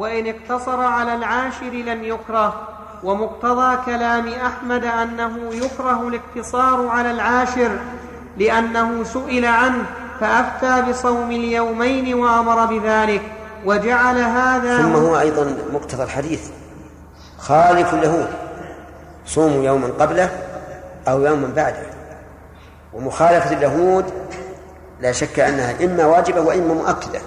وإن 0.00 0.26
اقتصر 0.26 0.80
على 0.80 1.14
العاشر 1.14 1.70
لم 1.70 2.04
يكره. 2.04 2.68
ومقتضى 3.04 3.76
كلام 3.86 4.28
أحمد 4.28 4.84
أنه 4.84 5.54
يكره 5.54 6.08
الاقتصار 6.08 6.88
على 6.88 7.10
العاشر 7.10 7.70
لأنه 8.36 9.04
سئل 9.04 9.44
عنه 9.44 9.84
فأفتى 10.20 10.90
بصوم 10.90 11.30
اليومين 11.30 12.14
وأمر 12.14 12.66
بذلك 12.66 13.22
وجعل 13.64 14.18
هذا 14.18 14.82
ثم 14.82 14.96
هو 14.96 15.20
أيضا 15.20 15.56
مقتضى 15.72 16.02
الحديث. 16.02 16.50
خالف 17.38 17.94
اليهود 17.94 18.28
صوموا 19.26 19.64
يوما 19.64 19.88
قبله 20.00 20.30
أو 21.08 21.20
يوما 21.20 21.48
بعده. 21.56 21.86
ومخالفة 22.92 23.52
اليهود 23.52 24.04
لا 25.00 25.12
شك 25.12 25.40
أنها 25.40 25.84
إما 25.84 26.06
واجبة 26.06 26.40
وإما 26.40 26.74
مؤكدة. 26.74 27.20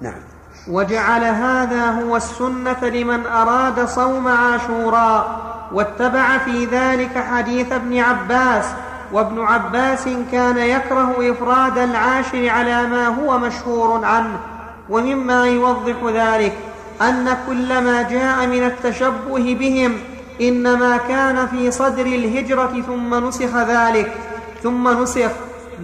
نعم. 0.00 0.20
وجعل 0.68 1.24
هذا 1.24 1.90
هو 1.90 2.16
السنة 2.16 2.84
لمن 2.84 3.26
أراد 3.26 3.88
صوم 3.88 4.28
عاشوراء 4.28 5.40
واتبع 5.72 6.38
في 6.38 6.64
ذلك 6.64 7.24
حديث 7.32 7.72
ابن 7.72 7.98
عباس 7.98 8.64
وابن 9.12 9.40
عباس 9.40 10.08
كان 10.32 10.58
يكره 10.58 11.32
إفراد 11.32 11.78
العاشر 11.78 12.48
على 12.48 12.86
ما 12.86 13.06
هو 13.06 13.38
مشهور 13.38 14.04
عنه 14.04 14.40
ومما 14.88 15.46
يوضح 15.46 15.96
ذلك 16.14 16.52
أن 17.02 17.36
كل 17.46 17.78
ما 17.78 18.02
جاء 18.02 18.46
من 18.46 18.64
التشبه 18.64 19.56
بهم 19.60 19.98
إنما 20.40 20.96
كان 20.96 21.46
في 21.46 21.70
صدر 21.70 22.06
الهجرة 22.06 22.82
ثم 22.86 23.28
نسخ 23.28 23.56
ذلك 23.56 24.12
ثم 24.62 25.02
نسخ 25.02 25.30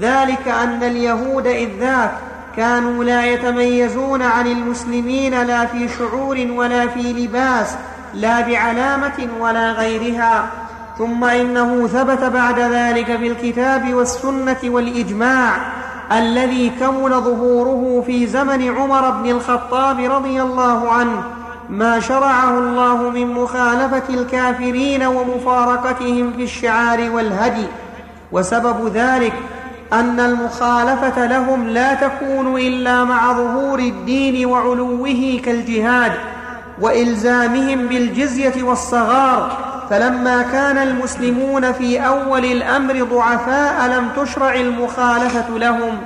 ذلك 0.01 0.48
أن 0.48 0.82
اليهود 0.82 1.46
إذ 1.46 1.68
ذاك 1.80 2.12
كانوا 2.56 3.05
لا 3.05 3.27
يتميزون 3.27 4.23
عن 4.23 4.46
المسلمين 4.46 5.42
لا 5.42 5.66
في 5.66 5.88
شعور 5.88 6.46
ولا 6.51 6.87
في 6.87 7.12
لباس 7.12 7.77
لا 8.15 8.40
بعلامة 8.40 9.29
ولا 9.40 9.73
غيرها. 9.73 10.46
ثم 10.98 11.24
إنه 11.24 11.87
ثبت 11.87 12.24
بعد 12.24 12.59
ذلك 12.59 13.07
في 13.16 13.26
الكتاب 13.26 13.95
والسنة 13.95 14.57
والإجماع 14.65 15.57
الذي 16.13 16.73
كمل 16.80 17.10
ظهوره 17.10 18.04
في 18.07 18.26
زمن 18.26 18.76
عمر 18.76 19.10
بن 19.10 19.30
الخطاب 19.30 20.01
رضي 20.01 20.43
الله 20.43 20.91
عنه 20.93 21.23
ما 21.70 22.01
شرعه 22.01 22.59
الله 22.59 23.10
من 23.10 23.35
مخالفة 23.35 24.02
الكافرين 24.10 25.02
ومفارقتهم 25.02 26.32
في 26.32 26.45
الشعار 26.45 27.10
والهدي. 27.10 27.66
وسبب 28.32 28.88
ذلك 28.95 29.32
أن 29.92 30.20
المخالفة 30.20 31.26
لهم 31.26 31.68
لا 31.68 31.95
تكون 31.95 32.60
إلا 32.60 33.04
مع 33.04 33.32
ظهور 33.32 33.79
الدين 33.79 34.46
وعلوه 34.46 35.40
كالجهاد 35.45 36.12
وإلزامهم 36.80 37.87
بالجزية 37.87 38.62
والصغار. 38.62 39.59
فلما 39.90 40.42
كان 40.42 40.79
المسلمون 40.79 41.73
في 41.73 42.07
أول 42.07 42.45
الأمر 42.45 43.02
ضعفاء 43.02 43.88
لم 43.88 44.09
تشرع 44.16 44.54
المخالفة 44.54 45.59
لهم. 45.59 45.98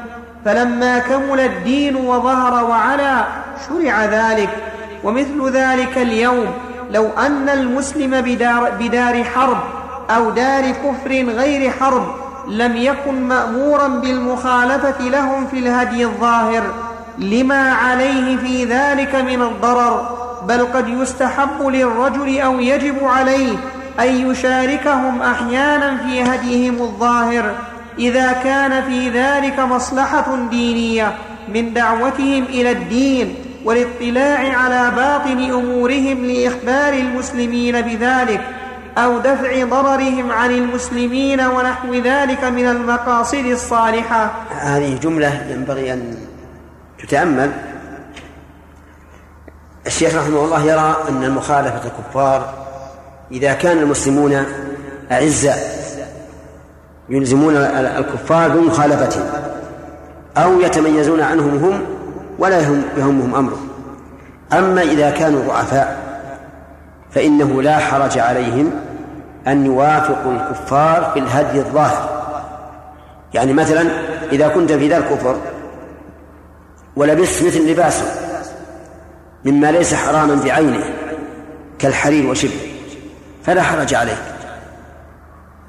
فلما 0.44 0.98
كمل 0.98 1.40
الدين 1.40 1.96
وظهر 1.96 2.64
وعلا 2.64 3.24
شرع 3.68 4.04
ذلك. 4.04 4.50
ومثل 5.04 5.50
ذلك 5.50 5.98
اليوم 5.98 6.46
لو 6.90 7.08
أن 7.18 7.48
المسلم 7.48 8.20
بدار, 8.20 8.70
بدار 8.80 9.24
حرب 9.24 9.58
أو 10.10 10.30
دار 10.30 10.70
كفر 10.70 11.10
غير 11.10 11.70
حرب 11.70 12.06
لم 12.48 12.76
يكن 12.76 13.22
مأمورا 13.22 13.88
بالمخالفة 13.88 15.08
لهم 15.08 15.46
في 15.46 15.58
الهدي 15.58 16.04
الظاهر 16.04 16.62
لما 17.18 17.72
عليه 17.72 18.36
في 18.36 18.64
ذلك 18.64 19.14
من 19.14 19.42
الضرر 19.42 20.20
بل 20.48 20.66
قد 20.66 20.88
يستحب 20.88 21.66
للرجل 21.66 22.40
أو 22.40 22.60
يجب 22.60 23.04
عليه 23.04 23.56
أن 24.00 24.30
يشاركهم 24.30 25.22
أحيانا 25.22 25.96
في 25.96 26.22
هديهم 26.22 26.74
الظاهر 26.82 27.54
إذا 27.98 28.32
كان 28.32 28.82
في 28.82 29.08
ذلك 29.08 29.58
مصلحة 29.58 30.36
دينية 30.50 31.14
من 31.54 31.72
دعوتهم 31.72 32.44
إلى 32.44 32.70
الدين 32.70 33.34
والاطلاع 33.64 34.58
على 34.58 34.92
باطن 34.96 35.50
أمورهم 35.50 36.24
لإخبار 36.24 36.92
المسلمين 36.92 37.80
بذلك. 37.80 38.40
أو 38.98 39.18
دفع 39.18 39.64
ضررهم 39.64 40.32
عن 40.32 40.50
المسلمين 40.50 41.40
ونحو 41.40 41.94
ذلك 41.94 42.44
من 42.44 42.66
المقاصد 42.66 43.44
الصالحة. 43.44 44.30
هذه 44.50 44.98
جملة 44.98 45.46
ينبغي 45.50 45.92
أن 45.92 46.16
تتأمل. 46.98 47.52
الشيخ 49.86 50.14
رحمه 50.14 50.44
الله 50.44 50.62
يرى 50.62 50.96
أن 51.08 51.24
المخالفة 51.24 51.80
الكفار 51.84 52.54
إذا 53.32 53.52
كان 53.52 53.78
المسلمون 53.78 54.44
أعزاء 55.12 55.80
يلزمون 57.08 57.56
الكفار 57.56 58.48
بمخالفتهم 58.48 59.26
أو 60.36 60.60
يتميزون 60.60 61.20
عنهم 61.20 61.64
هم 61.64 61.80
ولا 62.38 62.60
يهمهم 62.60 63.34
أمرهم 63.34 63.68
أما 64.52 64.82
إذا 64.82 65.10
كانوا 65.10 65.42
ضعفاء 65.46 65.99
فإنه 67.10 67.62
لا 67.62 67.78
حرج 67.78 68.18
عليهم 68.18 68.70
أن 69.46 69.66
يوافقوا 69.66 70.32
الكفار 70.32 71.10
في 71.14 71.18
الهدي 71.18 71.58
الظاهر. 71.58 72.20
يعني 73.34 73.52
مثلا 73.52 73.90
إذا 74.32 74.48
كنت 74.48 74.72
في 74.72 74.88
ذا 74.88 74.98
الكفر 74.98 75.36
ولبست 76.96 77.42
مثل 77.46 77.70
لباسه 77.70 78.04
مما 79.44 79.72
ليس 79.72 79.94
حراما 79.94 80.34
بعينه 80.34 80.84
كالحرير 81.78 82.26
وشبه 82.26 82.72
فلا 83.44 83.62
حرج 83.62 83.94
عليك 83.94 84.18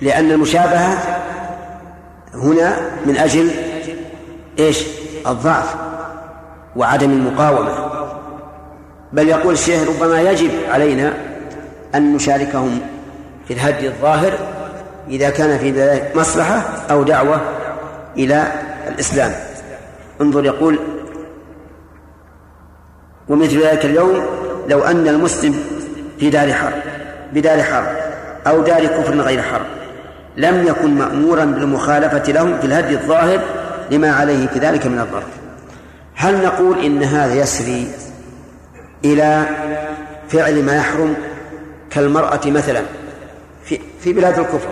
لأن 0.01 0.31
المشابهة 0.31 0.97
هنا 2.33 2.77
من 3.05 3.17
أجل 3.17 3.51
إيش؟ 4.59 4.83
الضعف 5.27 5.75
وعدم 6.75 7.11
المقاومة. 7.11 7.91
بل 9.13 9.27
يقول 9.27 9.53
الشيخ 9.53 9.89
ربما 9.89 10.21
يجب 10.21 10.51
علينا 10.69 11.13
أن 11.95 12.13
نشاركهم 12.13 12.79
في 13.47 13.53
الهدي 13.53 13.87
الظاهر 13.87 14.33
إذا 15.09 15.29
كان 15.29 15.57
في 15.57 15.71
ذلك 15.71 16.11
مصلحة 16.15 16.63
أو 16.91 17.03
دعوة 17.03 17.41
إلى 18.17 18.51
الإسلام. 18.87 19.31
انظر 20.21 20.45
يقول 20.45 20.79
ومثل 23.29 23.63
ذلك 23.63 23.85
اليوم 23.85 24.25
لو 24.69 24.83
أن 24.83 25.07
المسلم 25.07 25.55
في 26.19 26.29
دار 26.29 26.53
حرب 26.53 26.81
بدار 27.33 27.63
حرب 27.63 27.87
أو 28.47 28.61
دار 28.61 28.85
كفر 28.85 29.21
غير 29.21 29.41
حرب 29.41 29.65
لم 30.37 30.67
يكن 30.67 30.95
مأمورا 30.95 31.45
بالمخالفة 31.45 32.31
لهم 32.31 32.59
في 32.59 32.65
الهدي 32.67 32.93
الظاهر 32.93 33.39
لما 33.91 34.11
عليه 34.11 34.47
في 34.47 34.59
ذلك 34.59 34.87
من 34.87 34.99
الضرر. 34.99 35.23
هل 36.15 36.45
نقول 36.45 36.85
إن 36.85 37.03
هذا 37.03 37.33
يسري 37.33 37.87
إلى 39.05 39.45
فعل 40.29 40.63
ما 40.63 40.75
يحرم 40.75 41.15
كالمرأة 41.91 42.41
مثلا 42.45 42.83
في, 43.63 43.79
في 43.99 44.13
بلاد 44.13 44.39
الكفر 44.39 44.69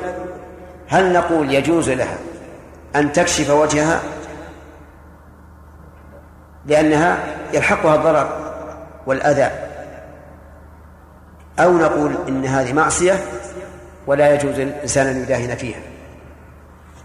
هل 0.87 1.13
نقول 1.13 1.53
يجوز 1.53 1.89
لها 1.89 2.17
أن 2.95 3.11
تكشف 3.11 3.49
وجهها؟ 3.49 4.01
لأنها 6.65 7.17
يلحقها 7.53 7.95
الضرر 7.95 8.53
والأذى. 9.05 9.51
أو 11.59 11.77
نقول 11.77 12.11
إن 12.27 12.45
هذه 12.45 12.73
معصية 12.73 13.13
ولا 14.07 14.33
يجوز 14.33 14.59
للإنسان 14.59 15.07
أن 15.07 15.21
يداهن 15.21 15.55
فيها. 15.55 15.79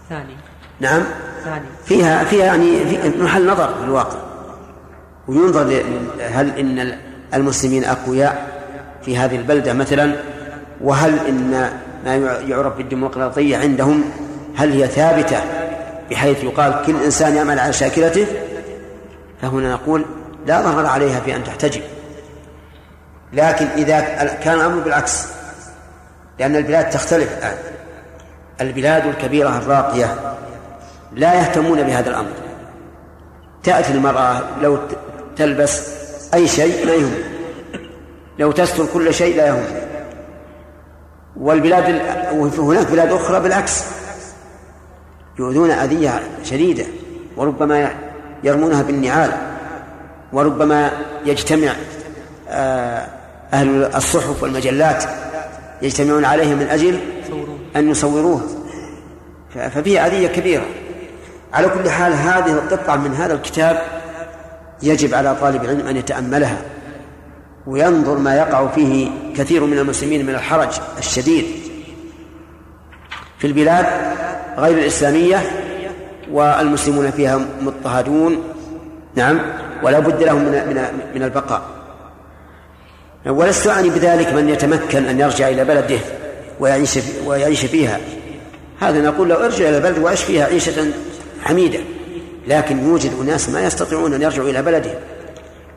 ثاني. 0.09 0.35
نعم. 0.79 1.03
ثاني. 1.43 1.65
فيها 1.85 2.23
فيها 2.23 2.45
يعني 2.45 2.85
في 2.85 3.23
محل 3.23 3.47
نظر 3.47 3.73
في 3.73 3.83
الواقع. 3.83 4.19
وينظر 5.27 5.83
هل 6.19 6.59
إن 6.59 6.97
المسلمين 7.33 7.83
أقوياء؟ 7.83 8.54
في 9.05 9.17
هذه 9.17 9.35
البلدة 9.35 9.73
مثلا 9.73 10.15
وهل 10.81 11.19
إن 11.27 11.69
ما 12.05 12.15
يعرف 12.47 12.77
بالديمقراطية 12.77 13.57
عندهم 13.57 14.03
هل 14.55 14.71
هي 14.71 14.87
ثابتة 14.87 15.37
بحيث 16.11 16.43
يقال 16.43 16.81
كل 16.85 17.03
إنسان 17.03 17.35
يعمل 17.35 17.59
على 17.59 17.73
شاكلته؟ 17.73 18.27
فهنا 19.41 19.73
نقول 19.73 20.05
لا 20.45 20.61
ضرر 20.61 20.85
عليها 20.85 21.19
في 21.19 21.35
أن 21.35 21.43
تحتجب. 21.43 21.81
لكن 23.33 23.65
إذا 23.65 23.99
كان 24.43 24.55
الأمر 24.55 24.79
بالعكس 24.79 25.25
لأن 26.39 26.55
البلاد 26.55 26.89
تختلف 26.89 27.37
الآن. 27.37 27.57
البلاد 28.61 29.05
الكبيرة 29.05 29.57
الراقية 29.57 30.15
لا 31.13 31.33
يهتمون 31.33 31.83
بهذا 31.83 32.09
الأمر. 32.09 32.31
تأتي 33.63 33.93
المرأة 33.93 34.41
لو 34.61 34.77
تلبس 35.35 35.89
أي 36.33 36.47
شيء 36.47 36.85
لا 36.85 36.93
يهم 36.93 37.34
لو 38.39 38.51
تستر 38.51 38.85
كل 38.93 39.13
شيء 39.13 39.37
لا 39.37 39.47
يهم. 39.47 39.63
والبلاد 41.35 42.01
وهناك 42.57 42.91
بلاد 42.91 43.11
أخرى 43.11 43.39
بالعكس. 43.39 43.83
يؤذون 45.39 45.71
أذية 45.71 46.23
شديدة 46.43 46.85
وربما 47.37 47.91
يرمونها 48.43 48.81
بالنعال 48.81 49.31
وربما 50.33 50.91
يجتمع 51.25 51.73
آه، 52.49 53.07
أهل 53.53 53.95
الصحف 53.95 54.43
والمجلات 54.43 55.03
يجتمعون 55.81 56.25
عليه 56.25 56.55
من 56.55 56.67
أجل 56.67 56.99
أن 57.75 57.89
يصوروها. 57.89 58.43
ففيه 59.53 60.05
أذية 60.05 60.27
كبيرة. 60.27 60.65
على 61.53 61.69
كل 61.69 61.89
حال 61.89 62.13
هذه 62.13 62.51
القطعة 62.51 62.95
من 62.95 63.13
هذا 63.13 63.33
الكتاب 63.33 63.81
يجب 64.83 65.13
على 65.13 65.35
طالب 65.35 65.63
العلم 65.63 65.87
أن 65.87 65.97
يتأملها. 65.97 66.57
وينظر 67.67 68.17
ما 68.17 68.35
يقع 68.35 68.67
فيه 68.67 69.09
كثير 69.37 69.65
من 69.65 69.79
المسلمين 69.79 70.25
من 70.25 70.35
الحرج 70.35 70.69
الشديد 70.97 71.45
في 73.39 73.47
البلاد 73.47 73.85
غير 74.57 74.77
الإسلامية 74.77 75.41
والمسلمون 76.31 77.11
فيها 77.11 77.45
مضطهدون 77.61 78.43
نعم 79.15 79.39
ولا 79.83 79.99
بد 79.99 80.23
لهم 80.23 80.41
من 80.41 80.51
من 80.51 80.87
من 81.15 81.23
البقاء. 81.23 81.61
ولست 83.25 83.67
أعني 83.67 83.89
بذلك 83.89 84.33
من 84.33 84.49
يتمكن 84.49 85.05
أن 85.05 85.19
يرجع 85.19 85.49
إلى 85.49 85.65
بلده 85.65 85.99
ويعيش 86.59 86.99
ويعيش 87.25 87.65
فيها. 87.65 87.99
هذا 88.79 89.01
نقول 89.01 89.29
له 89.29 89.45
ارجع 89.45 89.69
إلى 89.69 89.77
البلد 89.77 89.97
وعيش 89.97 90.23
فيها 90.23 90.45
عيشة 90.45 90.91
حميدة 91.43 91.79
لكن 92.47 92.87
يوجد 92.87 93.11
أناس 93.21 93.49
ما 93.49 93.63
يستطيعون 93.63 94.13
أن 94.13 94.21
يرجعوا 94.21 94.49
إلى 94.49 94.61
بلدهم 94.61 94.95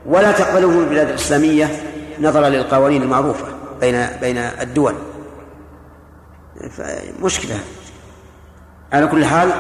ولا 0.07 0.33
تقبلهم 0.33 0.79
البلاد 0.79 1.09
الإسلامية 1.09 1.83
نظرا 2.21 2.49
للقوانين 2.49 3.03
المعروفة 3.03 3.47
بين 3.81 4.07
بين 4.21 4.39
الدول. 4.39 4.95
مشكلة. 7.23 7.61
على 8.93 9.07
كل 9.07 9.25
حال 9.25 9.53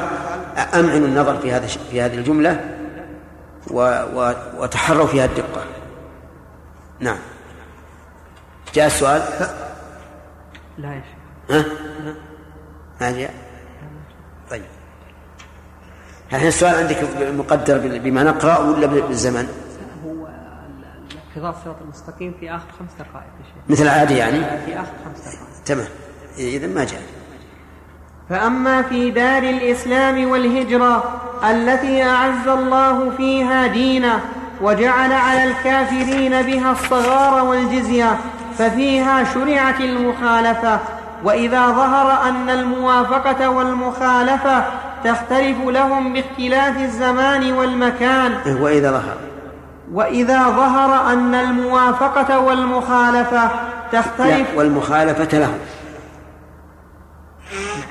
أمعنوا 0.74 1.06
النظر 1.06 1.38
في 1.38 1.52
هذا 1.52 1.66
في 1.66 2.00
هذه 2.00 2.14
الجملة 2.14 2.78
وتحروا 4.58 5.06
فيها 5.06 5.24
الدقة. 5.24 5.64
نعم. 7.00 7.18
جاء 8.74 8.86
السؤال؟ 8.86 9.22
لا. 10.78 10.88
يا 10.88 11.02
شيخ. 11.02 11.56
ها؟ 11.56 11.64
ما 13.00 13.10
جاء؟ 13.10 13.34
طيب. 14.50 14.62
الحين 16.32 16.48
السؤال 16.48 16.74
عندك 16.74 16.96
مقدر 17.20 17.98
بما 17.98 18.22
نقرأ 18.22 18.58
ولا 18.58 18.86
بالزمن؟ 18.86 19.67
اقتضاء 21.28 21.50
الصراط 21.50 21.76
المستقيم 21.82 22.34
في 22.40 22.50
آخر 22.50 22.66
خمس 22.78 22.90
دقائق 22.98 23.14
يا 23.14 23.44
شيخ. 23.44 23.70
مثل 23.70 23.84
العادة 23.84 24.14
يعني؟ 24.14 24.40
في 24.66 24.80
آخر 24.80 24.92
خمس 25.04 25.20
دقائق. 25.20 25.64
تمام. 25.66 25.86
إذا 26.38 26.66
ما 26.66 26.84
جاء. 26.84 27.02
فأما 28.30 28.82
في 28.82 29.10
دار 29.10 29.42
الإسلام 29.42 30.30
والهجرة 30.30 31.20
التي 31.50 32.02
أعز 32.02 32.48
الله 32.48 33.10
فيها 33.16 33.66
دينه 33.66 34.20
وجعل 34.62 35.12
على 35.12 35.44
الكافرين 35.44 36.42
بها 36.42 36.72
الصغار 36.72 37.44
والجزية 37.44 38.18
ففيها 38.58 39.24
شرعت 39.24 39.80
المخالفة. 39.80 40.80
وإذا 41.24 41.66
ظهر 41.66 42.28
أن 42.28 42.50
الموافقة 42.50 43.48
والمخالفة 43.48 44.64
تختلف 45.04 45.58
لهم 45.60 46.12
باختلاف 46.12 46.76
الزمان 46.76 47.52
والمكان. 47.52 48.56
وإذا 48.60 48.90
ظهر. 48.90 49.16
وإذا 49.92 50.42
ظهر 50.42 51.12
أن 51.12 51.34
الموافقة 51.34 52.40
والمخالفة 52.40 53.50
تختلف. 53.92 54.54
والمخالفة 54.56 55.38
لهم 55.38 55.58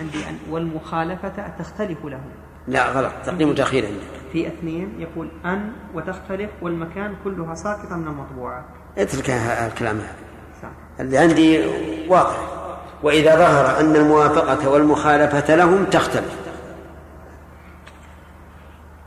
عندي 0.02 0.30
أن 0.30 0.38
والمخالفة 0.50 1.48
تختلف 1.60 2.06
لهم 2.06 2.30
لا 2.68 2.90
غلط. 2.90 3.12
تقديم 3.26 3.50
وتأخير 3.50 3.86
عندك 3.86 4.32
في 4.32 4.48
اثنين 4.48 4.96
يقول 5.00 5.30
أن 5.46 5.72
وتختلف 5.94 6.50
والمكان 6.62 7.16
كلها 7.24 7.56
ساقطة 7.56 7.96
من 7.96 8.08
المطبوعات 8.08 8.66
اترك 8.98 9.30
الكلام 9.30 9.98
هذا. 9.98 10.72
اللي 11.00 11.18
عندي 11.18 11.66
واضح. 12.08 12.38
وإذا 13.04 13.36
ظهر 13.36 13.80
أن 13.80 13.96
الموافقة 13.96 14.70
والمخالفة 14.70 15.56
لهم 15.56 15.84
تختلف. 15.86 16.38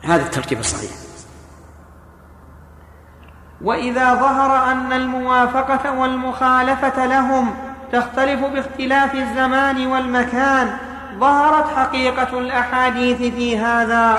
هذا 0.02 0.22
الترتيب 0.22 0.58
الصحيح. 0.58 0.99
وإذا 3.64 4.14
ظهر 4.14 4.72
أن 4.72 4.92
الموافقة 4.92 5.92
والمخالفة 5.92 7.06
لهم 7.06 7.54
تختلف 7.92 8.44
باختلاف 8.44 9.14
الزمان 9.14 9.86
والمكان 9.86 10.70
ظهرت 11.18 11.76
حقيقة 11.76 12.38
الأحاديث 12.38 13.34
في 13.34 13.58
هذا. 13.58 14.18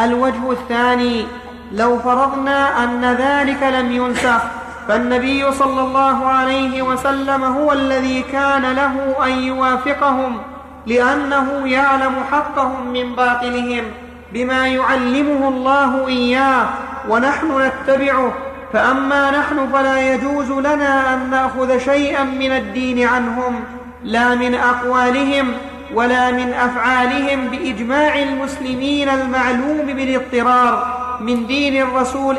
الوجه 0.00 0.52
الثاني 0.52 1.26
لو 1.72 1.98
فرضنا 1.98 2.84
أن 2.84 3.04
ذلك 3.04 3.62
لم 3.62 3.92
ينسخ 3.92 4.42
فالنبي 4.88 5.52
صلى 5.52 5.80
الله 5.80 6.26
عليه 6.26 6.82
وسلم 6.82 7.44
هو 7.44 7.72
الذي 7.72 8.22
كان 8.22 8.62
له 8.62 9.24
أن 9.24 9.30
يوافقهم 9.30 10.40
لأنه 10.86 11.68
يعلم 11.68 12.14
حقهم 12.32 12.86
من 12.86 13.14
باطلهم 13.14 13.84
بما 14.32 14.66
يعلمه 14.68 15.48
الله 15.48 16.08
إياه 16.08 16.66
ونحن 17.08 17.46
نتبعه 17.60 18.32
فأما 18.72 19.30
نحن 19.30 19.68
فلا 19.72 20.14
يجوز 20.14 20.50
لنا 20.50 21.14
أن 21.14 21.30
نأخذ 21.30 21.78
شيئا 21.78 22.24
من 22.24 22.52
الدين 22.52 23.06
عنهم 23.06 23.60
لا 24.04 24.34
من 24.34 24.54
أقوالهم 24.54 25.52
ولا 25.94 26.30
من 26.30 26.52
أفعالهم 26.52 27.48
بإجماع 27.48 28.22
المسلمين 28.22 29.08
المعلوم 29.08 29.86
بالاضطرار 29.86 30.98
من 31.20 31.46
دين 31.46 31.82
الرسول 31.82 32.36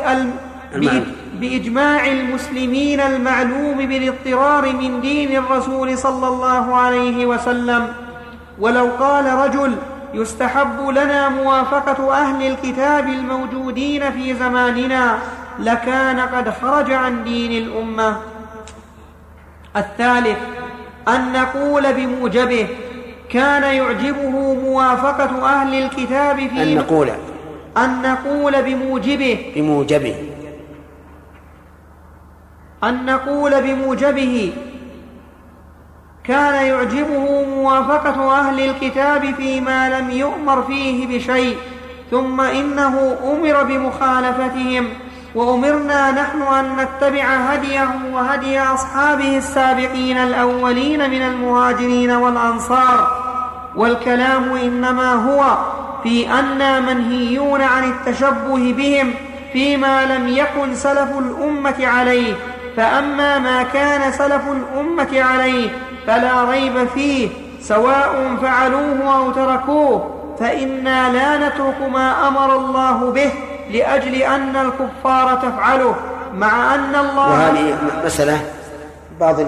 بإجماع 1.39 2.07
المسلمين 2.07 2.99
المعلوم 2.99 3.77
بالاضطرار 3.77 4.73
من 4.73 5.01
دين 5.01 5.37
الرسول 5.37 5.97
صلى 5.97 6.27
الله 6.27 6.75
عليه 6.75 7.25
وسلم. 7.25 7.87
ولو 8.59 8.89
قال 8.99 9.25
رجل 9.25 9.75
يستحب 10.13 10.89
لنا 10.89 11.29
موافقة 11.29 12.13
أهل 12.13 12.47
الكتاب 12.47 13.07
الموجودين 13.07 14.11
في 14.11 14.33
زماننا 14.33 15.17
لكان 15.59 16.19
قد 16.19 16.49
خرج 16.49 16.91
عن 16.91 17.23
دين 17.23 17.63
الأمة. 17.63 18.17
الثالث 19.77 20.37
أن 21.07 21.33
نقول 21.33 21.93
بموجبه 21.93 22.67
كان 23.29 23.63
يعجبه 23.63 24.53
موافقة 24.53 25.45
أهل 25.45 25.83
الكتاب 25.83 26.37
في 26.37 26.63
أن 26.63 26.75
نقول. 26.75 27.09
أن 27.77 28.01
نقول 28.01 28.63
بموجبه. 28.63 29.51
بموجبه. 29.55 30.15
أن 32.83 33.05
نقول 33.05 33.61
بموجبه 33.61 34.53
كان 36.23 36.65
يعجبه 36.65 37.43
موافقة 37.45 38.39
أهل 38.39 38.59
الكتاب 38.59 39.35
فيما 39.35 39.99
لم 39.99 40.09
يؤمر 40.09 40.63
فيه 40.63 41.17
بشيء 41.17 41.57
ثم 42.11 42.41
إنه 42.41 43.17
أمر 43.23 43.63
بمخالفتهم. 43.63 44.87
وأمرنا 45.35 46.11
نحن 46.11 46.41
أن 46.41 46.75
نتبع 46.75 47.23
هديه 47.23 47.89
وهدي 48.13 48.59
أصحابه 48.59 49.37
السابقين 49.37 50.17
الأولين 50.17 51.09
من 51.09 51.21
المهاجرين 51.21 52.11
والأنصار. 52.11 53.07
والكلام 53.75 54.53
إنما 54.53 55.13
هو 55.13 55.57
في 56.03 56.31
أنا 56.31 56.79
منهيون 56.79 57.61
عن 57.61 57.83
التشبه 57.83 58.73
بهم 58.73 59.13
فيما 59.53 60.05
لم 60.05 60.27
يكن 60.27 60.75
سلف 60.75 61.09
الأمة 61.19 61.87
عليه. 61.87 62.33
فأما 62.77 63.39
ما 63.39 63.63
كان 63.63 64.11
سلف 64.11 64.41
الأمة 64.47 65.21
عليه 65.21 65.69
فلا 66.07 66.43
ريب 66.43 66.87
فيه 66.87 67.29
سواء 67.61 68.37
فعلوه 68.41 69.15
أو 69.17 69.31
تركوه. 69.31 70.15
فإنا 70.39 71.09
لا 71.13 71.47
نترك 71.47 71.89
ما 71.93 72.27
أمر 72.27 72.55
الله 72.55 73.11
به 73.11 73.31
لأجل 73.69 74.15
أن 74.15 74.55
الكفار 74.55 75.35
تفعله 75.35 75.95
مع 76.33 76.75
أن 76.75 76.95
الله 76.95 77.29
وهذه 77.29 77.77
مسألة 78.05 78.41
بعض 79.19 79.41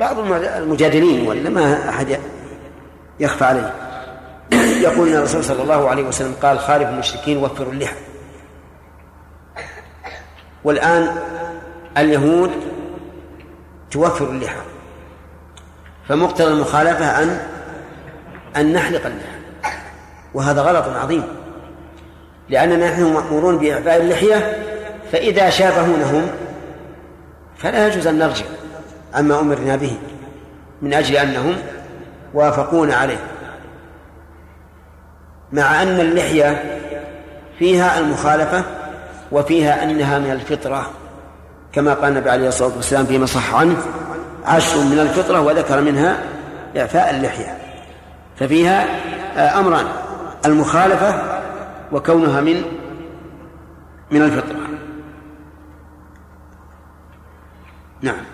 بعض 0.00 0.18
المجادلين 0.42 1.26
ولا 1.26 1.50
ما 1.50 1.88
أحد 1.88 2.18
يخفى 3.20 3.44
عليه. 3.44 3.74
يقول 4.86 5.08
إن 5.08 5.16
الرسول 5.16 5.44
صلى 5.44 5.62
الله 5.62 5.88
عليه 5.88 6.02
وسلم 6.02 6.34
قال 6.42 6.58
خالف 6.58 6.88
المشركين 6.88 7.36
وفروا 7.36 7.72
اللحى. 7.72 7.96
والآن 10.64 11.16
اليهود 11.98 12.50
توفر 13.90 14.30
اللحى 14.30 14.60
فمقتضى 16.08 16.48
المخالفة 16.48 17.22
أن 17.22 17.40
أن 18.56 18.72
نحلق 18.72 19.06
اللحى 19.06 19.38
وهذا 20.34 20.62
غلط 20.62 20.88
عظيم. 20.88 21.43
لأننا 22.48 22.90
نحن 22.90 23.02
مأمورون 23.02 23.58
بإعفاء 23.58 24.00
اللحية 24.00 24.56
فإذا 25.12 25.50
شابهونهم 25.50 26.26
فلا 27.58 27.88
يجوز 27.88 28.06
أن 28.06 28.18
نرجع 28.18 28.44
عما 29.14 29.40
أمرنا 29.40 29.76
به 29.76 29.96
من 30.82 30.94
أجل 30.94 31.16
أنهم 31.16 31.56
وافقونا 32.34 32.94
عليه. 32.94 33.18
مع 35.52 35.82
أن 35.82 36.00
اللحية 36.00 36.80
فيها 37.58 37.98
المخالفة 37.98 38.64
وفيها 39.32 39.82
أنها 39.82 40.18
من 40.18 40.30
الفطرة 40.30 40.90
كما 41.72 41.94
قال 41.94 42.12
النبي 42.12 42.30
عليه 42.30 42.48
الصلاة 42.48 42.76
والسلام 42.76 43.06
فيما 43.06 43.26
صح 43.26 43.54
عنه 43.54 43.76
عشر 44.46 44.80
من 44.80 44.98
الفطرة 44.98 45.40
وذكر 45.40 45.80
منها 45.80 46.18
إعفاء 46.76 47.10
اللحية. 47.10 47.58
ففيها 48.36 48.86
آه، 49.36 49.58
أمران 49.58 49.86
المخالفة 50.46 51.33
وكونها 51.94 52.40
من 52.40 52.62
من 54.10 54.22
الفطرة. 54.22 54.56
نعم. 58.02 58.24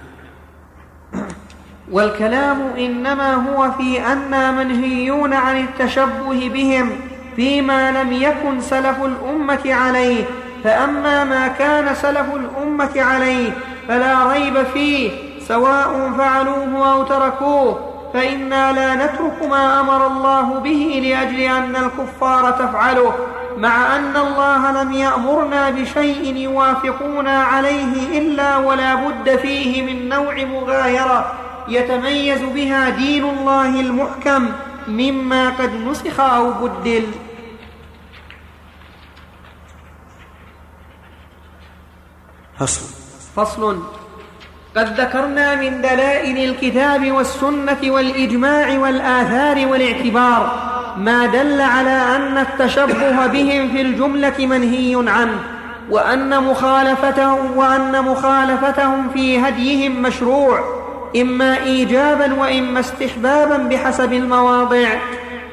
والكلام 1.91 2.61
إنما 2.79 3.35
هو 3.35 3.71
في 3.71 4.07
أنا 4.07 4.51
منهيون 4.51 5.33
عن 5.35 5.57
التشبه 5.65 6.49
بهم 6.49 6.91
فيما 7.37 8.03
لم 8.03 8.13
يكن 8.13 8.61
سلف 8.61 9.05
الأمة 9.05 9.61
عليه 9.75 10.25
فأما 10.65 11.25
ما 11.25 11.49
كان 11.49 11.95
سلف 11.95 12.35
الأمة 12.35 13.03
عليه 13.03 13.51
فلا 13.89 14.33
ريب 14.33 14.63
فيه 14.63 15.11
سواء 15.41 16.13
فعلوه 16.19 16.93
أو 16.93 17.03
تركوه 17.03 17.91
فإنا 18.15 18.73
لا 18.73 18.95
نترك 18.95 19.49
ما 19.51 19.81
أمر 19.81 20.07
الله 20.07 20.59
به 20.59 21.01
لأجل 21.05 21.41
أن 21.41 21.77
الكفار 21.77 22.51
تفعله. 22.51 23.15
مع 23.57 23.97
أن 23.97 24.17
الله 24.17 24.83
لم 24.83 24.93
يأمرنا 24.93 25.71
بشيء 25.71 26.37
يوافقونا 26.37 27.43
عليه 27.43 28.19
إلا 28.19 28.57
ولا 28.57 28.95
بد 28.95 29.37
فيه 29.37 29.83
من 29.83 30.09
نوع 30.09 30.45
مغايرة 30.45 31.33
يتميز 31.69 32.43
بها 32.43 32.89
دين 32.89 33.25
الله 33.25 33.81
المحكم 33.81 34.53
مما 34.89 35.49
قد 35.49 35.75
نسخ 35.75 36.21
أو 36.21 36.53
بدل. 36.53 37.07
فصل. 42.59 42.87
فصل. 43.37 43.83
قد 44.77 45.01
ذكرنا 45.01 45.55
من 45.55 45.83
دلائل 45.83 46.51
الكتاب 46.51 47.11
والسنة 47.11 47.79
والإجماع 47.85 48.79
والآثار 48.79 49.67
والاعتبار 49.67 50.71
ما 51.01 51.27
دل 51.27 51.61
على 51.61 52.17
أن 52.17 52.39
التشبه 52.39 53.27
بهم 53.27 53.69
في 53.69 53.81
الجملة 53.81 54.47
منهي 54.47 55.11
عنه 55.11 55.39
وأن 55.91 56.43
مخالفتهم 56.43 57.57
وأن 57.57 58.05
مخالفتهم 58.05 59.09
في 59.15 59.39
هديهم 59.39 60.03
مشروع 60.03 60.61
إما 61.17 61.57
إيجابا 61.65 62.35
وإما 62.41 62.81
استحبابا 62.81 63.57
بحسب 63.57 64.13
المواضع. 64.13 64.89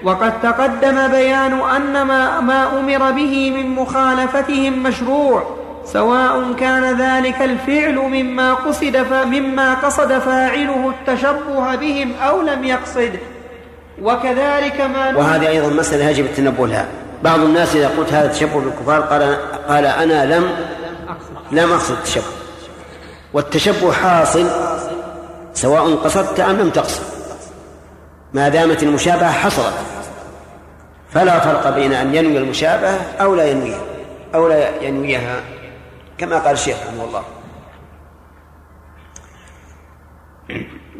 وقد 0.03 0.41
تقدم 0.41 1.07
بيان 1.07 1.59
أن 1.75 2.01
ما, 2.01 2.39
ما 2.39 2.79
أمر 2.79 3.11
به 3.11 3.51
من 3.51 3.75
مخالفتهم 3.75 4.83
مشروع 4.83 5.43
سواء 5.85 6.53
كان 6.59 6.97
ذلك 6.97 7.41
الفعل 7.41 7.95
مما 7.95 8.53
قصد 8.53 9.07
مما 9.25 9.73
قصد 9.73 10.19
فاعله 10.19 10.89
التشبه 10.89 11.75
بهم 11.75 12.11
أو 12.21 12.41
لم 12.41 12.63
يقصد. 12.63 13.19
وكذلك 14.01 14.81
ما 14.81 15.17
وهذه 15.17 15.47
أيضا 15.47 15.69
مسألة 15.69 16.09
يجب 16.09 16.25
التنبه 16.25 16.67
لها. 16.67 16.87
بعض 17.23 17.39
الناس 17.39 17.75
إذا 17.75 17.87
قلت 17.87 18.13
هذا 18.13 18.25
التشبه 18.25 18.59
بالكفار 18.59 19.01
قال 19.01 19.37
قال 19.67 19.85
أنا 19.85 20.35
لم 20.35 20.55
لم 21.51 21.71
أقصد 21.71 21.91
التشبه. 21.91 22.23
والتشبه 23.33 23.91
حاصل 23.91 24.47
سواء 25.53 25.95
قصدت 25.95 26.39
أم 26.39 26.57
لم 26.57 26.69
تقصد. 26.69 27.03
ما 28.33 28.49
دامت 28.49 28.83
المشابهة 28.83 29.31
حصلت 29.31 29.73
فلا 31.13 31.39
فرق 31.39 31.75
بين 31.75 31.93
أن 31.93 32.15
ينوي 32.15 32.37
المشابهة 32.37 32.99
أو 33.21 33.35
لا 33.35 33.45
ينويها 33.45 33.81
أو 34.35 34.47
لا 34.47 34.81
ينويها 34.81 35.41
كما 36.17 36.39
قال 36.39 36.53
الشيخ 36.53 36.77
رحمه 36.87 37.03
الله. 37.03 37.23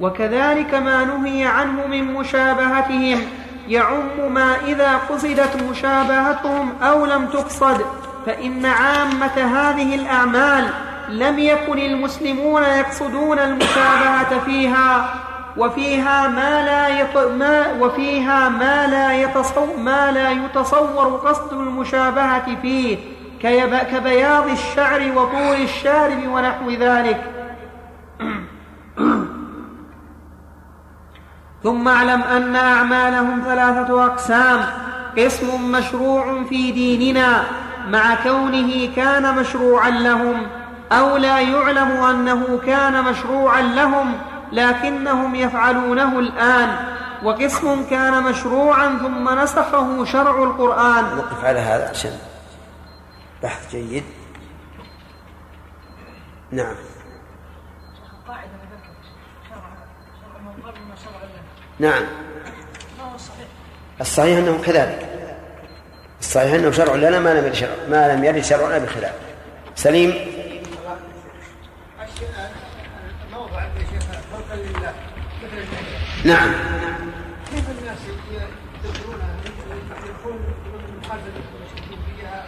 وكذلك 0.02 0.74
ما 0.74 1.06
نهي 1.06 1.46
عنه 1.46 1.88
من 1.88 2.14
مشابهتهم 2.14 3.22
يعم 3.68 4.34
ما 4.34 4.56
إذا 4.68 4.98
قصدت 5.10 5.64
مشابهتهم 5.72 6.74
أو 6.82 7.06
لم 7.06 7.26
تقصد 7.26 7.86
فإن 8.26 8.66
عامة 8.66 9.38
هذه 9.38 9.96
الأعمال 9.96 10.70
لم 11.10 11.40
يكن 11.40 11.80
المسلمون 11.80 12.64
يقصدون 12.64 13.40
المشابهة 13.40 14.40
فيها 14.46 15.14
وفيها 15.58 16.28
ما 16.28 16.66
لا. 16.66 16.78
ما 17.30 17.74
وفيها 17.80 18.50
ما 18.50 18.88
لا 18.88 19.22
يتصور 19.22 19.78
ما 19.78 20.12
لا 20.12 20.32
يتصور 20.32 21.18
قصد 21.18 21.54
المشابهة 21.54 22.62
فيه 22.62 22.98
كيب... 23.42 23.76
كبياض 23.76 24.50
الشعر 24.50 25.12
وطول 25.16 25.62
الشارب 25.62 26.28
ونحو 26.28 26.70
ذلك 26.70 27.24
ثم 31.68 31.88
اعلم 31.88 32.22
أن 32.22 32.56
أعمالهم 32.56 33.42
ثلاثة 33.46 34.06
أقسام. 34.06 34.66
قسم 35.18 35.72
مشروع 35.72 36.44
في 36.50 36.72
ديننا 36.72 37.44
مع 37.88 38.16
كونه 38.24 38.96
كان 38.96 39.36
مشروعا 39.36 39.90
لهم 39.90 40.48
أو 40.92 41.18
لا 41.18 41.40
يعلم 41.40 41.92
أنه 41.92 42.60
كان 42.66 43.04
مشروعا 43.04 43.62
لهم 43.62 44.14
لكنهم 44.52 45.36
يفعلونه 45.36 46.20
الآن. 46.20 46.70
وقسم 47.24 47.86
كان 47.90 48.24
مشروعا 48.24 48.98
ثم 48.98 49.40
نسخه 49.40 50.06
شرع 50.06 50.44
القرآن. 50.44 51.18
وقف 51.18 51.46
على 51.46 51.60
هذا 51.60 51.90
عشان 51.90 52.12
بحث 53.44 53.72
جيد. 53.72 54.04
نعم. 56.52 56.76
نعم. 61.80 62.04
الصحيح 64.02 64.38
أنه 64.38 64.62
كذلك. 64.66 65.10
الصحيح 66.20 66.54
أنه 66.54 66.72
شرع. 66.72 66.96
لنا 66.96 67.20
ما 67.20 67.34
لم 67.34 67.46
يرد 67.46 67.54
شرع. 67.54 67.76
ما 67.90 68.14
لم 68.14 68.24
يرد 68.24 68.44
شرعنا 68.44 68.78
بخلاف. 68.78 69.14
سليم. 69.76 70.14
نعم. 76.26 76.52
كيف 77.52 77.70
الناس 77.70 77.98
يدخلون 78.84 79.20
يدخلون 80.04 80.40
فيها 82.16 82.46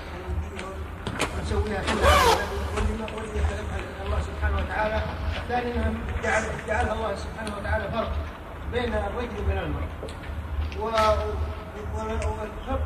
الله 4.05 4.21
سبحانه 4.21 4.57
وتعالى 4.57 5.01
الثاني 5.37 5.73
انها 5.73 5.93
جعلها 6.67 6.93
الله 6.93 7.15
سبحانه 7.15 7.57
وتعالى 7.57 7.83
فرق 7.91 8.28
بين 8.73 8.93
الرجل 8.93 9.43
وبين 9.43 9.57
المرأة. 9.57 9.89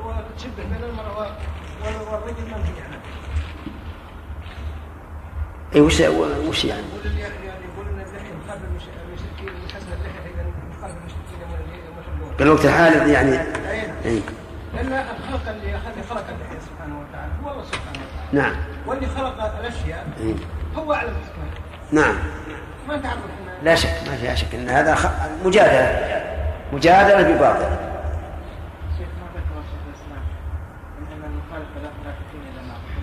وتشبه 0.06 0.64
بين 0.64 0.84
المرأة 0.84 1.38
والرجل 1.84 2.46
منهي 2.46 2.82
عنه 2.82 3.02
اي 5.76 5.82
وش 5.82 6.02
وش 6.48 6.66
يعني؟ 6.66 6.82
من 6.82 7.14
بالوقت 12.40 12.66
الحالي 12.66 13.14
يعني 13.14 13.40
أي 14.06 14.22
لأن 14.74 14.88
الخلق 14.94 15.50
اللي 15.50 15.80
خلق 16.10 16.26
اللحيه 16.30 16.60
سبحانه 16.60 17.00
وتعالى 17.00 17.32
هو 17.44 17.52
الله 17.52 17.64
سبحانه 17.64 18.00
وتعالى. 18.00 18.42
نعم. 18.42 18.56
واللي 18.88 19.08
خلق 19.08 19.60
الأشياء 19.60 20.08
هو 20.76 20.94
اعلم 20.94 21.10
حكمته 21.10 21.62
نعم. 21.92 22.16
ما 22.88 22.98
تعرف 22.98 23.18
لا 23.64 23.76
شك 23.76 23.90
ما 24.08 24.16
فيها 24.16 24.36
شك 24.36 24.56
إن 24.56 24.70
هذا 24.70 24.96
خ... 24.96 25.08
مجادلة 25.46 26.22
مجادلة 26.74 27.22
بباطل. 27.22 27.94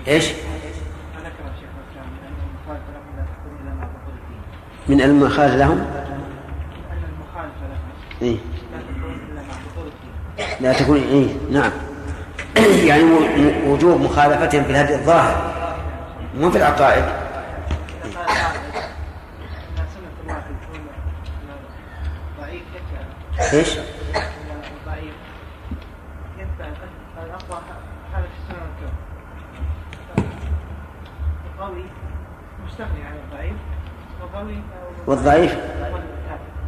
إيش؟ 0.08 0.32
من 4.88 5.00
المخالفة 5.00 5.56
لهم؟ 5.56 5.86
إيه؟ 8.22 8.36
لا 10.60 10.72
تكون 10.72 10.96
إيه 10.96 11.28
نعم. 11.50 11.70
يعني 12.88 13.04
وجوب 13.66 14.00
مخالفتهم 14.00 14.64
في 14.64 14.70
الهدي 14.70 14.94
الظاهر 14.94 15.52
مو 16.34 16.50
في 16.50 16.58
العقائد. 16.58 17.19
إيش؟ 23.52 23.78
والضعيف؟ 35.06 35.56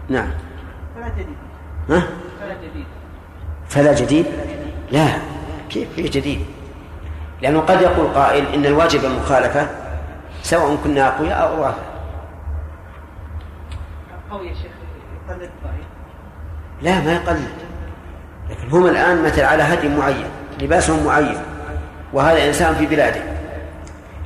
نعم. 0.08 0.30
فلا 0.94 1.08
جديد 1.08 1.36
ها؟ 1.90 2.02
فلا 2.40 2.54
جديد؟ 2.54 2.86
فلا 3.68 3.94
جديد 3.94 4.26
لا. 4.92 5.08
كيف 5.70 5.92
في 5.96 6.02
جديد؟ 6.02 6.46
لأنه 7.42 7.60
قد 7.60 7.80
يقول 7.80 8.06
قائل 8.06 8.46
إن 8.46 8.66
الواجب 8.66 9.04
المخالفة 9.04 9.68
سواء 10.42 10.76
كنا 10.84 11.08
أقوياء 11.08 11.48
أو 11.48 11.64
رافع 11.64 11.82
قوي 14.30 14.48
يا 14.48 14.54
شيخ 14.54 14.72
يقلد 15.28 15.50
لا 16.82 17.00
ما 17.00 17.12
يقلد 17.12 17.48
لكن 18.50 18.68
هم 18.70 18.86
الآن 18.86 19.22
مثل 19.22 19.40
على 19.40 19.62
هدي 19.62 19.88
معين 19.88 20.30
لباسهم 20.60 21.04
معين 21.06 21.42
وهذا 22.12 22.46
إنسان 22.46 22.74
في 22.74 22.86
بلاده. 22.86 23.22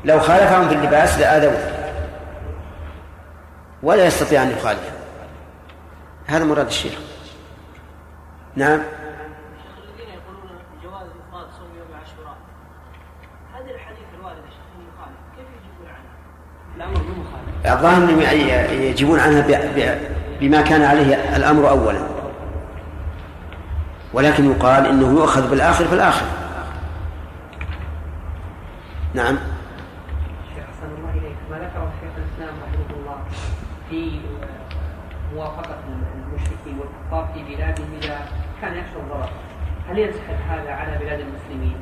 لو 0.05 0.21
خالفهم 0.21 0.69
في 0.69 0.75
اللباس 0.75 1.19
لآذوه. 1.19 1.77
ولا 3.83 4.07
يستطيع 4.07 4.43
أن 4.43 4.51
يخالف 4.51 4.93
هذا 6.27 6.45
مراد 6.45 6.67
الشيخ 6.67 6.99
نعم. 8.57 8.81
الذين 8.81 10.15
يقولون 10.15 10.59
جواز 10.83 11.07
صوم 11.59 11.69
يوم 11.79 11.89
عاشوراء 12.01 12.37
هذه 13.55 13.75
الحديث 13.75 14.07
كيف 15.37 15.47
يجيبون 15.61 15.89
عنها؟ 15.89 16.13
الامر 16.77 17.01
مخالف. 17.01 17.77
الظاهر 17.77 17.97
أنهم 17.97 18.21
يجيبون 18.83 19.21
عنها 19.21 19.47
بما 20.41 20.63
كان 20.63 20.83
عليه 20.83 21.37
الأمر 21.37 21.71
اولا. 21.71 22.16
ولكن 24.13 24.51
يقال 24.51 24.87
إنه 24.87 25.07
يؤخذ 25.07 25.51
بالآخر 25.51 25.85
فالآخر 25.85 26.27
نعم 29.15 29.39
شيخ 30.55 30.65
أحسن 30.65 30.95
الله 30.99 31.11
إليك 31.11 31.37
ما 31.51 31.57
ذكره 31.57 31.93
شيخ 32.01 32.13
الإسلام 32.17 32.55
رحمه 32.63 33.01
الله 33.01 33.19
في 33.91 34.21
موافقة 35.35 35.79
المشركين 36.15 36.79
والكفار 36.79 37.33
في 37.35 37.45
بلادهم 37.45 37.87
إذا 38.03 38.19
كان 38.61 38.77
يخشى 38.77 38.97
الضرر 38.97 39.31
هل 39.89 39.99
ينسحب 39.99 40.37
هذا 40.49 40.73
على 40.73 40.99
بلاد 40.99 41.21
المسلمين؟ 41.21 41.77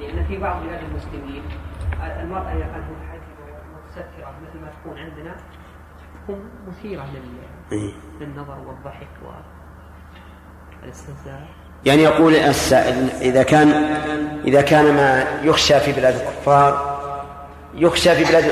لأن 0.00 0.24
في 0.24 0.38
بعض 0.38 0.62
بلاد 0.62 0.80
المسلمين 0.84 1.42
المرأة 2.02 2.52
إذا 2.52 2.66
كانت 2.66 2.84
متحجبه 2.90 3.60
ومستتره 3.74 4.34
مثل 4.42 4.64
ما 4.64 4.70
تكون 4.80 4.98
عندنا 4.98 5.36
تكون 6.22 6.50
مثيرة 6.68 7.06
إيه. 7.72 7.92
للنظر 8.20 8.58
والضحك 8.58 9.08
والإستهزاء 10.82 11.48
يعني 11.84 12.02
يقول 12.02 12.34
السائل 12.34 13.08
إذا 13.20 13.42
كان 13.42 13.68
إذا 14.44 14.60
كان 14.60 14.94
ما 14.94 15.24
يخشى 15.42 15.80
في 15.80 15.92
بلاد 15.92 16.14
الكفار 16.14 17.00
يخشى 17.74 18.14
في 18.14 18.24
بلاد 18.24 18.44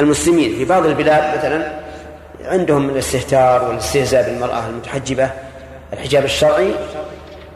المسلمين 0.00 0.56
في 0.56 0.64
بعض 0.64 0.86
البلاد 0.86 1.38
مثلا 1.38 1.78
عندهم 2.44 2.82
من 2.82 2.90
الاستهتار 2.90 3.68
والاستهزاء 3.68 4.30
بالمرأة 4.30 4.66
المتحجبة 4.66 5.30
الحجاب 5.92 6.24
الشرعي 6.24 6.74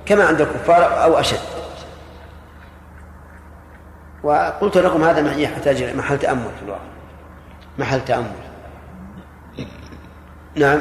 كما 0.06 0.24
عند 0.24 0.40
الكفار 0.40 1.02
أو 1.02 1.20
أشد. 1.20 1.38
وقلت 4.22 4.78
لكم 4.78 5.04
هذا 5.04 5.36
يحتاج 5.36 5.96
محل 5.96 6.18
تأمل 6.18 6.50
في 6.58 6.64
الواقع. 6.64 6.82
محل 7.78 8.04
تأمل. 8.04 8.32
نعم. 10.54 10.80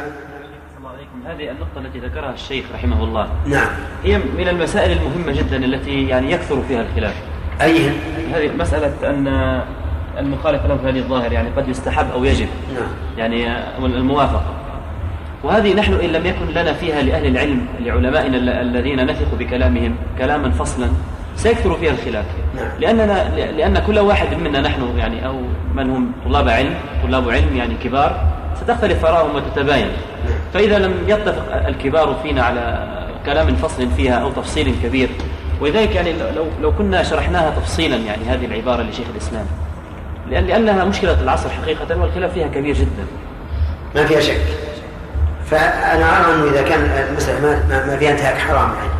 هذه 1.25 1.51
النقطة 1.51 1.78
التي 1.78 2.00
ذكرها 2.00 2.34
الشيخ 2.34 2.66
رحمه 2.74 3.04
الله. 3.04 3.28
نعم. 3.46 3.68
هي 4.04 4.18
من 4.18 4.48
المسائل 4.48 4.98
المهمة 4.98 5.32
جدا 5.32 5.66
التي 5.66 6.08
يعني 6.08 6.32
يكثر 6.32 6.62
فيها 6.68 6.82
الخلاف. 6.82 7.13
أي 7.62 7.90
هذه 8.34 8.51
مسألة 8.60 9.10
أن 9.10 9.62
المخالف 10.18 10.66
له 10.66 10.90
هذه 10.90 10.98
الظاهر 10.98 11.32
يعني 11.32 11.50
قد 11.50 11.70
يستحب 11.70 12.12
أو 12.12 12.24
يجب. 12.24 12.48
نعم. 12.74 12.88
يعني 13.18 13.48
الموافقة. 13.86 14.54
وهذه 15.44 15.74
نحن 15.74 15.94
إن 15.94 16.10
لم 16.10 16.25
يكن 16.25 16.48
لنا 16.48 16.74
فيها 16.74 17.01
لأهل 17.01 17.28
العلم 17.28 17.66
لعلمائنا 17.80 18.62
الذين 18.62 19.06
نثق 19.06 19.36
بكلامهم 19.40 19.96
كلاما 20.18 20.51
فصلا 20.51 20.88
سيكثر 21.36 21.75
فيها 21.75 21.92
الخلاف. 21.92 22.25
نعم. 22.56 22.70
لأننا 22.80 23.36
لأن 23.36 23.80
كل 23.80 24.00
واحد 24.00 24.34
منا 24.34 24.62
نحن 24.62 24.98
يعني 24.98 25.28
أو 25.28 25.36
من 25.75 25.90
هم 25.90 26.12
طلاب 26.25 26.50
علم 26.50 26.75
طلاب 27.04 27.30
علم 27.30 27.56
يعني 27.56 27.75
كبار 27.84 28.28
ستختلف 28.56 29.06
آراءهم 29.06 29.36
وتتباين. 29.36 29.88
فإذا 30.53 30.80
لم 30.80 30.93
يتفق 31.08 31.65
الكبار 31.67 32.19
فينا 32.23 32.43
على 32.43 32.88
كلام 33.26 33.56
فصل 33.56 33.91
فيها 33.91 34.15
أو 34.15 34.32
تفصيل 34.32 34.76
كبير 34.84 35.10
ولذلك 35.62 35.95
يعني 35.95 36.13
لو 36.13 36.45
لو 36.62 36.76
كنا 36.76 37.04
شرحناها 37.04 37.60
تفصيلا 37.60 37.95
يعني 37.95 38.23
هذه 38.23 38.45
العبارة 38.45 38.82
لشيخ 38.82 39.06
الإسلام. 39.13 39.45
لأن 40.30 40.45
لأنها 40.45 40.86
مشكلة 40.86 41.21
العصر 41.21 41.49
حقيقة 41.49 42.02
والخلاف 42.02 42.34
فيها 42.34 42.47
كبير 42.47 42.76
جدا. 42.76 43.06
ما 43.95 44.06
فيها 44.06 44.19
شك. 44.19 44.41
فأنا 45.45 46.17
أرى 46.17 46.34
أنه 46.34 46.52
إذا 46.52 46.62
كان 46.62 46.82
المسألة 47.10 47.41
ما, 47.41 47.86
ما 47.86 47.97
فيها 47.97 48.12
انتهاك 48.12 48.38
حرام 48.38 48.73
يعني. 48.73 48.91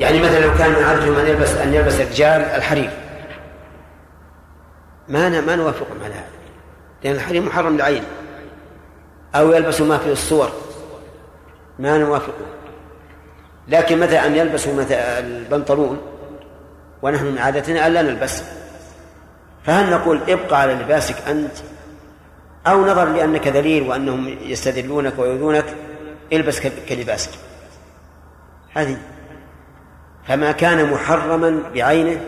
يعني 0.00 0.20
مثلا 0.20 0.38
لو 0.38 0.54
كان 0.58 0.70
من 0.70 0.84
عادتهم 0.84 1.16
أن 1.16 1.26
يلبس 1.26 1.54
أن 1.54 1.74
يلبس 1.74 2.00
الرجال 2.00 2.40
الحرير. 2.40 2.90
ما 5.08 5.40
ما 5.40 5.56
نوافقهم 5.56 5.96
على 6.04 6.14
هذا. 6.14 6.24
لأن 7.04 7.14
الحرير 7.14 7.42
محرم 7.42 7.76
لعين. 7.76 8.02
أو 9.34 9.52
يلبسوا 9.52 9.86
ما 9.86 9.98
في 9.98 10.12
الصور. 10.12 10.52
ما 11.78 11.98
نوافقه 11.98 12.46
لكن 13.68 14.00
مثلا 14.00 14.26
أن 14.26 14.36
يلبسوا 14.36 14.74
مثلا 14.74 15.18
البنطلون؟ 15.18 16.00
ونحن 17.02 17.24
من 17.24 17.38
عادتنا 17.38 17.86
ألا 17.86 18.02
نلبس. 18.02 18.42
فهل 19.64 19.90
نقول 19.90 20.20
ابقى 20.28 20.60
على 20.60 20.74
لباسك 20.74 21.28
أنت؟ 21.28 21.56
أو 22.66 22.86
نظر 22.86 23.04
لأنك 23.04 23.48
ذليل 23.48 23.82
وأنهم 23.82 24.28
يستذلونك 24.28 25.18
ويؤذونك 25.18 25.64
البس 26.32 26.60
كلباسك. 26.88 27.30
هذه. 28.74 28.96
فما 30.28 30.52
كان 30.52 30.90
محرما 30.90 31.62
بعينه 31.74 32.20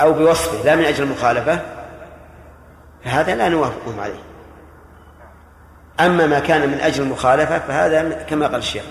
أو 0.00 0.12
بوصفه 0.12 0.64
لا 0.64 0.76
من 0.76 0.84
أجل 0.84 1.04
المخالفة 1.04 1.60
فهذا 3.04 3.34
لا 3.34 3.48
نوافقهم 3.48 4.00
عليه. 4.00 4.25
أما 6.00 6.26
ما 6.26 6.38
كان 6.38 6.68
من 6.68 6.80
أجل 6.80 7.02
المخالفة 7.02 7.58
فهذا 7.58 8.22
كما 8.22 8.46
قال 8.46 8.58
الشيخ. 8.58 8.84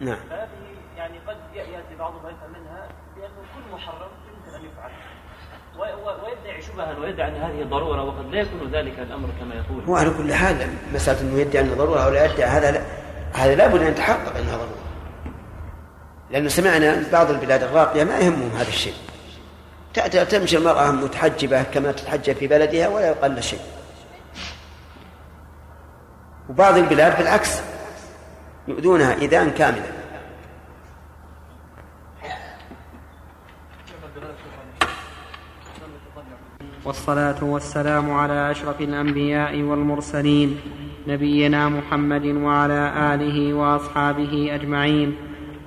نعم. 0.00 0.16
فهذه 0.30 0.48
يعني 0.96 1.18
قد 1.26 1.36
يأتي 1.54 1.96
بعضهم 1.98 2.20
يفهم 2.26 2.50
منها 2.50 2.88
بأنه 3.16 3.42
كل 3.54 3.74
محرم 3.74 4.08
يمكن 4.28 4.58
أن 4.58 4.64
يفعل. 4.64 4.90
ويدعي 6.24 6.62
شبها 6.62 6.98
ويدعي 6.98 7.28
أن 7.28 7.34
هذه 7.34 7.64
ضرورة 7.68 8.02
وقد 8.02 8.26
لا 8.26 8.40
يكون 8.40 8.70
ذلك 8.72 8.98
الأمر 8.98 9.28
كما 9.40 9.54
يقول. 9.54 9.84
هو 9.84 9.96
على 9.96 10.10
كل 10.10 10.34
حال 10.34 10.68
مسألة 10.94 11.20
أنه 11.20 11.40
يدعي 11.40 11.64
أنه 11.64 11.74
ضرورة 11.74 12.00
أو 12.00 12.10
لا 12.10 12.24
يدعي 12.24 12.48
هذا 12.48 12.70
لا 12.70 12.80
هذا 13.34 13.54
لابد 13.54 13.80
أن 13.80 13.86
يتحقق 13.86 14.36
أنها 14.36 14.56
ضرورة. 14.56 14.80
لأنه 16.30 16.48
سمعنا 16.48 17.02
بعض 17.12 17.30
البلاد 17.30 17.62
الراقية 17.62 18.04
ما 18.04 18.18
يهمهم 18.18 18.50
هذا 18.56 18.68
الشيء. 18.68 18.94
تمشي 19.94 20.56
المرأة 20.56 20.90
متحجبة 20.90 21.62
كما 21.62 21.92
تتحجب 21.92 22.34
في 22.34 22.46
بلدها 22.46 22.88
ولا 22.88 23.08
يقل 23.08 23.42
شيء. 23.42 23.60
وبعض 26.48 26.76
البلاد 26.76 27.18
بالعكس 27.18 27.60
يؤذونها 28.68 29.20
إيذاء 29.20 29.48
كاملا 29.48 30.00
والصلاة 36.84 37.44
والسلام 37.44 38.12
على 38.12 38.50
أشرف 38.50 38.80
الأنبياء 38.80 39.62
والمرسلين 39.62 40.60
نبينا 41.06 41.68
محمد 41.68 42.26
وعلى 42.26 43.14
آله 43.14 43.54
وأصحابه 43.54 44.54
أجمعين. 44.54 45.16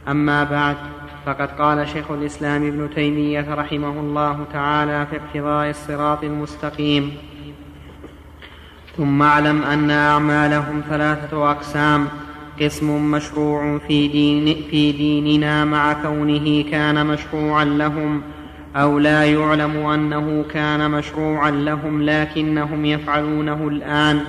أما 0.08 0.44
بعد 0.44 0.78
فقد 1.26 1.50
قال 1.62 1.88
شيخ 1.88 2.12
الإسلام 2.12 2.68
ابن 2.68 2.90
تيمية 2.96 3.56
رحمه 3.56 4.00
الله 4.00 4.46
تعالى 4.54 5.06
في 5.06 5.18
اقتضاء 5.18 5.70
الصراط 5.70 6.24
المستقيم. 6.24 7.12
ثم 8.98 9.22
اعلم 9.22 9.64
أن 9.64 9.92
أعمالهم 9.92 10.82
ثلاثة 10.90 11.52
أقسام. 11.52 12.08
قسم 12.62 13.12
مشروع 13.12 13.78
في, 13.88 14.08
دين 14.08 14.64
في 14.70 14.92
ديننا 14.92 15.66
مع 15.66 15.94
كونه 15.94 16.64
كان 16.72 17.06
مشروعا 17.06 17.66
لهم 17.66 18.22
أو 18.76 19.00
لا 19.00 19.26
يعلم 19.26 19.78
أنه 19.78 20.46
كان 20.54 20.92
مشروعا 20.92 21.52
لهم 21.52 22.04
لكنهم 22.04 22.86
يفعلونه 22.86 23.68
الآن. 23.68 24.22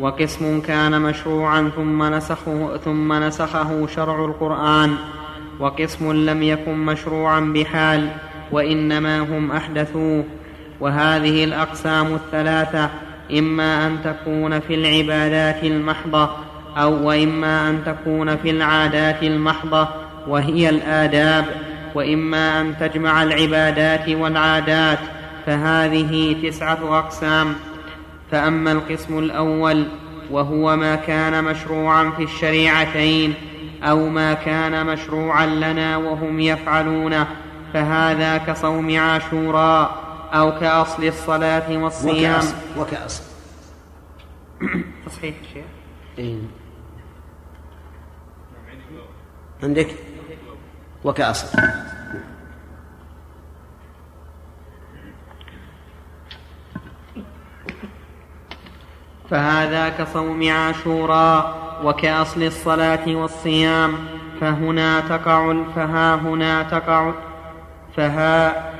وقسم 0.00 0.60
كان 0.60 1.02
مشروعا 1.02 1.70
ثم 1.76 2.02
نسخه, 2.02 2.76
ثم 2.76 3.12
نسخه 3.12 3.86
شرع 3.86 4.24
القرآن. 4.24 4.96
وقسم 5.60 6.12
لم 6.12 6.42
يكن 6.42 6.78
مشروعا 6.78 7.40
بحال 7.40 8.08
وإنما 8.52 9.20
هم 9.20 9.52
أحدثوه. 9.52 10.24
وهذه 10.80 11.44
الأقسام 11.44 12.14
الثلاثة 12.14 12.90
إما 13.38 13.86
أن 13.86 13.96
تكون 14.04 14.60
في 14.60 14.74
العبادات 14.74 15.64
المحضة 15.64 16.30
أو 16.76 17.08
وإما 17.08 17.70
أن 17.70 17.84
تكون 17.86 18.36
في 18.36 18.50
العادات 18.50 19.22
المحضة 19.22 19.88
وهي 20.28 20.68
الآداب. 20.68 21.44
وإما 21.94 22.60
أن 22.60 22.74
تجمع 22.80 23.22
العبادات 23.22 24.08
والعادات 24.08 24.98
فهذه 25.46 26.36
تسعة 26.42 26.98
أقسام. 26.98 27.54
فأما 28.30 28.72
القسم 28.72 29.18
الأول 29.18 29.84
وهو 30.30 30.76
ما 30.76 30.94
كان 30.94 31.44
مشروعا 31.44 32.10
في 32.10 32.22
الشريعتين 32.22 33.34
أو 33.84 34.08
ما 34.08 34.34
كان 34.34 34.86
مشروعا 34.86 35.46
لنا 35.46 35.96
وهم 35.96 36.40
يفعلونه 36.40 37.26
فهذا 37.72 38.38
كصوم 38.38 38.98
عاشوراء 38.98 40.04
أو 40.32 40.60
كأصل 40.60 41.04
الصلاة 41.04 41.78
والصيام. 41.78 42.34
وكأصل, 42.34 42.54
وكأصل. 42.78 43.22
تصحيح 45.06 45.34
شيخ. 45.54 45.64
إيه. 46.18 46.38
عندك؟ 49.62 49.88
وكأصل. 51.04 51.58
فهذا 59.30 59.88
كصوم 59.88 60.50
عاشوراء 60.50 61.64
وكأصل 61.84 62.42
الصلاة 62.42 63.16
والصيام 63.16 63.94
فهنا 64.40 65.00
تقع 65.00 65.54
فها 65.76 66.14
هنا 66.14 66.62
تقع 66.62 67.12
فها 67.96 68.70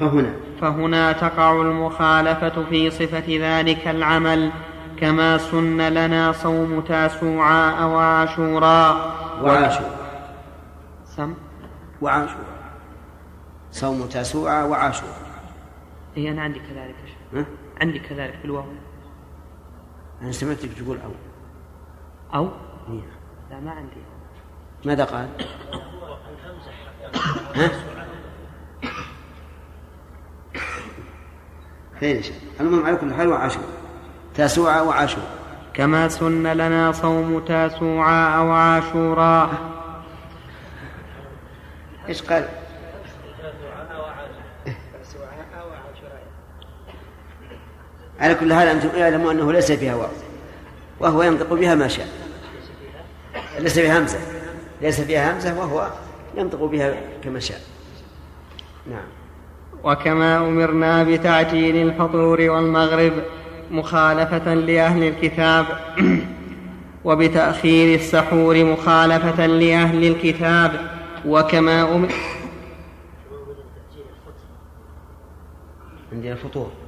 فهنا 0.00 0.32
فهنا 0.60 1.12
تقع 1.12 1.52
المخالفة 1.52 2.64
في 2.64 2.90
صفة 2.90 3.24
ذلك 3.28 3.88
العمل 3.88 4.50
كما 4.96 5.38
سن 5.38 5.80
لنا 5.80 6.32
صوم 6.32 6.80
تاسوعاء 6.80 7.88
وعاشوراء. 7.88 9.14
وعاشوراء. 9.42 9.98
سم؟ 11.04 11.34
وعاشوراء. 12.00 12.52
صوم 13.72 14.06
تاسوعاء 14.06 14.68
وعاشوراء. 14.68 15.16
اي 16.16 16.30
أنا 16.30 16.42
عندي 16.42 16.58
كذلك 16.58 16.94
ها؟ 17.34 17.44
عندي 17.80 17.98
كذلك 17.98 18.34
في 18.42 18.44
الواو 20.22 20.30
أنا 20.30 20.32
سمعتك 20.32 20.72
تقول 20.72 20.98
أو 21.00 21.10
أو 22.34 22.50
إيه. 22.88 23.02
لا 23.50 23.60
ما 23.60 23.70
عندي 23.70 24.02
ماذا 24.84 25.04
قال؟ 25.04 25.28
ها؟ 27.54 27.70
خير 32.00 32.32
المهم 32.60 32.86
على 32.86 32.96
كل 32.96 33.14
حال 33.14 33.28
وعاشوراء 33.28 33.68
تاسوعاء 34.34 34.86
وعاشوراء 34.86 35.38
كما 35.74 36.08
سن 36.08 36.46
لنا 36.46 36.92
صوم 36.92 37.44
تاسوعاء 37.44 38.44
وعاشوراء 38.44 39.50
إيش 42.08 42.22
قال؟ 42.22 42.48
على 48.22 48.34
كل 48.34 48.54
حال 48.54 48.68
أنتم 48.68 48.88
اعلموا 48.98 49.32
أنه 49.32 49.52
ليس 49.52 49.72
فيها 49.72 49.94
واو 49.94 50.08
وهو 51.00 51.22
ينطق 51.22 51.52
بها 51.52 51.74
ما 51.74 51.88
شاء. 51.88 52.06
ليس 53.58 53.78
فيها 53.78 53.98
همزة. 53.98 54.18
ليس 54.82 55.00
فيها 55.00 55.32
همزة 55.32 55.58
وهو 55.58 55.90
ينطق 56.36 56.64
بها 56.64 56.94
كما 57.24 57.40
شاء. 57.40 57.60
نعم. 58.90 59.04
وكما 59.84 60.36
أمرنا 60.38 61.04
بتعجيل 61.04 61.88
الفطور 61.88 62.40
والمغرب 62.40 63.12
مخالفة 63.70 64.54
لأهل 64.54 65.02
الكتاب 65.02 65.66
وبتأخير 67.04 67.94
السحور 67.94 68.64
مخالفة 68.64 69.46
لأهل 69.46 70.04
الكتاب 70.04 70.90
وكما 71.26 71.82
أمر 71.94 72.12
عندنا 76.12 76.32
الفطور 76.32 76.70
نعم 76.70 76.81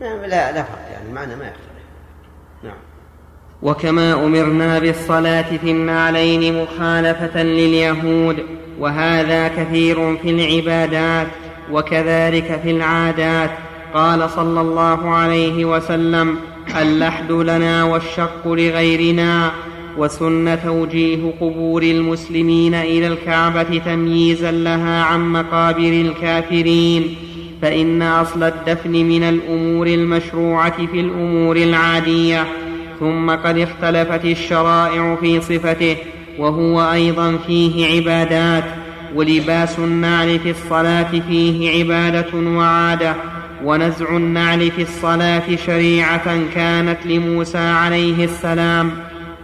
لا 0.00 0.52
لا 0.52 0.62
فرق 0.62 0.88
يعني 0.92 1.08
المعنى 1.08 1.36
ما 1.36 1.44
يختلف. 1.44 1.84
نعم. 2.62 2.74
وكما 3.62 4.12
أمرنا 4.12 4.78
بالصلاة 4.78 5.56
في 5.56 5.70
النعلين 5.70 6.62
مخالفة 6.62 7.42
لليهود 7.42 8.36
وهذا 8.78 9.48
كثير 9.48 10.16
في 10.16 10.30
العبادات 10.30 11.26
وكذلك 11.72 12.60
في 12.62 12.70
العادات. 12.70 13.50
قال 13.94 14.30
صلى 14.30 14.60
الله 14.60 15.14
عليه 15.14 15.64
وسلم 15.64 16.38
اللحد 16.80 17.32
لنا 17.32 17.84
والشق 17.84 18.48
لغيرنا 18.48 19.50
وسن 19.98 20.58
توجيه 20.64 21.32
قبور 21.40 21.82
المسلمين 21.82 22.74
إلى 22.74 23.06
الكعبة 23.06 23.82
تمييزا 23.84 24.50
لها 24.50 25.02
عن 25.02 25.32
مقابر 25.32 25.88
الكافرين. 25.88 27.16
فإن 27.64 28.02
أصل 28.02 28.42
الدفن 28.42 28.90
من 28.90 29.22
الأمور 29.22 29.86
المشروعة 29.86 30.86
في 30.86 31.00
الأمور 31.00 31.56
العادية 31.56 32.46
ثم 33.00 33.30
قد 33.30 33.58
اختلفت 33.58 34.24
الشرائع 34.24 35.16
في 35.20 35.40
صفته 35.40 35.96
وهو 36.38 36.92
أيضا 36.92 37.36
فيه 37.46 37.86
عبادات 37.96 38.64
ولباس 39.14 39.78
النعل 39.78 40.38
في 40.38 40.50
الصلاة 40.50 41.20
فيه 41.28 41.78
عبادة 41.78 42.36
وعادة 42.36 43.14
ونزع 43.64 44.16
النعل 44.16 44.70
في 44.70 44.82
الصلاة 44.82 45.56
شريعة 45.66 46.38
كانت 46.54 46.98
لموسى 47.06 47.58
عليه 47.58 48.24
السلام 48.24 48.90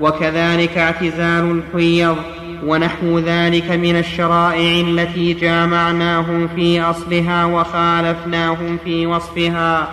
وكذلك 0.00 0.78
اعتزال 0.78 1.62
الحيض 1.74 2.16
ونحو 2.64 3.18
ذلك 3.18 3.70
من 3.70 3.98
الشرائع 3.98 4.80
التي 4.88 5.32
جامعناهم 5.32 6.48
في 6.48 6.80
أصلها 6.80 7.44
وخالفناهم 7.44 8.78
في 8.84 9.06
وصفها 9.06 9.88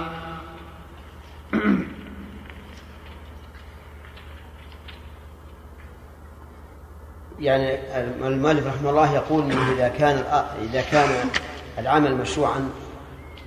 يعني 7.39 7.79
المؤلف 8.27 8.67
رحمه 8.67 8.89
الله 8.89 9.13
يقول 9.13 9.43
إنه 9.43 9.71
إذا 9.71 9.87
كان 9.87 10.23
إذا 10.71 10.81
كان 10.81 11.29
العمل 11.77 12.15
مشروعا 12.15 12.69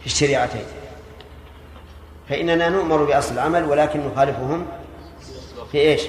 في 0.00 0.06
الشريعتين 0.06 0.64
فإننا 2.28 2.68
نؤمر 2.68 3.04
بأصل 3.04 3.35
العمل 3.35 3.64
ولكن 3.64 4.00
نخالفهم 4.00 4.66
في 5.72 5.78
إيش؟ 5.78 6.02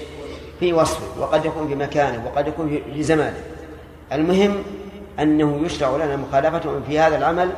في 0.62 0.74
وصفه 0.74 1.21
وقد 1.21 1.45
يكون 1.45 1.67
في 1.67 1.76
مكانه 1.76 2.26
وقد 2.26 2.47
يكون 2.47 2.82
في 2.93 3.04
زمانه. 3.04 3.38
المهم 4.13 4.56
أنه 5.19 5.62
يشرع 5.65 5.95
لنا 5.95 6.15
مخالفتهم 6.15 6.84
في 6.88 7.00
هذا 7.00 7.17
العمل 7.17 7.50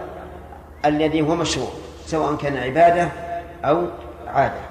الذي 0.85 1.21
هو 1.21 1.35
مشروع 1.35 1.69
سواء 2.05 2.35
كان 2.35 2.57
عبادة 2.57 3.09
أو 3.65 3.87
عادة. 4.27 4.61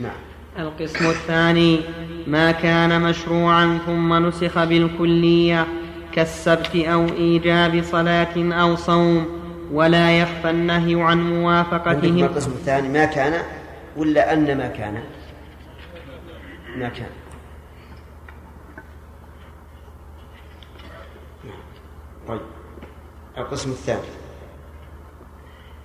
نعم. 0.00 0.16
القسم 0.58 1.06
الثاني 1.06 1.80
ما 2.26 2.50
كان 2.52 3.00
مشروعا 3.00 3.78
ثم 3.86 4.26
نسخ 4.26 4.64
بالكلية 4.64 5.66
كالسبت 6.12 6.76
أو 6.76 7.04
إيجاب 7.04 7.82
صلاة 7.82 8.36
أو 8.36 8.76
صوم 8.76 9.26
ولا 9.72 10.18
يخفى 10.18 10.50
النهي 10.50 11.02
عن 11.02 11.40
موافقتهم. 11.40 12.18
القسم 12.18 12.50
الثاني؟ 12.50 12.88
ما 12.88 13.04
كان 13.04 13.42
ولا 13.96 14.32
أن 14.32 14.58
ما 14.58 14.68
كان؟ 14.68 15.02
ما 16.76 16.88
كان. 16.88 17.10
طيب. 22.28 22.40
القسم 23.38 23.70
الثاني. 23.70 24.00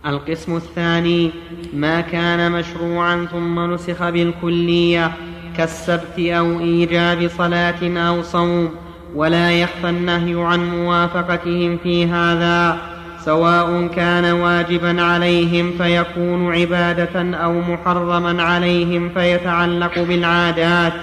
القسم 0.05 0.55
الثاني 0.55 1.31
ما 1.73 2.01
كان 2.01 2.51
مشروعا 2.51 3.27
ثم 3.31 3.73
نسخ 3.73 4.09
بالكلية 4.09 5.11
كالسبت 5.57 6.19
أو 6.19 6.59
إيجاب 6.59 7.27
صلاة 7.27 8.09
أو 8.09 8.21
صوم 8.21 8.75
ولا 9.15 9.51
يخفى 9.61 9.89
النهي 9.89 10.43
عن 10.43 10.69
موافقتهم 10.69 11.77
في 11.77 12.05
هذا. 12.05 12.88
سواء 13.25 13.87
كان 13.87 14.25
واجبا 14.25 15.01
عليهم 15.01 15.71
فيكون 15.71 16.53
عبادة 16.55 17.37
أو 17.37 17.61
محرما 17.61 18.43
عليهم 18.43 19.09
فيتعلق 19.09 19.99
بالعادات 19.99 20.93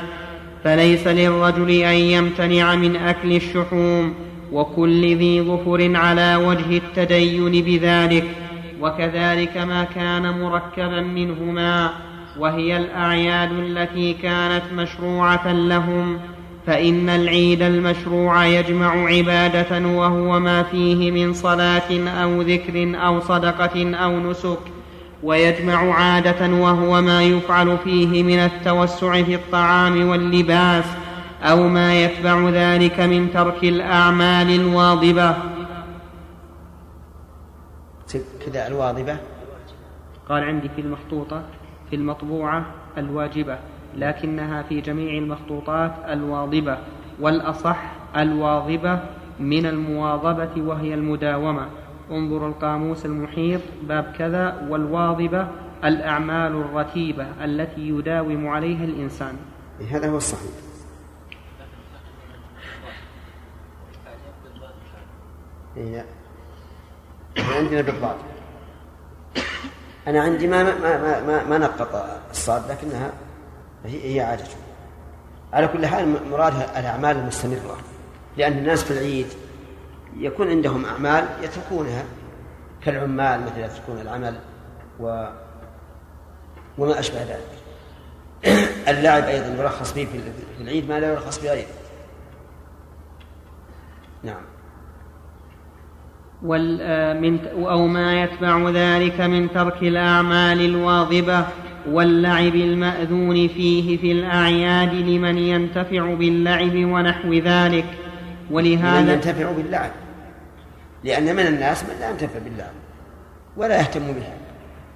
فليس 0.65 1.07
للرجل 1.07 1.71
أن 1.71 1.95
يمتنع 1.95 2.75
من 2.75 2.97
أكل 2.97 3.33
الشحوم 3.33 4.15
وكل 4.53 5.17
ذي 5.17 5.43
ظفر 5.43 5.97
على 5.97 6.37
وجه 6.37 6.77
التدين 6.77 7.65
بذلك 7.65 8.25
وكذلك 8.81 9.57
ما 9.57 9.85
كان 9.95 10.41
مركبا 10.41 11.01
منهما 11.01 11.91
وهي 12.39 12.77
الأعياد 12.77 13.53
التي 13.53 14.13
كانت 14.13 14.63
مشروعة 14.77 15.53
لهم 15.53 16.19
فإن 16.67 17.09
العيد 17.09 17.63
المشروع 17.63 18.47
يجمع 18.47 19.07
عبادة 19.09 19.87
وهو 19.87 20.41
ما 20.41 20.63
فيه 20.63 21.11
من 21.11 21.33
صلاة 21.35 22.09
أو 22.09 22.43
ذكر 22.43 23.07
أو 23.07 23.21
صدقة 23.21 23.95
أو 23.95 24.21
نسك 24.31 24.59
ويجمع 25.23 25.95
عادة 25.95 26.55
وهو 26.55 27.03
ما 27.03 27.23
يفعل 27.23 27.79
فيه 27.79 28.23
من 28.23 28.39
التوسع 28.39 29.23
في 29.23 29.35
الطعام 29.35 30.09
واللباس 30.09 30.85
أو 31.43 31.69
ما 31.69 32.05
يتبع 32.05 32.49
ذلك 32.49 33.01
من 33.01 33.33
ترك 33.33 33.65
الأعمال 33.65 34.51
الواضبة. 34.51 35.37
كذا 38.47 38.67
الواظبة 38.67 39.17
قال 40.29 40.45
عندي 40.45 40.69
في 40.69 40.81
المخطوطة 40.81 41.43
في 41.91 41.97
المطبوعة 41.97 42.67
الواجبة. 42.99 43.59
لكنها 43.97 44.63
في 44.63 44.81
جميع 44.81 45.19
المخطوطات 45.19 45.93
الواظبة 46.09 46.79
والأصح 47.21 47.93
الواظبة 48.17 49.01
من 49.41 49.67
المواظبة 49.67 50.63
وهي 50.63 50.95
المداومة. 50.95 51.67
انظر 52.11 52.49
القاموس 52.49 53.07
المحيط 53.07 53.61
باب 53.83 54.13
كذا 54.19 54.67
والواظبة 54.71 55.49
الأعمال 55.85 56.53
الرتيبة 56.53 57.27
التي 57.45 57.89
يداوم 57.89 58.49
عليها 58.49 58.85
الإنسان. 58.85 59.37
هذا 59.91 60.11
هو 60.11 60.17
الصحيح. 60.17 60.53
هي 65.77 66.05
عندنا 67.39 67.81
بالضاد 67.81 68.17
أنا 70.07 70.21
عندي 70.23 70.47
ما 70.47 70.63
ما 70.63 71.21
ما, 71.21 71.45
ما 71.45 71.59
نقط 71.59 72.21
الصاد 72.31 72.71
لكنها 72.71 73.13
هي 73.87 74.21
عادة. 74.21 74.45
على 75.53 75.69
كل 75.69 75.87
حال 75.87 76.17
مرادها 76.31 76.81
الأعمال 76.81 77.17
المستمرة. 77.17 77.79
لأن 78.37 78.53
الناس 78.53 78.85
في 78.85 78.91
العيد 78.91 79.27
يكون 80.17 80.49
عندهم 80.49 80.85
أعمال 80.85 81.25
يتركونها. 81.43 82.05
كالعمال 82.83 83.41
مثلا 83.41 83.65
يتركون 83.65 84.01
العمل 84.01 84.35
و 85.01 85.27
وما 86.79 86.99
أشبه 86.99 87.23
ذلك. 87.23 87.57
اللعب 88.89 89.23
أيضا 89.23 89.63
يرخص 89.63 89.93
فيه 89.93 90.07
في 90.07 90.19
العيد 90.61 90.89
ما 90.89 91.01
لا 91.01 91.13
يرخص 91.13 91.39
فيه 91.39 91.53
أيضا. 91.53 91.69
نعم. 94.23 94.43
من 97.23 97.47
أو 97.47 97.87
ما 97.87 98.23
يتبع 98.23 98.71
ذلك 98.71 99.21
من 99.21 99.53
ترك 99.53 99.83
الأعمال 99.83 100.65
الواظبة. 100.65 101.47
واللعب 101.89 102.55
المأذون 102.55 103.49
فيه 103.49 103.99
في 103.99 104.13
الأعياد 104.13 104.95
لمن 104.95 105.39
ينتفع 105.39 106.15
باللعب 106.15 106.75
ونحو 106.75 107.33
ذلك. 107.33 107.85
ولهذا 108.51 109.01
من 109.01 109.09
ينتفع 109.09 109.53
باللعب. 109.53 109.91
لأن 111.05 111.37
من 111.37 111.47
الناس 111.47 111.85
من 111.85 111.97
لا 112.01 112.11
ينتفع 112.11 112.39
باللعب 112.39 112.73
ولا 113.57 113.79
يهتم 113.81 114.13
بها 114.13 114.35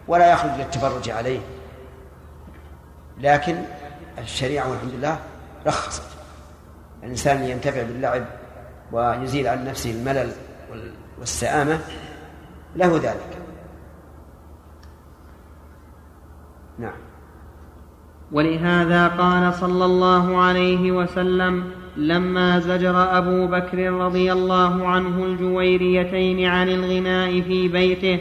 ولا 0.08 0.32
يخرج 0.32 0.50
للتفرج 0.58 1.10
عليه. 1.10 1.40
لكن 3.20 3.56
الشريعة 4.18 4.70
والحمد 4.70 4.92
لله 4.94 5.18
رخصت. 5.66 6.02
الإنسان 7.02 7.44
ينتفع 7.44 7.82
باللعب 7.82 8.24
ويزيل 8.92 9.48
عن 9.48 9.64
نفسه 9.64 9.90
الملل 9.90 10.32
والسآمة 11.18 11.78
له 12.76 12.96
ذلك. 12.96 13.39
نعم. 16.80 16.92
ولهذا 18.32 19.08
قال 19.08 19.54
صلى 19.54 19.84
الله 19.84 20.36
عليه 20.36 20.92
وسلم 20.92 21.64
لما 21.96 22.58
زجر 22.58 23.18
أبو 23.18 23.46
بكر 23.46 23.92
رضي 23.92 24.32
الله 24.32 24.86
عنه 24.86 25.24
الجويريتين 25.24 26.46
عن 26.46 26.68
الغناء 26.68 27.40
في 27.40 27.68
بيته 27.68 28.20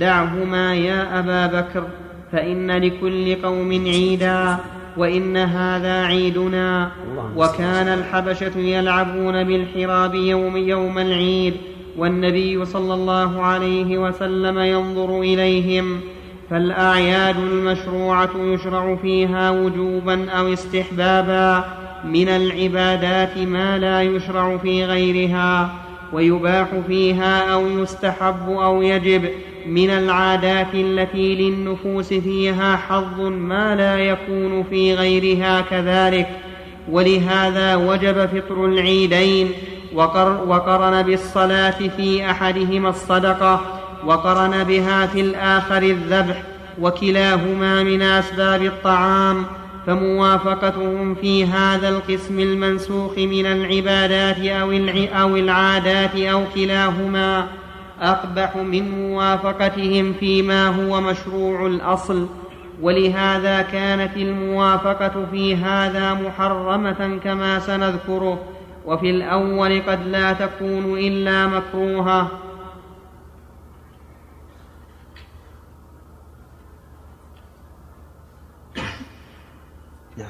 دعهما 0.00 0.74
يا 0.74 1.18
أبا 1.18 1.60
بكر 1.60 1.84
فإن 2.32 2.70
لكل 2.70 3.34
قوم 3.42 3.70
عيدا 3.70 4.56
وإن 4.96 5.36
هذا 5.36 6.04
عيدنا. 6.04 6.90
وكان 7.36 7.88
الحبشة 7.88 8.58
يلعبون 8.58 9.44
بالحراب 9.44 10.14
يوم 10.14 10.56
يوم 10.56 10.98
العيد 10.98 11.54
والنبي 11.96 12.64
صلى 12.64 12.94
الله 12.94 13.42
عليه 13.42 13.98
وسلم 13.98 14.58
ينظر 14.58 15.20
إليهم. 15.20 16.00
فالأعياد 16.50 17.36
المشروعة 17.36 18.30
يشرع 18.36 18.96
فيها 19.02 19.50
وجوبا 19.50 20.30
أو 20.30 20.52
استحبابا 20.52 21.64
من 22.04 22.28
العبادات 22.28 23.38
ما 23.38 23.78
لا 23.78 24.02
يشرع 24.02 24.56
في 24.56 24.84
غيرها 24.84 25.74
ويباح 26.12 26.66
فيها 26.86 27.52
أو 27.52 27.66
يستحب 27.66 28.50
أو 28.50 28.82
يجب 28.82 29.28
من 29.66 29.90
العادات 29.90 30.74
التي 30.74 31.34
للنفوس 31.34 32.08
فيها 32.08 32.76
حظ 32.76 33.20
ما 33.20 33.76
لا 33.76 33.98
يكون 33.98 34.62
في 34.70 34.94
غيرها 34.94 35.60
كذلك. 35.60 36.28
ولهذا 36.90 37.76
وجب 37.76 38.26
فطر 38.26 38.64
العيدين 38.64 39.50
وقرن 40.46 41.02
بالصلاة 41.02 41.70
في 41.96 42.30
أحدهما 42.30 42.88
الصدقة 42.88 43.75
وقرن 44.06 44.64
بها 44.64 45.06
في 45.06 45.20
الآخر 45.20 45.82
الذبح 45.82 46.42
وكلاهما 46.80 47.82
من 47.82 48.02
أسباب 48.02 48.62
الطعام 48.62 49.44
فموافقتهم 49.86 51.14
في 51.14 51.44
هذا 51.46 51.88
القسم 51.88 52.40
المنسوخ 52.40 53.18
من 53.18 53.46
العبادات 53.46 54.38
أو, 54.38 54.70
أو 55.22 55.36
العادات 55.36 56.16
أو 56.16 56.44
كلاهما. 56.54 57.46
أقبح 58.00 58.56
من 58.56 58.90
موافقتهم 58.90 60.12
فيما 60.12 60.68
هو 60.68 61.00
مشروع 61.00 61.66
الأصل. 61.66 62.26
ولهذا 62.82 63.62
كانت 63.62 64.16
الموافقة 64.16 65.26
في 65.30 65.56
هذا 65.56 66.14
محرمة 66.14 67.18
كما 67.24 67.58
سنذكره. 67.58 68.40
وفي 68.86 69.10
الأول 69.10 69.82
قد 69.88 70.06
لا 70.06 70.32
تكون 70.32 70.98
إلا 70.98 71.46
مكروهة 71.46 72.30
نعم 80.16 80.28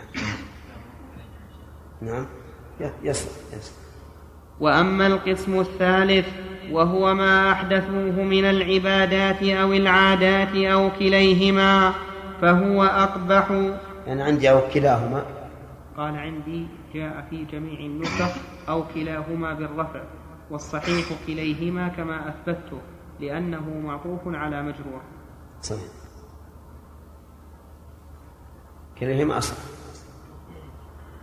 نعم. 2.06 2.26
يس 3.02 3.28
يس 3.52 3.72
وأما 4.60 5.06
القسم 5.06 5.60
الثالث 5.60 6.26
وهو 6.70 7.14
ما 7.14 7.52
أحدثوه 7.52 8.22
من 8.22 8.44
العبادات 8.44 9.42
أو 9.42 9.72
العادات 9.72 10.54
أو 10.56 10.90
كليهما 10.98 11.94
فهو 12.40 12.84
أقبح. 12.84 13.50
يعني 14.06 14.22
عندي 14.22 14.50
أو 14.50 14.60
كلاهما. 14.74 15.26
قال 15.96 16.16
عندي 16.16 16.66
جاء 16.94 17.26
في 17.30 17.44
جميع 17.44 17.80
النسخ 17.80 18.36
أو 18.68 18.84
كلاهما 18.94 19.54
بالرفع 19.54 20.02
والصحيح 20.50 21.06
كليهما 21.26 21.88
كما 21.88 22.28
أثبته 22.28 22.78
لأنه 23.20 23.82
معطوف 23.84 24.20
على 24.26 24.62
مجروح 24.62 25.02
صحيح. 25.62 25.90
كليهما 28.98 29.38
أصح. 29.38 29.56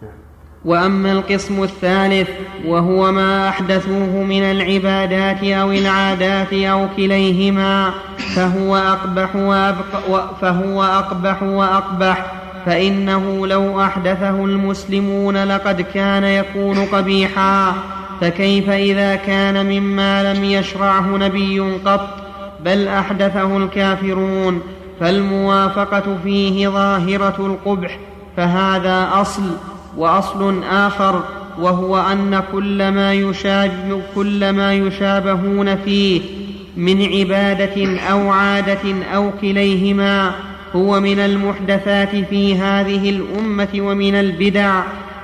نعم. 0.02 0.33
وأما 0.66 1.12
القسم 1.12 1.64
الثالث 1.64 2.30
وهو 2.66 3.12
ما 3.12 3.50
أحدثوه 3.50 4.24
من 4.24 4.44
العبادات 4.44 5.44
أو 5.44 5.72
العادات 5.72 6.54
أو 6.54 6.88
كليهما 6.98 7.92
فهو 8.36 8.76
أقبح 8.76 9.36
وأبق 9.36 10.34
فهو 10.42 10.84
أقبح 10.84 11.44
وأقبح 11.44 12.26
فإنه 12.66 13.48
لو 13.48 13.82
أحدثه 13.82 14.46
المسلمون 14.46 15.44
لقد 15.44 15.82
كان 15.82 16.24
يكون 16.24 16.86
قبيحا. 16.86 17.74
فكيف 18.22 18.70
إذا 18.70 19.16
كان 19.16 19.66
مما 19.66 20.34
لم 20.34 20.44
يشرعه 20.44 21.18
نبي 21.18 21.60
قط 21.60 22.10
بل 22.66 22.88
أحدثه 22.88 23.58
الكافرون؟ 23.58 24.62
فالموافقة 25.00 26.18
فيه 26.24 26.68
ظاهرة 26.68 27.36
القبح 27.40 28.00
فهذا 28.38 29.10
أصل. 29.14 29.73
وأصل 29.98 30.64
آخر 30.64 31.24
وهو 31.60 31.98
أن 31.98 32.44
كل 32.52 32.88
ما 32.88 33.34
كل 34.16 34.50
ما 34.50 34.74
يشابهون 34.74 35.76
فيه 35.76 36.22
من 36.78 37.06
عبادة 37.06 38.00
أو 38.00 38.32
عادة 38.32 39.06
أو 39.16 39.32
كليهما 39.42 40.32
هو 40.76 41.00
من 41.00 41.20
المحدثات 41.20 42.16
في 42.16 42.56
هذه 42.56 43.10
الأمة 43.10 43.70
ومن 43.78 44.16
البدع 44.16 44.84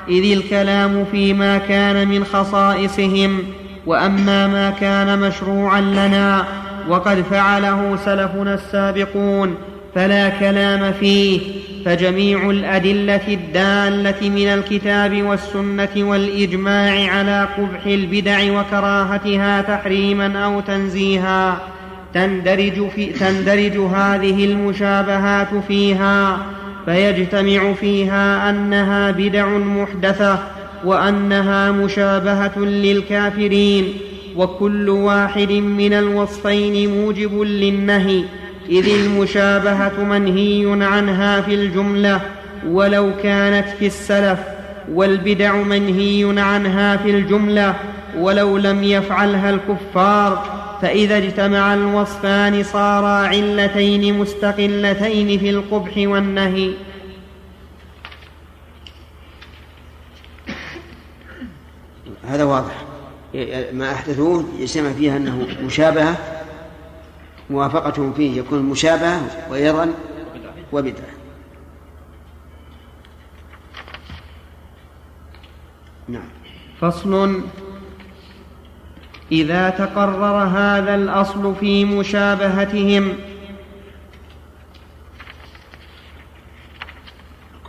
إذ 0.10 0.38
الكلام 0.38 1.06
فيما 1.12 1.58
كان 1.58 2.08
من 2.08 2.24
خصائصهم 2.24 3.44
وأما 3.86 4.48
ما 4.48 4.70
كان 4.70 5.20
مشروعا 5.20 5.82
لنا 5.82 6.46
وقد 6.90 7.22
فعله 7.22 7.98
سلفنا 8.06 8.54
السابقون 8.54 9.56
فلا 9.96 10.30
كلام 10.30 10.94
فيه 11.00 11.40
فجميع 11.86 12.50
الأدلة 12.50 13.28
الدالة 13.28 14.30
من 14.30 14.48
الكتاب 14.48 15.24
والسنة 15.24 15.90
والإجماع 15.98 17.12
على 17.12 17.48
قبح 17.58 17.86
البدع 17.86 18.60
وكراهتها 18.60 19.62
تحريما 19.62 20.46
أو 20.46 20.60
تنزيها 20.60 21.62
تندرج, 22.14 22.90
في 22.90 23.06
تندرج 23.06 23.78
هذه 23.78 24.46
المشابهات 24.46 25.48
فيها 25.68 26.38
فيجتمع 26.86 27.74
فيها 27.74 28.50
أنها 28.50 29.12
بدع 29.12 29.48
محدثة 29.48 30.40
وأنها 30.86 31.72
مشابهة 31.72 32.60
للكافرين 32.60 33.94
وكل 34.36 34.90
واحد 34.90 35.52
من 35.52 35.94
الوصفين 35.94 36.92
موجب 36.92 37.42
للنهي 37.42 38.24
إذ 38.70 38.90
المشابهة 38.90 40.04
منهي 40.04 40.86
عنها 40.86 41.42
في 41.42 41.54
الجملة 41.54 42.22
ولو 42.68 43.12
كانت 43.24 43.70
في 43.70 43.88
السلف 43.88 44.40
والبدع 44.92 45.56
منهي 45.56 46.40
عنها 46.42 46.98
في 46.98 47.10
الجملة 47.10 47.76
ولو 48.18 48.58
لم 48.58 48.84
يفعلها 48.84 49.50
الكفار 49.50 50.60
فإذا 50.82 51.18
اجتمع 51.18 51.74
الوصفان 51.74 52.64
صارا 52.64 53.28
علتين 53.28 54.20
مستقلتين 54.20 55.40
في 55.40 55.50
القبح 55.50 55.94
والنهي. 55.98 56.72
هذا 62.28 62.44
واضح. 62.44 62.86
ما 63.74 63.92
أحدثوه 63.92 64.46
يجتمع 64.60 64.92
فيها 64.92 65.18
أنه 65.18 65.48
مشابهة 65.66 66.39
موافقتهم 67.50 68.14
فيه 68.14 68.40
يكون 68.40 68.64
مشابهة 68.64 69.52
وأيضا 69.52 69.94
وبدعة. 70.72 71.10
نعم. 76.08 76.30
فصل. 76.82 77.42
إذا 79.32 79.70
تقرر 79.70 80.44
هذا 80.44 80.96
الأصل 80.96 81.56
في 81.56 81.86
مشابهتهم. 81.86 83.18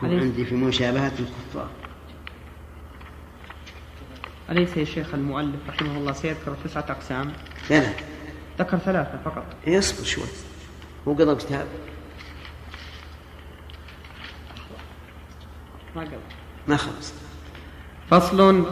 عندي 0.02 0.44
في 0.44 0.54
مشابهة 0.54 1.12
الكفار. 1.18 1.68
أليس 4.50 4.76
يا 4.76 4.84
شيخ 4.84 5.14
المؤلف 5.14 5.68
رحمه 5.68 5.96
الله 5.96 6.12
سيذكر 6.12 6.54
تسعة 6.64 6.84
أقسام؟ 6.88 7.32
لا 7.70 8.09
ذكر 8.60 8.78
ثلاثة 8.78 9.18
فقط. 9.24 9.44
يصبر 9.66 10.04
شوي. 10.04 10.24
هو 11.08 11.12
قضى 11.12 11.34
كتاب 11.34 11.66
ما 15.96 16.02
قضى. 16.02 16.10
ما 16.68 16.76
خلص. 16.76 17.12
فصل. 18.10 18.64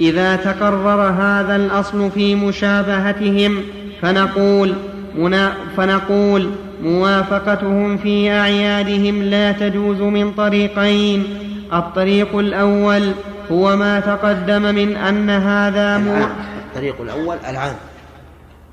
إذا 0.00 0.36
تقرر 0.36 1.00
هذا 1.10 1.56
الأصل 1.56 2.10
في 2.10 2.34
مشابهتهم 2.34 3.62
فنقول 4.02 4.74
منا 5.14 5.56
فنقول 5.76 6.50
موافقتهم 6.82 7.96
في 7.96 8.30
أعيادهم 8.30 9.22
لا 9.22 9.52
تجوز 9.52 10.00
من 10.00 10.32
طريقين. 10.32 11.38
الطريق 11.72 12.36
الأول 12.36 13.12
هو 13.52 13.76
ما 13.76 14.00
تقدم 14.00 14.62
من 14.62 14.96
أن 14.96 15.30
هذا 15.30 15.98
مو 15.98 16.26
الطريق 16.68 17.00
الأول 17.00 17.36
العام. 17.48 17.76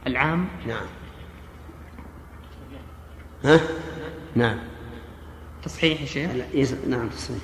العام؟ 0.08 0.48
نعم. 0.68 0.86
ها؟ 3.44 3.60
نعم. 4.36 4.58
تصحيح 5.64 6.02
يا 6.02 6.06
شيخ؟ 6.06 6.32
نعم 6.88 7.10
تصحيح. 7.10 7.38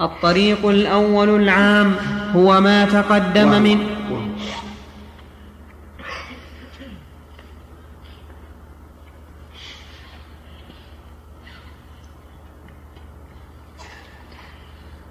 الطريق 0.00 0.66
الأول 0.66 1.28
العام 1.42 1.94
هو 2.34 2.60
ما 2.60 2.84
تقدم 2.84 3.62
من 3.62 3.86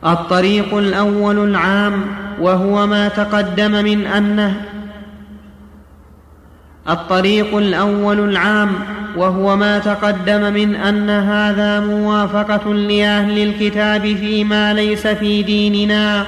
الطريق 0.06 0.74
الأول 0.74 1.50
العام 1.50 2.02
وهو 2.42 2.88
ما 2.88 3.08
تقدم 3.08 3.72
من 3.72 4.06
أنه 4.06 4.62
الطريق 6.90 7.58
الأول 7.58 8.20
العام 8.20 8.70
وهو 9.18 9.56
ما 9.56 9.80
تقدم 9.80 10.54
من 10.54 10.76
أن 10.76 11.10
هذا 11.10 11.80
موافقة 11.80 12.74
لأهل 12.74 13.44
الكتاب 13.44 14.02
فيما 14.02 14.74
ليس 14.74 15.08
في 15.08 15.44
ديننا 15.44 16.26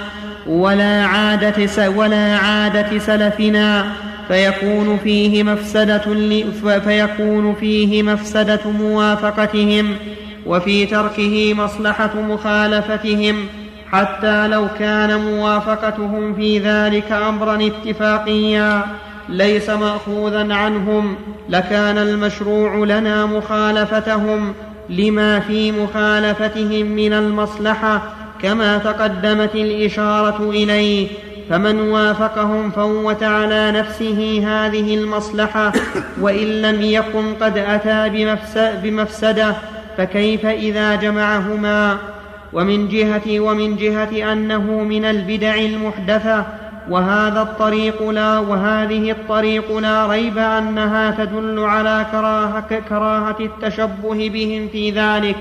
ولا 0.48 1.06
عادة 1.06 1.90
ولا 1.90 2.38
عادة 2.38 3.00
سلفنا 3.00 3.86
فيكون 4.28 4.98
فيه 5.04 5.44
مفسدة 5.44 6.04
فيكون 6.80 7.56
فيه 7.60 8.04
مفسدة 8.04 8.60
موافقتهم 8.80 9.96
وفي 10.46 10.86
تركه 10.86 11.54
مصلحة 11.54 12.22
مخالفتهم 12.22 13.36
حتى 13.96 14.48
لو 14.48 14.68
كان 14.80 15.20
موافقتهم 15.20 16.34
في 16.34 16.60
ذلك 16.60 17.12
أمرا 17.12 17.68
اتفاقيا 17.68 18.86
ليس 19.30 19.70
مأخوذا 19.70 20.54
عنهم 20.54 21.16
لكان 21.50 21.98
المشروع 21.98 22.76
لنا 22.76 23.26
مخالفتهم 23.26 24.54
لما 24.90 25.40
في 25.40 25.72
مخالفتهم 25.72 26.86
من 26.86 27.14
المصلحة 27.14 28.02
كما 28.42 28.78
تقدمت 28.78 29.56
الإشارة 29.56 30.50
إليه 30.50 31.08
فمن 31.50 31.80
وافقهم 31.80 32.72
فوت 32.72 33.24
على 33.24 33.72
نفسه 33.72 34.44
هذه 34.48 34.96
المصلحة 34.96 35.72
وإن 36.22 36.62
لم 36.62 36.82
يكن 36.82 37.34
قد 37.34 37.58
أتى 37.58 38.28
بمفسدة 38.84 39.56
فكيف 39.98 40.46
إذا 40.46 40.96
جمعهما؟ 40.96 41.98
ومن 42.56 42.88
جهة 42.88 43.40
ومن 43.40 43.76
جهة 43.76 44.34
أنه 44.34 44.84
من 44.84 45.06
البدع 45.06 45.56
المحدثة. 45.56 46.46
وهذا 46.90 47.42
الطريق 47.42 48.10
لا 48.10 48.40
وهذه 48.40 49.12
الطريق 49.12 49.78
لا 49.78 50.08
ريب 50.08 50.38
أنها 50.38 51.12
تدل 51.12 51.60
على 51.60 52.06
كراهة, 52.12 52.82
كراهة 52.90 53.38
التشبه 53.40 54.30
بهم 54.30 54.68
في 54.68 54.92
ذلك. 54.92 55.36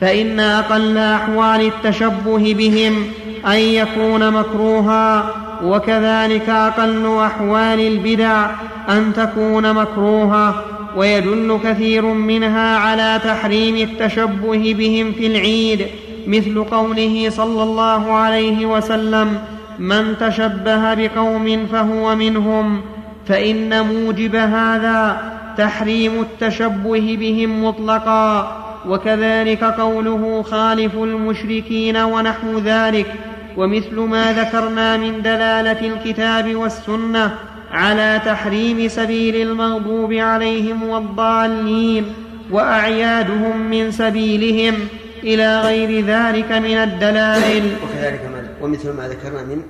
فإن 0.00 0.40
أقل 0.40 0.98
أحوال 0.98 1.60
التشبه 1.66 2.54
بهم 2.54 3.04
أن 3.46 3.58
يكون 3.58 4.30
مكروها 4.30 5.34
وكذلك 5.64 6.48
أقل 6.48 7.18
أحوال 7.18 7.80
البدع 7.80 8.46
أن 8.88 9.12
تكون 9.16 9.72
مكروهة 9.72 10.64
ويدل 10.96 11.58
كثير 11.64 12.06
منها 12.06 12.76
على 12.76 13.20
تحريم 13.24 13.76
التشبه 13.76 14.74
بهم 14.78 15.12
في 15.12 15.26
العيد. 15.26 15.86
مثل 16.26 16.64
قوله 16.64 17.30
صلى 17.30 17.62
الله 17.62 18.12
عليه 18.12 18.66
وسلم 18.66 19.38
من 19.78 20.16
تشبه 20.20 20.94
بقوم 20.94 21.66
فهو 21.66 22.14
منهم 22.16 22.80
فإن 23.26 23.86
موجب 23.86 24.34
هذا 24.34 25.32
تحريم 25.56 26.20
التشبه 26.20 27.16
بهم 27.20 27.64
مطلقا. 27.64 28.62
وكذلك 28.88 29.64
قوله 29.64 30.42
خالف 30.42 30.94
المشركين 30.94 31.96
ونحو 31.96 32.58
ذلك 32.58 33.14
ومثل 33.56 33.94
ما 34.00 34.32
ذكرنا 34.32 34.96
من 34.96 35.22
دلالة 35.22 35.80
الكتاب 35.80 36.54
والسنة 36.56 37.34
على 37.72 38.20
تحريم 38.24 38.88
سبيل 38.88 39.36
المغضوب 39.36 40.12
عليهم 40.12 40.82
والضالين 40.82 42.04
وأعيادهم 42.50 43.70
من 43.70 43.90
سبيلهم. 43.90 44.74
إلى 45.22 45.60
غير 45.60 46.04
ذلك 46.04 46.52
من 46.52 46.76
الدلائل. 46.76 47.76
وكذلك 47.84 48.24
ما 48.24 48.54
ومثل 48.60 48.96
ما 48.96 49.08
ذكرنا 49.08 49.42
من 49.42 49.62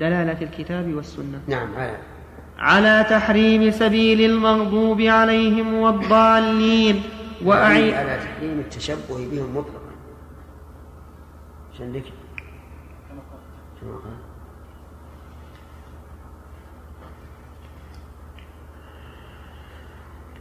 دلالة 0.00 0.42
الكتاب 0.42 0.94
والسنة. 0.94 1.40
نعم 1.46 1.68
على 1.76 1.96
على 2.58 3.06
تحريم 3.10 3.70
سبيل 3.70 4.20
المغضوب 4.30 5.00
عليهم 5.00 5.74
والضالين. 5.74 7.02
وأعي 7.44 7.94
على 7.94 8.16
تحريم 8.16 8.58
التشبه 8.58 9.28
بهم 9.32 9.56
مطلقا. 9.56 9.92
عشان 11.74 11.92
لك 11.92 12.04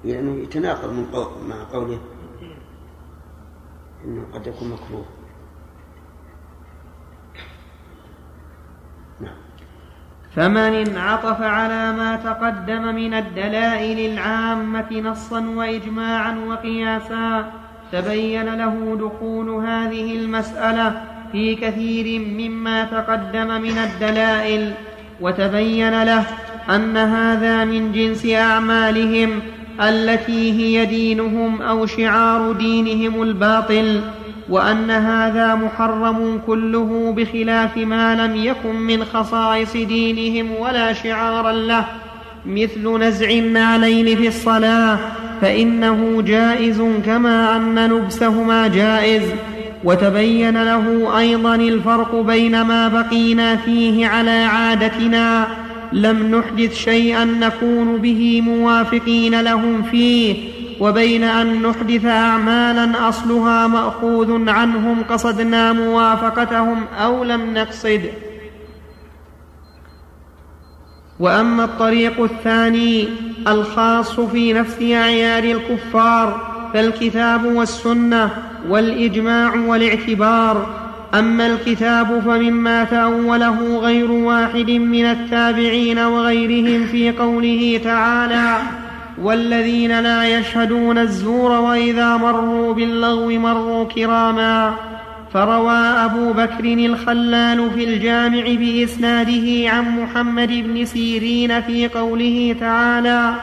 لأنه 0.04 0.44
يتناقض 0.44 0.90
من 0.94 1.06
قول 1.06 1.28
مع 1.50 1.56
قوله 1.74 2.00
إنه 4.12 4.26
قد 4.34 4.48
يكون 4.48 4.70
مكروه. 4.70 5.06
نعم. 9.22 9.36
فمن 10.36 10.58
انعطف 10.58 11.42
على 11.42 11.92
ما 11.92 12.16
تقدم 12.16 12.96
من 12.96 13.14
الدلائل 13.14 14.14
العامة 14.14 14.92
نصا 14.92 15.40
وإجماعا 15.40 16.36
وقياسا 16.48 17.52
تبين 17.92 18.56
له 18.56 18.98
دخول 19.00 19.50
هذه 19.50 20.16
المسألة 20.16 21.04
في 21.32 21.56
كثير 21.56 22.20
مما 22.20 22.84
تقدم 22.84 23.62
من 23.62 23.78
الدلائل 23.78 24.74
وتبين 25.22 26.04
له 26.04 26.26
أن 26.70 26.98
هذا 26.98 27.66
من 27.66 27.92
جنس 27.92 28.26
أعمالهم 28.26 29.42
التي 29.82 30.52
هي 30.52 30.86
دينهم 30.86 31.62
أو 31.62 31.86
شعار 31.86 32.52
دينهم 32.52 33.22
الباطل 33.22 34.02
وأن 34.50 34.92
هذا 34.92 35.56
محرم 35.56 36.42
كله 36.48 37.14
بخلاف 37.18 37.78
ما 37.78 38.16
لم 38.16 38.36
يكن 38.36 38.76
من 38.76 39.04
خصائص 39.04 39.74
دينهم 39.74 40.52
ولا 40.60 40.94
شعارا 40.94 41.52
له 41.52 41.86
مثل 42.46 42.98
نزع 42.98 43.30
النعلين 43.30 44.18
في 44.18 44.28
الصلاة 44.28 45.00
فإنه 45.42 46.22
جائز 46.22 46.82
كما 47.06 47.56
أن 47.56 47.86
لبسهما 47.86 48.68
جائز 48.68 49.24
وتبين 49.84 50.64
له 50.64 51.18
أيضا 51.20 51.56
الفرق 51.56 52.16
بين 52.16 52.62
ما 52.62 52.88
بقينا 52.88 53.56
فيه 53.56 54.08
على 54.08 54.32
عادتنا 54.32 55.48
لم 55.94 56.36
نحدث 56.36 56.74
شيئا 56.74 57.26
نكون 57.26 57.98
به 57.98 58.42
موافقين 58.42 59.42
لهم 59.42 59.84
فيه 59.84 60.36
وبين 60.80 61.24
أن 61.24 61.62
نحدث 61.62 62.06
اعمالا 62.06 63.10
أصلها 63.10 63.68
مأخوذ 63.68 64.50
عنهم 64.50 65.04
قصدنا 65.10 65.74
موافقتهم 65.74 66.86
أو 67.00 67.24
لم 67.24 67.54
نقصد. 67.54 68.02
وأما 71.20 71.64
الطريق 71.64 72.22
الثاني 72.24 73.08
الخاص 73.48 74.20
في 74.20 74.54
نفس 74.54 74.82
أعياد 74.82 75.46
الكفار 75.46 76.52
فالكتاب 76.74 77.46
والسنة 77.46 78.30
والإجماع 78.70 79.56
والاعتبار 79.56 80.82
أما 81.14 81.48
الكتاب 81.48 82.20
فمما 82.26 82.84
تأوله 82.84 83.78
غير 83.78 84.12
واحد 84.12 84.72
من 84.72 85.06
التابعين 85.06 86.00
وغيرهم 86.00 86.86
في 86.86 87.12
قوله 87.12 87.82
تعالى 87.84 88.58
والذين 89.22 90.00
لا 90.00 90.40
يشهدون 90.40 90.98
الزور 90.98 91.52
وإذا 91.52 92.18
مروا 92.18 92.74
باللغو 92.74 93.30
مروا 93.30 93.84
كراما. 93.84 94.74
فروى 95.34 95.78
أبو 95.78 96.34
بكر 96.34 96.64
الخلال 96.64 97.72
في 97.72 97.84
الجامع 97.84 98.44
بإسناده 98.44 99.70
عن 99.70 100.04
محمد 100.04 100.48
بن 100.48 100.86
سيرين 100.86 101.62
في 101.62 101.88
قوله 101.88 102.56
تعالى 102.60 103.34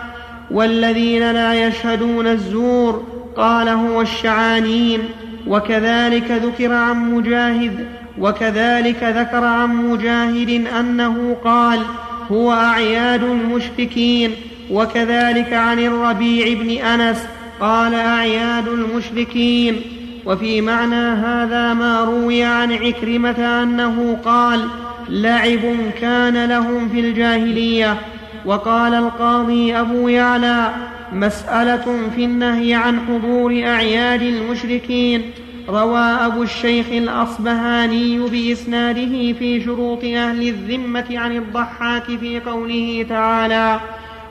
والذين 0.51 1.31
لا 1.31 1.66
يشهدون 1.66 2.27
الزور 2.27 3.05
قال 3.37 3.69
هو 3.69 4.01
الشعانين 4.01 5.01
وكذلك 5.49 6.31
ذكر 6.31 6.73
عن 6.73 7.15
مجاهد 7.15 7.87
وكذلك 8.19 9.03
ذكر 9.03 9.45
عن 9.45 9.69
مجاهد 9.69 10.67
أنه 10.81 11.37
قال 11.45 11.81
هو 12.31 12.53
أعياد 12.53 13.23
المشركين. 13.23 14.31
وكذلك 14.71 15.53
عن 15.53 15.79
الربيع 15.79 16.59
بن 16.63 16.71
أنس 16.71 17.25
قال 17.61 17.95
أعياد 17.95 18.69
المشركين. 18.69 19.81
وفي 20.27 20.61
معنى 20.61 20.95
هذا 20.95 21.75
ما 21.75 22.05
روي 22.05 22.43
عن 22.43 22.73
عكرمة 22.73 23.63
أنه 23.63 24.19
قال 24.25 24.65
لعب 25.09 25.61
كان 26.01 26.45
لهم 26.45 26.89
في 26.89 27.01
الجاهلية. 27.01 27.97
وقال 28.45 28.95
القاضي 28.95 29.77
أبو 29.81 30.09
يعلى 30.09 30.71
مسألة 31.13 32.11
في 32.17 32.25
النهي 32.25 32.75
عن 32.75 33.01
حضور 33.01 33.63
أعياد 33.65 34.23
المشركين. 34.23 35.23
روى 35.69 35.99
أبو 35.99 36.43
الشيخ 36.43 36.87
الأصبهاني 36.91 38.19
بإسناده 38.19 39.33
في 39.39 39.63
شروط 39.65 40.05
أهل 40.05 40.49
الذمة 40.49 41.05
عن 41.11 41.37
الضحاك 41.37 42.03
في 42.03 42.41
قوله 42.41 43.07
تعالى 43.09 43.81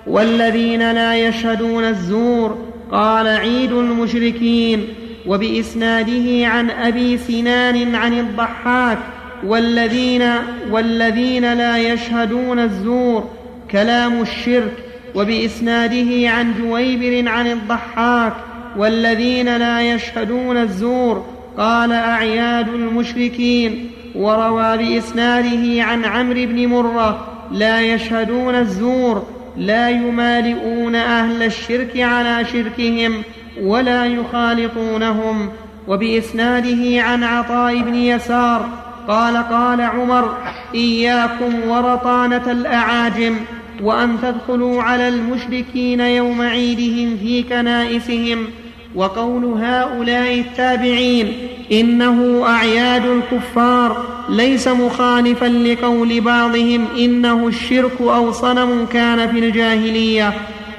والذين 0.08 0.92
لا 0.92 1.28
يشهدون 1.28 1.84
الزور 1.84 2.58
قال 2.92 3.28
عيد 3.28 3.72
المشركين. 3.72 4.88
وبإسناده 5.28 6.48
عن 6.48 6.70
أبي 6.70 7.18
سنان 7.18 7.96
عن 7.96 8.20
الضحاك 8.20 8.98
والذين 9.44 10.32
والذين 10.72 11.54
لا 11.54 11.78
يشهدون 11.78 12.60
الزور 12.60 13.30
كلام 13.72 14.22
الشرك. 14.22 14.87
وبإسناده 15.16 16.30
عن 16.30 16.54
جويبر 16.62 17.30
عن 17.30 17.48
الضحاك 17.48 18.34
والذين 18.78 19.58
لا 19.58 19.94
يشهدون 19.94 20.58
الزور 20.58 21.26
قال 21.58 21.92
أعياد 21.92 22.68
المشركين 22.68 23.92
وروى 24.16 24.78
بإسناده 24.78 25.84
عن 25.84 26.06
عمرو 26.06 26.46
بن 26.46 26.68
مرة 26.68 27.28
لا 27.52 27.82
يشهدون 27.82 28.56
الزور 28.56 29.24
لا 29.58 29.90
يمالئون 29.90 30.96
أهل 30.96 31.44
الشرك 31.44 32.00
على 32.00 32.46
شركهم 32.46 33.24
ولا 33.62 34.06
يخالطونهم 34.06 35.50
وبإسناده 35.88 37.02
عن 37.02 37.24
عطاء 37.24 37.82
بن 37.82 37.96
يسار 37.96 38.70
قال 39.08 39.38
قال 39.38 39.82
عمر 39.82 40.38
إياكم 40.76 41.70
ورطانة 41.70 42.52
الأعاجم 42.52 43.36
وأن 43.84 44.18
تدخلوا 44.22 44.84
على 44.84 45.08
المشركين 45.08 46.00
يوم 46.00 46.42
عيدهم 46.42 47.18
في 47.18 47.44
كنائسهم. 47.44 48.46
وقول 48.96 49.46
هؤلاء 49.46 50.40
التابعين 50.40 51.34
إنه 51.72 52.44
أعياد 52.48 53.06
الكفار 53.06 54.06
ليس 54.30 54.68
مخالفا 54.68 55.46
لقول 55.46 56.22
بعضهم 56.22 56.86
إنه 57.00 57.48
الشرك 57.48 58.02
أو 58.02 58.32
صنم 58.32 58.86
كان 58.94 59.32
في 59.32 59.40
الجاهلية. 59.40 60.34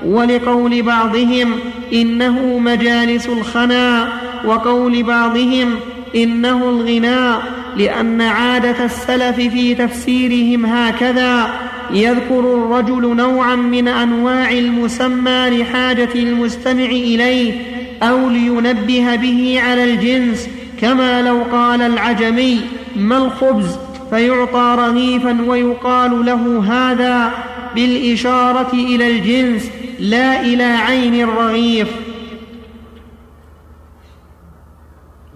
ولقول 0.05 0.83
بعضهم 0.83 1.53
إنه 1.93 2.59
مجالس 2.59 3.29
الخنا 3.29 4.09
وقول 4.45 5.03
بعضهم 5.03 5.75
إنه 6.15 6.69
الغناء. 6.69 7.58
لأن 7.79 8.21
عادة 8.21 8.85
السلف 8.85 9.37
في 9.37 9.75
تفسيرهم 9.75 10.67
هكذا 10.67 11.61
يذكر 11.91 12.41
الرجل 12.41 13.17
نوعا 13.17 13.57
من 13.57 13.89
أنواع 13.89 14.51
المسمى 14.51 15.51
لحاجة 15.51 16.15
المستمع 16.15 16.85
إليه 16.85 17.79
أو 18.03 18.29
لينبه 18.29 19.17
به 19.17 19.61
على 19.63 19.85
الجنس 19.85 20.49
كما 20.81 21.23
لو 21.23 21.43
قال 21.53 21.83
العجمي 21.83 22.61
ما 22.97 23.17
الخبز؟ 23.17 23.79
فيعطى 24.11 24.77
رغيفا 24.79 25.43
ويقال 25.43 26.27
له 26.27 26.65
هذا 26.73 27.33
بالإشارة 27.75 28.73
إلى 28.73 29.11
الجنس 29.11 29.71
لا 29.99 30.41
إلى 30.41 30.65
عين 30.65 31.15
الرغيف. 31.15 31.89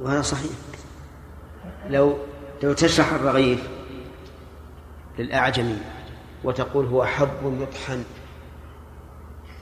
وهذا 0.03 0.23
صحيح. 0.23 0.51
لو 1.91 2.17
لو 2.63 2.73
تشرح 2.73 3.13
الرغيف 3.13 3.69
للأعجمي 5.19 5.79
وتقول 6.45 6.87
هو 6.87 7.05
حب 7.05 7.61
يطحن 7.61 8.05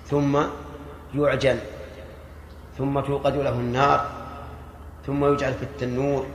ثم 0.07 0.43
يعجن 1.15 1.59
ثم 2.79 3.01
توقد 3.01 3.37
له 3.37 3.53
النار 3.53 4.11
ثم 5.07 5.25
يجعل 5.25 5.55
في 5.55 5.63
التنور. 5.63 6.27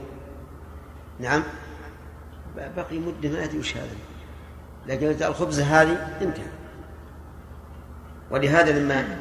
نعم 1.20 1.42
بقي 2.76 2.98
مدة 2.98 3.28
ما 3.28 3.44
أدري 3.44 3.58
وش 3.58 3.76
هذا. 3.76 3.96
لكن 4.86 5.26
الخبز 5.26 5.60
هذه 5.60 6.18
انتهى. 6.22 6.48
ولهذا 8.30 8.78
لما 8.78 9.18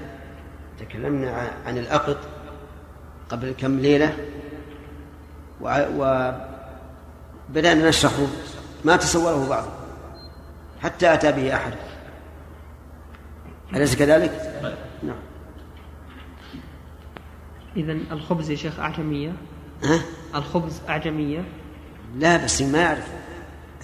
تكلمنا 0.80 1.52
عن 1.66 1.78
الأقط 1.78 2.18
قبل 3.30 3.52
كم 3.58 3.80
ليلة 3.80 4.18
وبدأنا 7.50 7.89
نشرحه 7.89 8.28
ما 8.86 8.96
تصوره 8.96 9.50
بعض 9.50 9.66
حتى 10.82 11.14
أتى 11.14 11.32
به 11.32 11.56
أحد. 11.56 11.74
أليس 13.76 13.96
كذلك؟ 13.96 14.62
نعم. 15.04 15.16
إذا 17.78 17.91
الخبز 17.91 18.50
يا 18.50 18.56
شيخ 18.56 18.80
أعجمية. 18.80 19.34
ها؟ 19.84 20.02
الخبز 20.36 20.82
أعجمية. 20.89 21.46
لا 22.16 22.43
بس 22.43 22.62
ما 22.62 22.78
يعرف. 22.78 23.08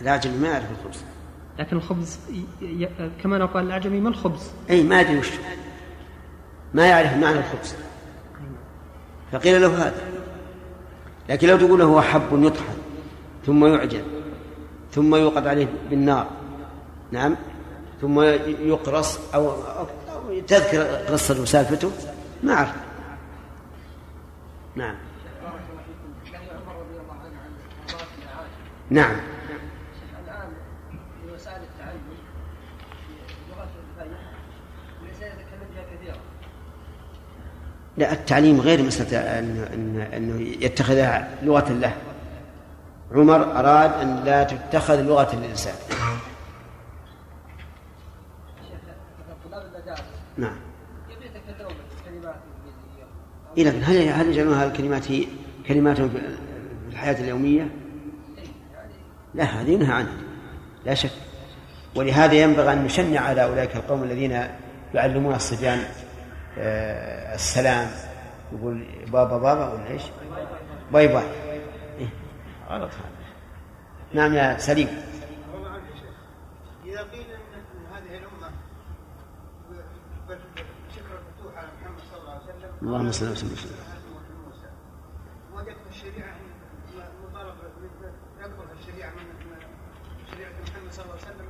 الأعجمي 0.01 0.37
ما 0.37 0.47
يعرف 0.47 0.65
الخبز. 0.71 1.03
لكن 1.59 1.77
الخبز 1.77 2.19
ي... 2.61 2.87
كما 3.23 3.35
لو 3.35 3.45
قال 3.45 3.65
الأعجمي 3.65 3.99
ما 3.99 4.09
الخبز؟ 4.09 4.51
أي 4.69 4.83
ما 4.83 4.99
أدري 4.99 5.17
وش. 5.17 5.29
ما 6.73 6.87
يعرف 6.87 7.13
معنى 7.13 7.39
الخبز. 7.39 7.75
فقيل 9.31 9.61
له 9.61 9.87
هذا. 9.87 10.01
لكن 11.29 11.47
لو 11.47 11.57
تقول 11.57 11.81
هو 11.81 12.01
حب 12.01 12.43
يطحن. 12.43 12.77
ثم 13.45 13.65
يعجن 13.65 14.03
ثم 14.91 15.15
يوقد 15.15 15.47
عليه 15.47 15.67
بالنار. 15.89 16.27
نعم. 17.11 17.35
ثم 18.01 18.21
يقرص 18.61 19.19
أو, 19.35 19.53
تذكر 20.47 20.81
قصة 20.83 21.41
وسالفته 21.41 21.91
ما 22.43 22.53
أعرف. 22.53 22.75
نعم. 24.75 24.95
نعم. 28.89 29.15
لا 37.97 38.13
التعليم 38.13 38.61
غير 38.61 38.83
مسألة 38.83 39.39
أنه 40.17 40.41
يتخذها 40.41 41.37
لغة 41.43 41.71
له. 41.71 42.10
عمر 43.13 43.59
أراد 43.59 43.93
أن 43.93 44.23
لا 44.23 44.43
تتخذ 44.43 45.01
لغة 45.01 45.33
الإنسان 45.33 45.73
نعم 50.37 50.55
إيه 53.57 53.63
لكن 53.63 53.83
هل 53.83 54.09
هل 54.09 54.27
يجعلونها 54.27 54.65
الكلمات 54.65 55.11
هي 55.11 55.25
كلماتهم 55.67 56.09
في 56.09 56.17
الحياة 56.89 57.21
اليومية؟ 57.21 57.69
لا 59.33 59.43
هذه 59.43 59.69
ينهى 59.69 59.93
عنها 59.93 60.17
لا 60.85 60.93
شك 60.93 61.11
ولهذا 61.95 62.33
ينبغي 62.33 62.73
أن 62.73 62.83
نشنع 62.83 63.19
على 63.19 63.43
أولئك 63.43 63.75
القوم 63.75 64.03
الذين 64.03 64.47
يعلمون 64.93 65.35
الصبيان 65.35 65.79
آه، 66.59 67.35
السلام 67.35 67.87
يقول 68.53 68.85
بابا 69.07 69.37
بابا 69.37 69.73
ولا 69.73 69.87
إيش؟ 69.87 70.01
باي 70.91 71.07
باي؟ 71.07 71.23
غلط. 72.71 72.91
هذا 72.91 73.11
نعم 74.13 74.33
يا 74.33 74.57
سليم. 74.57 74.87
إذا 76.85 77.03
قيل 77.03 77.27
أن 77.31 77.41
هذه 77.93 78.17
الأمة 78.17 78.51
شكر 80.95 81.19
الفتوح 81.19 81.57
على 81.57 81.67
محمد 81.81 81.99
صلى 82.11 82.19
الله 82.21 82.31
عليه 82.31 82.43
وسلم. 82.43 82.71
اللهم 82.81 83.11
صل 83.11 83.31
وسلم 83.31 83.75
وجدت 85.53 85.87
الشريعة 85.89 86.35
مطالب 87.23 87.55
يدخل 88.39 88.67
الشريعة 88.79 89.09
من 89.11 89.25
شريعة 90.31 90.51
محمد 90.51 90.91
صلى 90.91 91.05
الله 91.05 91.17
عليه 91.17 91.25
وسلم 91.25 91.47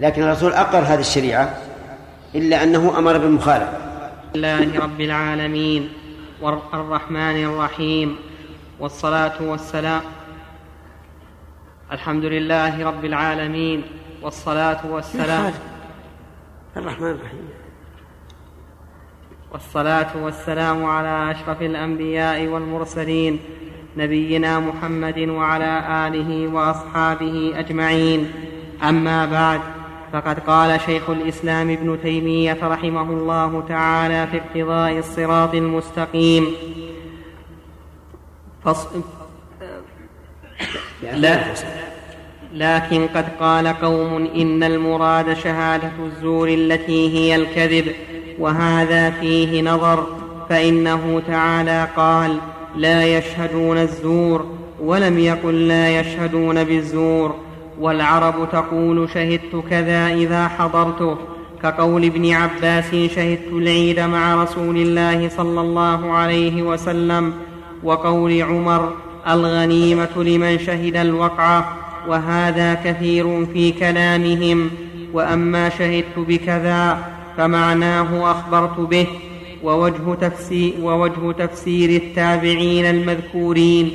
لكن 0.00 0.22
الرسول 0.22 0.52
أقر 0.52 0.78
هذه 0.78 1.00
الشريعة 1.00 1.56
إلا 2.34 2.62
أنه 2.62 2.98
أمر 2.98 3.18
بالمخالفة. 3.18 3.78
لله 4.34 4.80
رب 4.80 5.00
العالمين 5.00 5.92
والرحمن 6.42 7.44
الرحيم 7.44 8.16
والصلاة 8.80 9.42
والسلام 9.42 10.00
الحمد 11.92 12.24
لله 12.24 12.86
رب 12.86 13.04
العالمين 13.04 13.82
والصلاة 14.22 14.86
والسلام 14.90 15.52
الرحمن 16.76 17.10
الرحيم. 17.10 17.48
والصلاة 19.52 20.24
والسلام 20.24 20.84
على 20.84 21.30
أشرف 21.30 21.62
الأنبياء 21.62 22.46
والمرسلين 22.46 23.40
نبينا 23.96 24.60
محمد 24.60 25.18
وعلى 25.18 26.06
آله 26.06 26.54
وأصحابه 26.54 27.52
أجمعين. 27.58 28.32
أما 28.82 29.26
بعد 29.26 29.60
فقد 30.12 30.38
قال 30.38 30.80
شيخ 30.80 31.10
الإسلام 31.10 31.70
ابن 31.70 31.98
تيمية 32.02 32.58
رحمه 32.62 33.02
الله 33.02 33.64
تعالى 33.68 34.26
في 34.26 34.36
اقتضاء 34.36 34.98
الصراط 34.98 35.54
المستقيم. 35.54 36.46
فص... 38.64 38.88
لا. 41.14 41.40
لكن 42.54 43.06
قد 43.14 43.24
قال 43.40 43.66
قوم 43.68 44.28
إن 44.36 44.62
المراد 44.62 45.34
شهادة 45.34 45.90
الزور 46.06 46.48
التي 46.48 47.18
هي 47.18 47.36
الكذب 47.36 47.92
وهذا 48.38 49.10
فيه 49.10 49.62
نظر 49.62 50.06
فإنه 50.48 51.22
تعالى 51.28 51.88
قال 51.96 52.38
لا 52.76 53.18
يشهدون 53.18 53.78
الزور 53.78 54.46
ولم 54.80 55.18
يقل 55.18 55.68
لا 55.68 56.00
يشهدون 56.00 56.64
بالزور. 56.64 57.34
والعرب 57.80 58.48
تقول 58.52 59.08
شهدت 59.14 59.64
كذا 59.70 60.06
إذا 60.06 60.48
حضرته. 60.48 61.16
كقول 61.62 62.04
ابن 62.04 62.32
عباس 62.32 62.90
شهدت 62.90 63.52
العيد 63.52 64.00
مع 64.00 64.42
رسول 64.42 64.76
الله 64.76 65.28
صلى 65.28 65.60
الله 65.60 66.12
عليه 66.12 66.62
وسلم. 66.62 67.32
وقول 67.82 68.42
عمر 68.42 68.92
الغنيمة 69.28 70.08
لمن 70.16 70.58
شهد 70.58 70.96
الوقعة 70.96 71.76
وهذا 72.08 72.74
كثير 72.74 73.46
في 73.46 73.72
كلامهم. 73.72 74.70
وأما 75.12 75.68
شهدت 75.68 76.18
بكذا 76.18 76.98
فمعناه 77.36 78.30
أخبرت 78.30 78.80
به 78.80 79.06
ووجه 79.62 80.14
تفسير, 80.20 80.72
ووجه 80.82 81.32
تفسير 81.32 82.02
التابعين 82.02 82.84
المذكورين 82.86 83.90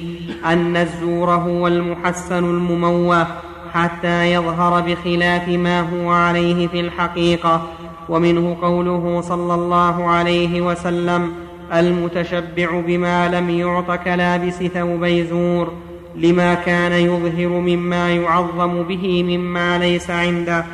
أن 0.45 0.77
الزور 0.77 1.31
هو 1.31 1.67
المحسن 1.67 2.43
المموه 2.43 3.27
حتى 3.73 4.33
يظهر 4.33 4.81
بخلاف 4.81 5.47
ما 5.47 5.79
هو 5.79 6.09
عليه 6.09 6.67
في 6.67 6.79
الحقيقة. 6.79 7.67
ومنه 8.09 8.57
قوله 8.61 9.21
صلى 9.21 9.53
الله 9.53 10.07
عليه 10.07 10.61
وسلم 10.61 11.33
المتشبع 11.73 12.81
بما 12.87 13.27
لم 13.27 13.49
يعط 13.49 13.91
كلابس 13.91 14.63
ثوبي 14.63 15.27
زور 15.27 15.73
لما 16.15 16.53
كان 16.53 16.91
يظهر 16.91 17.47
مما 17.47 18.11
يعظم 18.11 18.83
به 18.83 19.23
مما 19.23 19.77
ليس 19.77 20.09
عنده. 20.09 20.65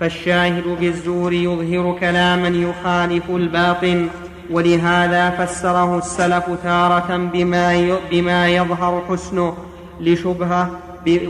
فالشاهد 0.00 0.64
بالزور 0.80 1.32
يظهر 1.32 1.96
كلاما 2.00 2.48
يخالف 2.48 3.30
الباطن 3.30 4.08
ولهذا 4.50 5.30
فسره 5.30 5.98
السلف 5.98 6.44
تارة 6.62 7.30
بما 7.32 7.98
بما 8.10 8.48
يظهر 8.48 9.02
حسنه 9.08 9.54
لشبهة 10.00 10.70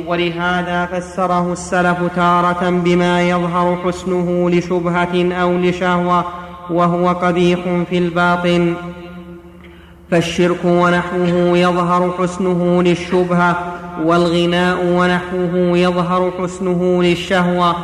ولهذا 0.06 0.86
فسره 0.86 1.52
السلف 1.52 1.98
تارة 2.16 2.70
بما 2.70 3.22
يظهر 3.22 3.76
حسنه 3.84 4.50
لشبهة 4.50 5.32
أو 5.32 5.58
لشهوة 5.58 6.24
وهو 6.70 7.08
قبيح 7.08 7.60
في 7.90 7.98
الباطن. 7.98 8.74
فالشرك 10.10 10.64
ونحوه 10.64 11.58
يظهر 11.58 12.14
حسنه 12.18 12.82
للشبهة 12.82 13.72
والغناء 14.04 14.84
ونحوه 14.84 15.78
يظهر 15.78 16.32
حسنه 16.38 17.02
للشهوة. 17.02 17.76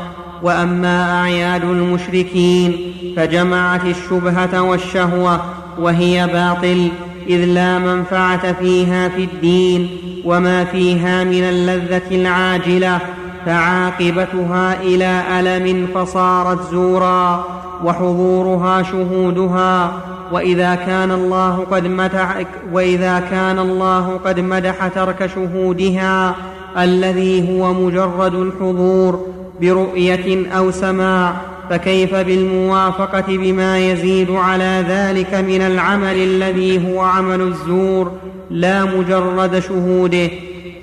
وأما 0.43 1.21
أعياد 1.21 1.65
المشركين 1.65 2.93
فجمعت 3.17 3.85
الشبهة 3.85 4.63
والشهوة 4.63 5.41
وهي 5.79 6.27
باطل 6.27 6.89
إذ 7.29 7.45
لا 7.45 7.79
منفعة 7.79 8.53
فيها 8.53 9.09
في 9.09 9.25
الدين 9.25 9.89
وما 10.25 10.65
فيها 10.65 11.25
من 11.25 11.43
اللذة 11.43 12.03
العاجلة 12.11 12.99
فعاقبتها 13.47 14.83
إلى 14.83 15.23
ألم 15.41 15.87
فصارت 15.95 16.71
زورا 16.73 17.45
وحضورها 17.85 18.83
شهودها. 18.83 19.93
وإذا 20.33 20.75
كان 20.75 21.11
الله 21.11 21.67
قد 21.71 21.87
مدح 21.87 22.45
وإذا 22.73 23.23
كان 23.31 23.59
الله 23.59 24.21
قد 24.25 24.41
مدح 24.41 24.89
ترك 24.89 25.31
شهودها 25.35 26.35
الذي 26.79 27.53
هو 27.53 27.75
مجرد 27.75 28.35
الحضور 28.35 29.27
برؤية 29.61 30.51
أو 30.59 30.71
سماع 30.71 31.37
فكيف 31.71 32.15
بالموافقة 32.15 33.25
بما 33.29 33.79
يزيد 33.79 34.31
على 34.31 34.85
ذلك 34.89 35.35
من 35.35 35.63
العمل 35.63 36.17
الذي 36.17 36.89
هو 36.89 37.01
عمل 37.01 37.41
الزور 37.41 38.13
لا 38.51 38.85
مجرد 38.85 39.59
شهوده؟ 39.59 40.31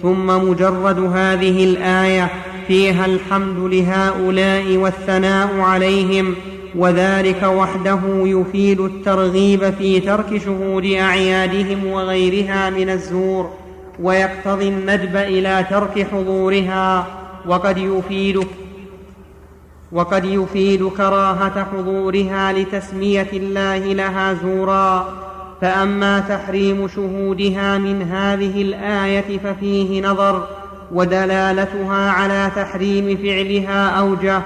ثم 0.01 0.27
مجرد 0.27 0.99
هذه 0.99 1.63
الآية 1.63 2.29
فيها 2.67 3.05
الحمد 3.05 3.73
لهؤلاء 3.73 4.77
والثناء 4.77 5.59
عليهم 5.59 6.35
وذلك 6.75 7.43
وحده 7.43 7.99
يفيد 8.05 8.79
الترغيب 8.81 9.69
في 9.69 9.99
ترك 9.99 10.37
شهود 10.37 10.85
أعيادهم 10.85 11.87
وغيرها 11.87 12.69
من 12.69 12.89
الزور 12.89 13.49
ويقتضي 13.99 14.67
الندب 14.67 15.15
إلى 15.15 15.65
ترك 15.69 16.07
حضورها 16.11 17.07
وقد 17.47 17.77
يفيد 17.77 18.39
وقد 19.91 20.25
يفيد 20.25 20.87
كراهة 20.87 21.67
حضورها 21.73 22.53
لتسمية 22.53 23.29
الله 23.33 23.77
لها 23.77 24.33
زورا. 24.33 25.23
فأما 25.61 26.19
تحريم 26.19 26.87
شهودها 26.87 27.77
من 27.77 28.01
هذه 28.01 28.61
الآية 28.61 29.37
ففيه 29.37 30.01
نظر 30.01 30.47
ودلالتها 30.91 32.11
على 32.11 32.51
تحريم 32.55 33.17
فعلها 33.17 33.89
أوجه 33.89 34.41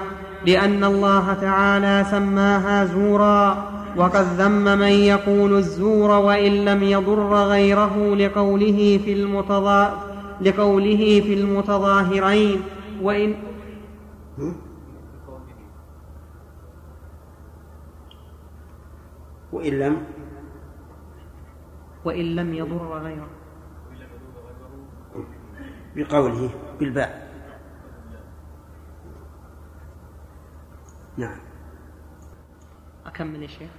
لأن 0.46 0.84
الله 0.84 1.34
تعالى 1.34 2.04
سماها 2.10 2.84
زورا 2.84 3.68
وقد 3.96 4.24
ذم 4.38 4.64
من 4.78 4.82
يقول 5.12 5.52
الزور 5.58 6.10
وإن 6.10 6.64
لم 6.64 6.82
يضر 6.82 7.34
غيره 7.34 8.14
لقوله 8.14 9.00
في 9.04 9.12
المتضا 9.12 10.02
لقوله 10.40 11.20
في 11.20 11.34
المتظاهرين. 11.34 12.60
وإن 13.02 13.34
وإن 19.52 19.78
لم 19.78 19.96
وإن 22.04 22.36
لم 22.36 22.54
يضر 22.54 22.98
غيره. 22.98 23.28
بقوله 25.96 26.50
بالباء. 26.80 27.27
نعم. 31.18 31.38
أكمل 33.06 33.42
يا 33.42 33.48
شيخ. 33.48 33.70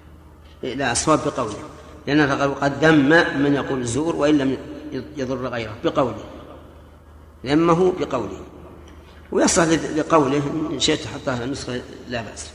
إيه، 0.63 0.75
لا 0.75 0.91
الصواب 0.91 1.19
بقوله. 1.25 1.55
لأن 2.07 2.21
قد 2.53 2.85
ذم 2.85 3.09
من 3.43 3.53
يقول 3.53 3.79
الزور 3.79 4.15
وإن 4.15 4.37
لم 4.37 4.57
يضر 5.17 5.47
غيره. 5.47 5.75
بقوله. 5.83 6.23
ذمه 7.45 7.93
بقوله. 7.99 8.41
ويصح 9.31 9.63
لقوله. 9.97 10.69
إن 10.71 10.79
شئت 10.79 10.99
تحطها 10.99 11.45
نسخة 11.45 11.81
لا 12.09 12.21
بأس. 12.21 12.51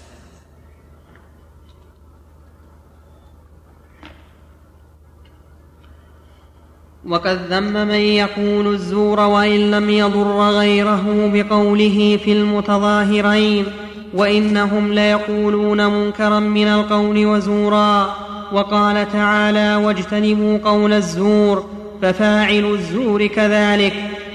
وقد 7.08 7.52
ذم 7.52 7.72
من 7.72 7.94
يقول 7.94 8.66
الزور 8.66 9.20
وإن 9.20 9.70
لم 9.70 9.90
يضر 9.90 10.50
غيره 10.50 11.30
بقوله 11.32 12.20
في 12.24 12.32
المتظاهرين. 12.32 13.83
وإنهم 14.14 14.92
ليقولون 14.92 15.86
منكرا 15.86 16.40
من 16.40 16.66
القول 16.66 17.26
وزورا 17.26 18.16
وقال 18.52 19.12
تعالى 19.12 19.76
واجتنبوا 19.76 20.58
قول 20.58 20.92
الزور 20.92 21.70
ففاعل 22.02 22.64
الزور 22.64 23.26
كذلك 23.26 23.94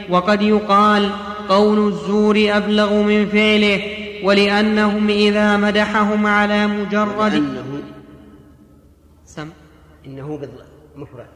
وقد 0.09 0.41
يقال 0.41 1.11
قول 1.49 1.87
الزور 1.87 2.35
أبلغ 2.49 2.93
من 2.93 3.25
فعله 3.25 3.81
ولأنهم 4.23 5.09
إذا 5.09 5.57
مدحهم 5.57 6.27
على 6.27 6.67
مجرد 6.67 7.33
إنه 7.33 7.83
سم. 9.25 9.49
إنه 10.05 10.39
مفرد. 10.95 11.27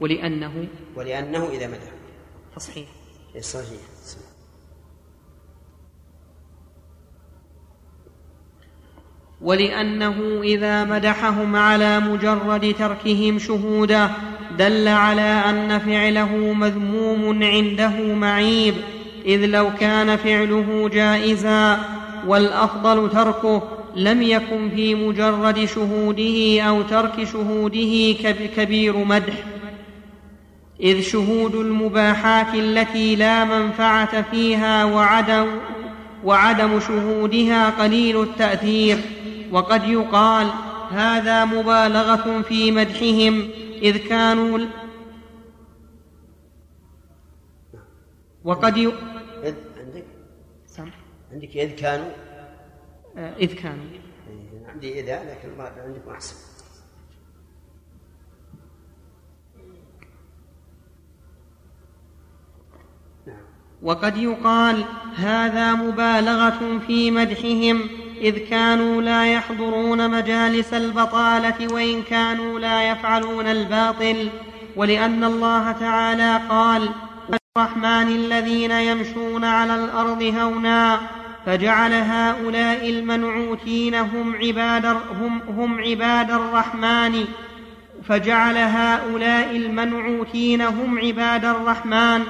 ولأنه 0.00 0.68
ولأنه 0.96 1.48
إذا 1.52 1.66
مدح. 1.66 1.92
تصحيح 2.56 2.88
صحيح. 3.40 4.27
ولأنه 9.42 10.40
إذا 10.42 10.84
مدحهم 10.84 11.56
على 11.56 12.00
مجرد 12.00 12.74
تركهم 12.78 13.38
شهوده 13.38 14.10
دل 14.58 14.88
على 14.88 15.42
أن 15.50 15.78
فعله 15.78 16.52
مذموم 16.52 17.42
عنده 17.42 18.14
معيب 18.14 18.74
إذ 19.26 19.46
لو 19.46 19.70
كان 19.80 20.16
فعله 20.16 20.90
جائزا 20.92 21.78
والأفضل 22.26 23.10
تركه 23.10 23.62
لم 23.96 24.22
يكن 24.22 24.70
في 24.76 24.94
مجرد 24.94 25.64
شهوده 25.64 26.62
أو 26.62 26.82
ترك 26.82 27.24
شهوده 27.32 28.14
كبير 28.56 28.96
مدح. 28.96 29.34
إذ 30.80 31.00
شهود 31.00 31.54
المباحات 31.54 32.54
التي 32.54 33.16
لا 33.16 33.44
منفعة 33.44 34.22
فيها 34.22 34.84
وعدم 34.84 35.46
وعدم 36.24 36.80
شهودها 36.80 37.70
قليل 37.70 38.22
التأثير. 38.22 38.98
وقد 39.52 39.84
يقال 39.84 40.46
هذا 40.90 41.44
مبالغة 41.44 42.42
في 42.42 42.70
مدحهم 42.70 43.50
إذ 43.82 43.96
كانوا 44.08 44.58
وقد 48.44 48.76
ي... 48.76 48.86
إذ 49.42 49.54
عندك؟ 49.78 50.04
سم. 50.66 50.90
عندك 51.32 51.56
إذ 51.56 51.70
كانوا؟ 51.76 52.10
آه، 53.16 53.36
إذ 53.36 53.54
كانوا. 53.54 53.84
إيه، 53.84 54.66
عندي 54.68 55.00
إذا 55.00 55.24
لكن 55.24 55.58
ما 55.58 55.64
عندكم 55.64 56.10
أحسن. 56.10 56.36
نعم. 63.26 63.36
وقد 63.82 64.16
يقال 64.16 64.84
هذا 65.14 65.74
مبالغة 65.74 66.78
في 66.78 67.10
مدحهم 67.10 68.07
إذ 68.20 68.38
كانوا 68.38 69.02
لا 69.02 69.32
يحضرون 69.32 70.10
مجالس 70.10 70.74
البطالة 70.74 71.72
وإن 71.72 72.02
كانوا 72.02 72.60
لا 72.60 72.90
يفعلون 72.90 73.46
الباطل 73.46 74.28
ولأن 74.76 75.24
الله 75.24 75.72
تعالى 75.72 76.40
قال 76.48 76.88
الرحمن 77.56 78.08
الذين 78.08 78.70
يمشون 78.70 79.44
على 79.44 79.74
الأرض 79.74 80.22
هونا 80.22 81.00
فجعل 81.46 81.92
هؤلاء 81.92 82.90
المنعوتين 82.90 83.94
هم 83.94 84.36
عباد 84.36 84.86
هم, 84.86 85.40
هم 85.48 85.80
عباد 85.80 86.30
الرحمن 86.30 87.24
فجعل 88.08 88.56
هؤلاء 88.56 89.56
المنعوتين 89.56 90.62
هم 90.62 90.98
عباد 90.98 91.44
الرحمن 91.44 92.22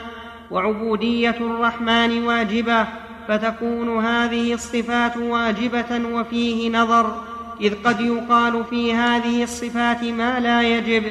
وعبودية 0.51 1.36
الرحمن 1.41 2.24
واجبة 2.24 2.86
فتكون 3.28 4.04
هذه 4.04 4.54
الصفات 4.54 5.16
واجبة 5.16 6.00
وفيه 6.12 6.70
نظر 6.70 7.22
إذ 7.60 7.74
قد 7.84 8.00
يقال 8.00 8.64
في 8.70 8.94
هذه 8.94 9.42
الصفات 9.42 10.04
ما 10.04 10.40
لا 10.40 10.62
يجب 10.62 11.02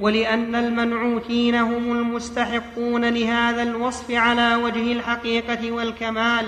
ولأن 0.00 0.54
المنعوتين 0.54 1.54
هم 1.54 1.92
المستحقون 1.92 3.04
لهذا 3.04 3.62
الوصف 3.62 4.10
على 4.10 4.54
وجه 4.54 4.92
الحقيقة 4.92 5.72
والكمال. 5.72 6.46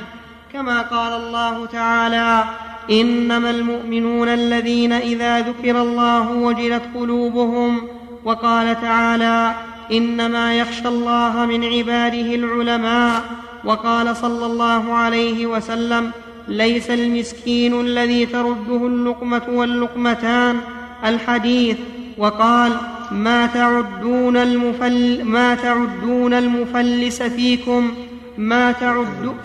كما 0.52 0.82
قال 0.82 1.12
الله 1.12 1.66
تعالى 1.66 2.44
إنما 2.90 3.50
المؤمنون 3.50 4.28
الذين 4.28 4.92
إذا 4.92 5.40
ذكر 5.40 5.82
الله 5.82 6.32
وجلت 6.32 6.82
قلوبهم 6.94 7.88
وقال 8.24 8.80
تعالى 8.80 9.54
إنما 9.92 10.54
يخشى 10.54 10.88
الله 10.88 11.46
من 11.46 11.64
عباده 11.64 12.34
العلماء 12.34 13.22
وقال 13.68 14.16
صلى 14.16 14.46
الله 14.46 14.94
عليه 14.94 15.46
وسلم 15.46 16.10
ليس 16.48 16.90
المسكين 16.90 17.80
الذي 17.80 18.26
ترده 18.26 18.86
اللقمة 18.86 19.42
واللقمتان 19.48 20.60
الحديث 21.04 21.76
وقال 22.18 22.72
ما 23.10 23.46
تعدون 23.46 24.36
المفل 24.36 25.24
ما 25.24 25.54
تعدون 25.54 26.34
المفلس 26.34 27.22
فيكم 27.22 27.94
ما 28.38 28.72
تعد 28.72 29.36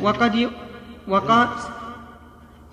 وقد. 0.00 0.50
وقال 1.08 1.48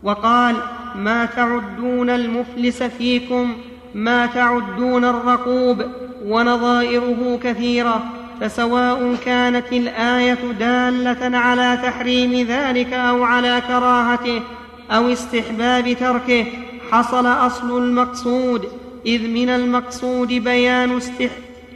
وقال 0.03 0.55
ما 0.95 1.26
تعدون 1.26 2.09
المفلس 2.09 2.84
فيكم 2.84 3.55
ما 3.95 4.26
تعدون 4.26 5.05
الرقوب 5.05 5.86
ونظائره 6.26 7.39
كثيرة 7.43 8.22
فسواء 8.41 9.15
كانت 9.25 9.73
الآية 9.73 10.38
دالة 10.59 11.38
على 11.38 11.79
تحريم 11.84 12.47
ذلك 12.47 12.93
أو 12.93 13.23
على 13.23 13.61
كراهته 13.67 14.41
أو 14.91 15.11
استحباب 15.13 15.93
تركه 15.99 16.45
حصل 16.91 17.27
أصل 17.27 17.77
المقصود. 17.77 18.67
إذ 19.05 19.27
من 19.27 19.49
المقصود 19.49 20.27
بيان 20.27 20.97
استح 20.97 21.29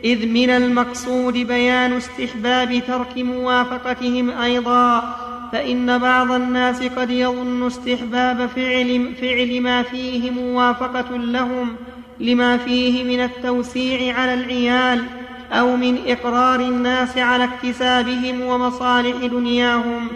إذ 0.03 0.27
من 0.27 0.49
المقصود 0.49 1.33
بيان 1.33 1.93
استحباب 1.93 2.81
ترك 2.87 3.17
موافقتهم 3.17 4.29
أيضا. 4.29 5.15
فإن 5.51 5.97
بعض 5.97 6.31
الناس 6.31 6.83
قد 6.83 7.09
يظن 7.09 7.67
استحباب 7.67 8.49
فعل, 8.55 9.13
فعل 9.21 9.61
ما 9.61 9.81
فيه 9.81 10.31
موافقة 10.31 11.17
لهم 11.17 11.75
لما 12.19 12.57
فيه 12.57 13.03
من 13.03 13.19
التوسيع 13.23 14.19
على 14.19 14.33
العيال. 14.33 15.03
أو 15.51 15.75
من 15.75 15.97
إقرار 16.07 16.59
الناس 16.59 17.17
على 17.17 17.43
اكتسابهم 17.43 18.41
ومصالح 18.41 19.25
دنياهم 19.25 20.07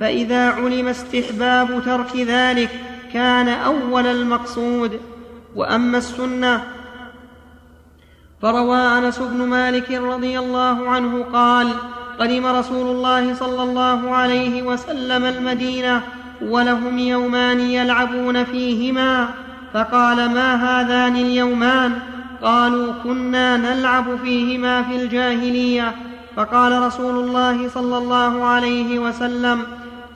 فإذا 0.00 0.50
علم 0.50 0.88
استحباب 0.88 1.82
ترك 1.84 2.16
ذلك 2.16 2.70
كان 3.12 3.48
أول 3.48 4.06
المقصود. 4.06 5.00
وأما 5.56 5.98
السنة 5.98 6.62
فروى 8.42 8.76
أنس 8.76 9.18
بن 9.18 9.46
مالك 9.48 9.90
رضي 9.90 10.38
الله 10.38 10.88
عنه 10.88 11.24
قال 11.32 11.72
قدم 12.20 12.46
رسول 12.46 12.86
الله 12.86 13.34
صلى 13.34 13.62
الله 13.62 14.14
عليه 14.14 14.62
وسلم 14.62 15.24
المدينة 15.24 16.02
ولهم 16.42 16.98
يومان 16.98 17.60
يلعبون 17.60 18.44
فيهما 18.44 19.28
فقال 19.74 20.16
ما 20.16 20.54
هذان 20.54 21.16
اليومان؟ 21.16 21.98
قالوا 22.42 22.92
كنا 23.04 23.56
نلعب 23.56 24.18
فيهما 24.24 24.82
في 24.82 24.96
الجاهلية. 24.96 25.94
فقال 26.36 26.82
رسول 26.82 27.24
الله 27.24 27.68
صلى 27.68 27.98
الله 27.98 28.44
عليه 28.44 28.98
وسلم 28.98 29.62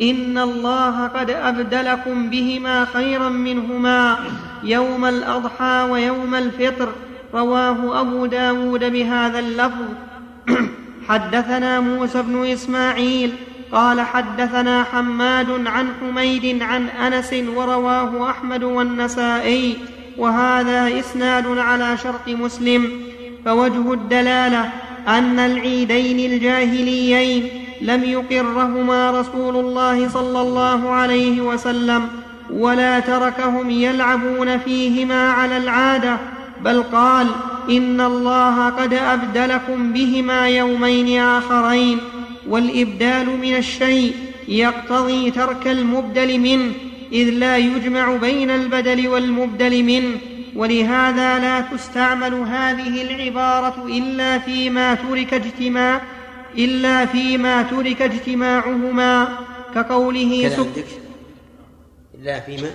إن 0.02 0.38
الله 0.38 1.06
قد 1.06 1.30
أبدلكم 1.30 2.30
بهما 2.30 2.84
خيرا 2.84 3.28
منهما 3.28 4.18
يوم 4.62 5.04
الأضحى 5.04 5.88
ويوم 5.90 6.34
الفطر. 6.34 6.88
رواه 7.34 8.00
أبو 8.00 8.26
داود 8.26 8.84
بهذا 8.84 9.38
اللفظ. 9.38 9.84
حدثنا 11.08 11.80
موسى 11.80 12.22
بن 12.22 12.46
إسماعيل 12.46 13.32
قال 13.72 14.00
حدثنا 14.00 14.84
حماد 14.84 15.66
عن 15.66 15.88
حميد 16.00 16.62
عن 16.62 16.88
أنس 16.88 17.34
ورواه 17.56 18.30
أحمد 18.30 18.64
والنسائي. 18.64 19.76
وهذا 20.18 20.98
إسناد 20.98 21.46
على 21.58 21.96
شرط 21.96 22.28
مسلم 22.28 22.90
فوجه 23.44 23.92
الدلالة 23.92 24.70
أن 25.08 25.38
العيدين 25.38 26.32
الجاهليين 26.32 27.48
لم 27.80 28.04
يقرهما 28.04 29.10
رسول 29.10 29.56
الله 29.56 30.08
صلى 30.08 30.40
الله 30.40 30.90
عليه 30.90 31.40
وسلم 31.40 32.08
ولا 32.50 33.00
تركهم 33.00 33.70
يلعبون 33.70 34.58
فيهما 34.58 35.30
على 35.30 35.56
العادة 35.56 36.16
بل 36.60 36.82
قال 36.82 37.26
إن 37.70 38.00
الله 38.00 38.68
قد 38.68 38.94
أبدلكم 38.94 39.92
بهما 39.92 40.48
يومين 40.48 41.20
آخرين 41.20 41.98
والإبدال 42.48 43.38
من 43.40 43.56
الشيء 43.56 44.14
يقتضي 44.48 45.30
ترك 45.30 45.68
المبدل 45.68 46.38
منه. 46.38 46.72
إذ 47.14 47.30
لا 47.30 47.56
يجمع 47.56 48.16
بين 48.16 48.50
البدل 48.50 49.08
والمبدل 49.08 49.82
منه 49.82 50.18
ولهذا 50.56 51.38
لا 51.38 51.60
تستعمل 51.60 52.34
هذه 52.34 53.02
العبارة 53.02 53.86
إلا 53.86 54.38
فيما 54.38 54.94
ترك 54.94 55.34
اجتماع 55.34 56.02
إلا 56.58 57.06
فيما 57.06 57.62
ترك 57.62 58.02
اجتماعهما 58.02 59.38
كقوله 59.74 60.50
عندك؟ 60.56 60.84
إلا 62.14 62.40
فيما؟ 62.40 62.70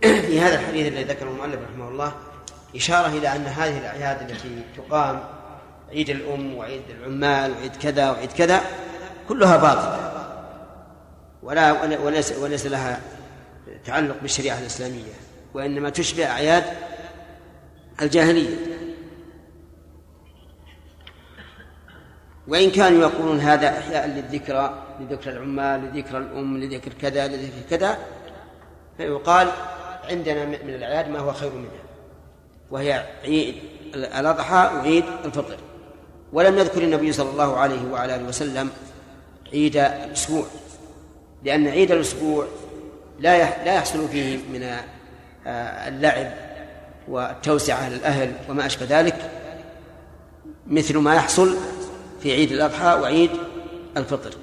في 0.00 0.40
هذا 0.40 0.60
الحديث 0.60 0.92
الذي 0.92 1.04
ذكره 1.04 1.30
المؤلف 1.30 1.58
رحمه 1.70 1.88
الله 1.88 2.12
إشارة 2.74 3.06
إلى 3.06 3.36
أن 3.36 3.46
هذه 3.46 3.78
الأعياد 3.78 4.30
التي 4.30 4.62
تقام 4.76 5.24
عيد 5.90 6.10
الأم 6.10 6.54
وعيد 6.56 6.82
العمال 6.90 7.52
وعيد 7.52 7.76
كذا 7.76 8.10
وعيد 8.10 8.32
كذا 8.32 8.60
كلها 9.28 9.56
باطلة. 9.56 10.10
ولا 11.42 11.98
وليس, 11.98 12.32
وليس 12.32 12.66
لها 12.66 13.00
تعلق 13.84 14.16
بالشريعة 14.22 14.58
الإسلامية 14.58 15.12
وإنما 15.54 15.90
تشبه 15.90 16.26
أعياد 16.26 16.64
الجاهلية. 18.02 18.56
وإن 22.48 22.70
كانوا 22.70 23.00
يقولون 23.00 23.40
هذا 23.40 23.78
إحياء 23.78 24.06
للذكرى 24.06 24.82
لذكر 25.00 25.30
العمال 25.30 25.80
لذكر 25.80 26.18
الأم 26.18 26.58
لذكر 26.58 26.92
كذا 26.92 27.28
لذكر 27.28 27.70
كذا 27.70 27.98
فيقال 28.96 29.48
عندنا 30.10 30.44
من 30.44 30.74
الأعياد 30.74 31.08
ما 31.08 31.18
هو 31.18 31.32
خير 31.32 31.50
منها. 31.52 31.83
وهي 32.74 33.04
عيد 33.24 33.54
الأضحى 33.94 34.70
وعيد 34.76 35.04
الفطر. 35.24 35.56
ولم 36.32 36.58
يذكر 36.58 36.82
النبي 36.82 37.12
صلى 37.12 37.30
الله 37.30 37.56
عليه 37.56 37.90
وعلى 37.92 38.14
آله 38.14 38.24
وسلم 38.24 38.70
عيد 39.52 39.76
الأسبوع 39.76 40.46
لأن 41.44 41.68
عيد 41.68 41.92
الأسبوع 41.92 42.46
لا 43.20 43.64
لا 43.64 43.74
يحصل 43.74 44.08
فيه 44.08 44.36
من 44.36 44.62
آه، 45.46 45.88
اللعب 45.88 46.32
والتوسعة 47.08 47.84
على 47.84 47.96
الأهل 47.96 48.32
وما 48.48 48.66
أشبه 48.66 48.86
ذلك 49.00 49.30
مثل 50.66 50.98
ما 50.98 51.14
يحصل 51.14 51.56
في 52.20 52.32
عيد 52.32 52.52
الأضحى 52.52 53.00
وعيد 53.00 53.30
الفطر. 53.96 54.34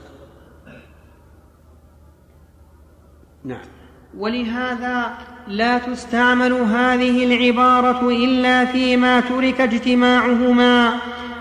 نعم. 3.44 3.81
ولهذا 4.18 5.12
لا 5.48 5.78
تستعمل 5.78 6.54
هذه 6.54 7.26
العبارة 7.26 8.10
إلا 8.10 8.66
فيما 8.66 9.20
ترك 9.20 9.62
اجتماعهما 9.62 10.94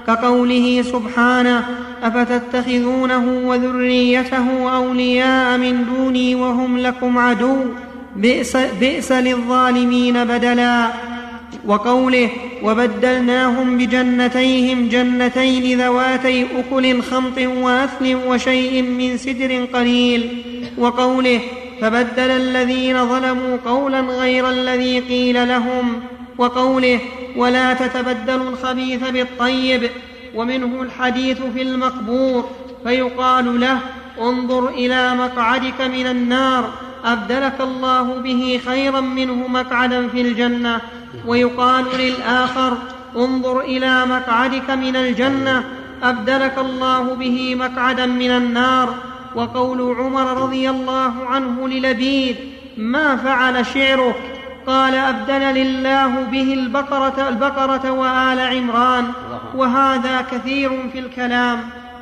كقوله 0.06 0.82
سبحانه 0.82 1.64
أفتتخذونه 2.02 3.48
وذريته 3.48 4.76
أولياء 4.76 5.58
من 5.58 5.84
دوني 5.84 6.34
وهم 6.34 6.78
لكم 6.78 7.18
عدو 7.18 7.56
بئس, 8.16 8.56
بئس 8.56 9.12
للظالمين 9.12 10.24
بدلا. 10.24 10.88
وقوله 11.66 12.30
وبدلناهم 12.62 13.78
بجنتيهم 13.78 14.88
جنتين 14.88 15.80
ذواتي 15.80 16.46
اكل 16.58 17.02
خمط 17.02 17.38
واثل 17.38 18.14
وشيء 18.26 18.82
من 18.82 19.16
سدر 19.16 19.64
قليل. 19.64 20.42
وقوله 20.78 21.40
فبدل 21.80 22.30
الذين 22.30 23.06
ظلموا 23.08 23.56
قولا 23.64 24.00
غير 24.00 24.50
الذي 24.50 25.00
قيل 25.00 25.48
لهم 25.48 26.02
وقوله 26.38 27.00
ولا 27.36 27.74
تتبدلوا 27.74 28.50
الخبيث 28.50 29.08
بالطيب 29.08 29.90
ومنه 30.34 30.82
الحديث 30.82 31.38
في 31.54 31.62
المقبور 31.62 32.50
فيقال 32.84 33.60
له 33.60 33.78
انظر 34.20 34.68
إلى 34.68 35.14
مقعدك 35.14 35.80
من 35.80 36.06
النار 36.06 36.70
أبدلك 37.04 37.60
الله 37.60 38.02
به 38.02 38.60
خيرا 38.66 39.00
منه 39.00 39.48
مقعدا 39.48 40.08
في 40.08 40.20
الجنة 40.20 40.80
ويقال 41.26 41.84
للآخر 41.98 42.78
انظر 43.16 43.60
إلى 43.60 44.06
مقعدك 44.06 44.70
من 44.70 44.96
الجنة 44.96 45.64
أبدلك 46.02 46.58
الله 46.58 47.14
به 47.14 47.54
مقعدا 47.54 48.06
من 48.06 48.30
النار 48.30 48.94
وقول 49.34 49.96
عمر 49.98 50.42
رضي 50.42 50.70
الله 50.70 51.26
عنه 51.26 51.68
للبيد 51.68 52.36
ما 52.76 53.16
فعل 53.16 53.66
شعرك؟ 53.66 54.16
قال 54.66 54.94
أبدل 54.94 55.58
الله 55.58 56.22
به 56.22 56.54
البقرة 56.54 57.28
البقرة 57.28 57.90
وآل 57.90 58.40
عمران 58.40 59.12
وهذا 59.54 60.20
كثير 60.30 60.90
في 60.92 60.98
الكلام. 60.98 61.60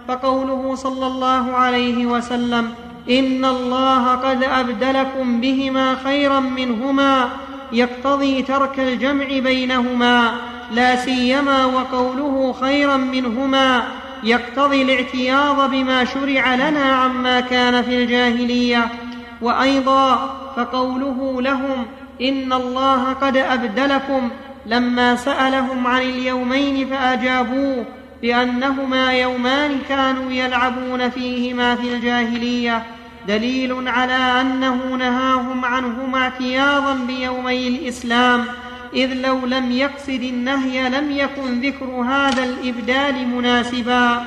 فقوله 0.08 0.74
صلى 0.74 1.06
الله 1.06 1.52
عليه 1.52 2.06
وسلم 2.06 2.70
إن 3.10 3.44
الله 3.44 4.14
قد 4.14 4.42
أبدلكم 4.42 5.40
بهما 5.40 5.96
خيرا 6.04 6.40
منهما 6.40 7.28
يقتضي 7.72 8.42
ترك 8.42 8.80
الجمع 8.80 9.24
بينهما 9.24 10.32
لا 10.72 10.96
سيما 10.96 11.64
وقوله 11.64 12.54
خيرا 12.60 12.96
منهما. 12.96 13.82
يقتضي 14.22 14.82
الاعتياض 14.82 15.70
بما 15.70 16.04
شرع 16.04 16.54
لنا 16.54 16.84
عما 16.84 17.40
كان 17.40 17.82
في 17.82 18.04
الجاهلية. 18.04 18.88
وأيضا 19.42 20.16
فقوله 20.56 21.42
لهم 21.42 21.86
إن 22.22 22.52
الله 22.52 23.12
قد 23.12 23.36
أبدلكم 23.36 24.30
لما 24.66 25.16
سألهم 25.16 25.86
عن 25.86 26.02
اليومين 26.02 26.88
فأجابوه 26.88 27.84
بأنهما 28.22 29.12
يومان 29.12 29.78
كانوا 29.88 30.32
يلعبون 30.32 31.10
فيهما 31.10 31.74
في 31.74 31.94
الجاهلية. 31.94 32.82
دليل 33.28 33.88
على 33.88 34.40
أنه 34.40 34.96
نهاهم 34.98 35.64
عنهما 35.64 36.18
اعتياضا 36.18 36.94
بيومي 36.94 37.68
الإسلام. 37.68 38.44
إذ 38.94 39.14
لو 39.14 39.46
لم 39.46 39.72
يقصد 39.72 40.22
النهي 40.22 40.88
لم 40.88 41.10
يكن 41.10 41.60
ذكر 41.60 41.84
هذا 41.84 42.44
الإبدال 42.44 43.28
مناسبا. 43.28 44.22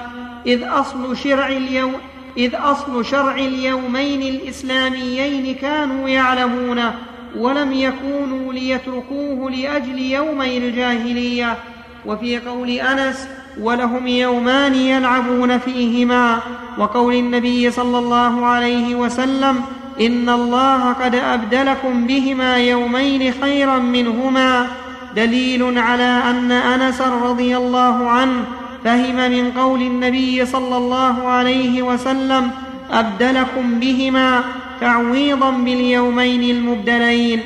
إذ 0.45 0.63
أصل 0.63 1.17
شرع 1.17 1.47
اليوم 1.47 1.93
إذ 2.37 2.55
أصل 2.55 3.05
شرع 3.05 3.35
اليومين 3.35 4.21
الإسلاميين 4.21 5.55
كانوا 5.55 6.09
يعلمونه 6.09 6.93
ولم 7.37 7.73
يكونوا 7.73 8.53
ليتركوه 8.53 9.51
لأجل 9.51 9.99
يومي 9.99 10.57
الجاهلية. 10.57 11.57
وفي 12.05 12.39
قول 12.39 12.69
أنس 12.69 13.27
ولهم 13.59 14.07
يومان 14.07 14.75
يلعبون 14.75 15.57
فيهما. 15.57 16.39
وقول 16.77 17.15
النبي 17.15 17.71
صلى 17.71 17.99
الله 17.99 18.45
عليه 18.45 18.95
وسلم 18.95 19.61
إن 20.01 20.29
الله 20.29 20.93
قد 20.93 21.15
أبدلكم 21.15 22.07
بهما 22.07 22.57
يومين 22.57 23.33
خيرا 23.41 23.79
منهما. 23.79 24.67
دليل 25.15 25.77
على 25.77 26.21
أن 26.29 26.51
أنس 26.51 27.01
رضي 27.01 27.57
الله 27.57 28.09
عنه 28.09 28.43
فهم 28.83 29.15
من 29.15 29.51
قول 29.51 29.81
النبي 29.81 30.45
صلى 30.45 30.77
الله 30.77 31.27
عليه 31.27 31.81
وسلم 31.81 32.51
أبدلكم 32.91 33.79
بهما 33.79 34.43
تعويضا 34.81 35.49
باليومين 35.51 36.43
المبدلين. 36.43 37.41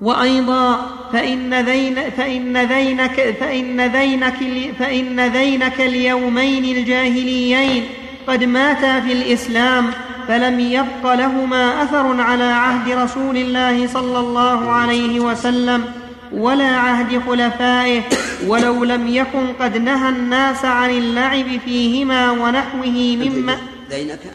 وأيضا 0.00 0.86
فإن 1.12 1.54
ذين 1.54 1.94
فإن 2.16 2.56
ذينك 2.56 3.36
فإن 3.40 3.80
ذينك 3.80 4.36
فإن 4.78 5.20
ذينك 5.20 5.80
اليومين 5.80 6.76
الجاهليين 6.76 7.84
قد 8.26 8.44
ماتا 8.44 9.00
في 9.00 9.12
الإسلام. 9.12 9.90
فلم 10.28 10.60
يبق 10.60 11.14
لهما 11.14 11.82
أثر 11.82 12.20
على 12.20 12.44
عهد 12.44 12.90
رسول 12.90 13.36
الله 13.36 13.86
صلى 13.86 14.18
الله 14.18 14.70
عليه 14.70 15.20
وسلم 15.20 15.84
ولا 16.32 16.76
عهد 16.76 17.18
خلفائه 17.18 18.02
ولو 18.46 18.84
لم 18.84 19.08
يكن 19.08 19.52
قد 19.60 19.76
نهى 19.76 20.08
الناس 20.08 20.64
عن 20.64 20.90
اللعب 20.90 21.58
فيهما 21.60 22.30
ونحوه 22.30 23.16
مما 23.16 23.56
ذينك 23.90 24.34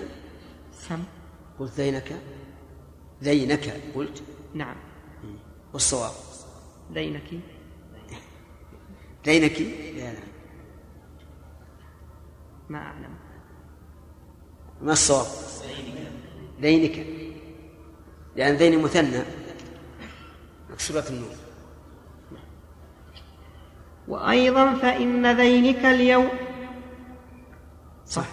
سم. 0.90 1.04
قلت 1.60 1.72
ذينك 1.78 2.12
ذينك 3.24 3.74
قلت؟ 3.96 4.24
نعم. 4.56 4.76
والصواب؟ 5.74 6.12
ذينك 6.94 7.30
ذينك 9.26 9.62
لا 9.98 10.14
لا. 10.14 10.20
ما 12.70 12.78
أعلم. 12.78 13.11
ما 14.84 14.92
الصواب؟ 14.92 15.26
ذينك 16.62 17.06
لأن 18.36 18.56
ذين 18.56 18.82
مثنى. 18.82 19.22
مكسورة 20.72 21.04
النور. 21.10 21.36
وأيضا 24.08 24.74
فإن 24.74 25.32
ذينك 25.32 25.86
اليوم 25.86 26.30
صح. 28.06 28.26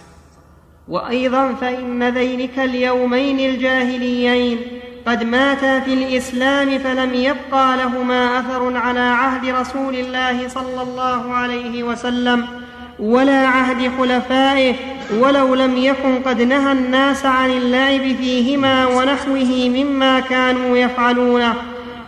وأيضا 0.87 1.53
فإن 1.53 2.09
ذينك 2.09 2.59
اليومين 2.59 3.39
الجاهليين 3.39 4.81
قد 5.07 5.23
ماتا 5.23 5.79
في 5.79 5.93
الإسلام 5.93 6.79
فلم 6.79 7.13
يبقى 7.13 7.77
لهما 7.77 8.39
أثر 8.39 8.77
على 8.77 8.99
عهد 8.99 9.45
رسول 9.49 9.95
الله 9.95 10.47
صلى 10.47 10.81
الله 10.81 11.33
عليه 11.33 11.83
وسلم. 11.83 12.58
ولا 12.99 13.47
عهد 13.47 13.91
خلفائه 13.99 14.75
ولو 15.19 15.55
لم 15.55 15.77
يكن 15.77 16.21
قد 16.25 16.41
نهى 16.41 16.71
الناس 16.71 17.25
عن 17.25 17.49
اللعب 17.49 18.01
فيهما 18.01 18.87
ونحوه 18.87 19.69
مما 19.69 20.19
كانوا 20.19 20.77
يفعلونه 20.77 21.53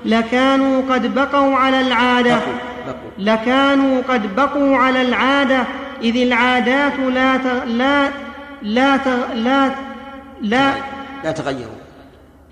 لكانوا 0.06 0.82
قد 0.90 1.16
بقوا 1.16 1.56
على 1.56 1.82
بقوا 2.88 3.10
لكانوا 3.18 4.02
قد 4.10 4.36
بقوا 4.36 4.78
على 4.78 5.02
العادة. 5.02 5.64
إذ 6.04 6.18
العادات 6.18 6.94
لا 7.14 7.38
ت... 7.38 7.68
لا 7.68 8.10
لا 8.62 8.98
ت... 8.98 9.08
لا 9.36 9.72
لا 10.42 10.74
لا 11.24 11.32
تغيروا. 11.32 11.81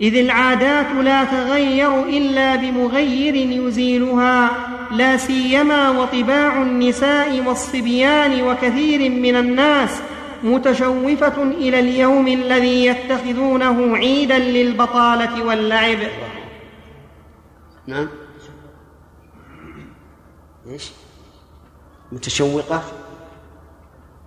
إذ 0.02 0.16
العادات 0.16 0.92
لا 0.92 1.24
تغير 1.24 2.04
إلا 2.04 2.56
بمغير 2.56 3.36
يزيلها 3.36 4.52
لا 4.92 5.18
سيما 5.18 5.90
وطباع 5.90 6.62
النساء 6.62 7.42
والصبيان 7.48 8.42
وكثير 8.42 9.10
من 9.10 9.36
الناس 9.36 10.02
متشوفة 10.44 11.44
إلى 11.44 11.80
اليوم 11.80 12.28
الذي 12.28 12.86
يتخذونه 12.86 13.98
عيدا 13.98 14.38
للبطالة 14.38 15.46
واللعب. 15.46 15.98
نعم. 17.88 18.08
إيش؟ 20.68 20.92
متشوقة؟ 22.12 22.84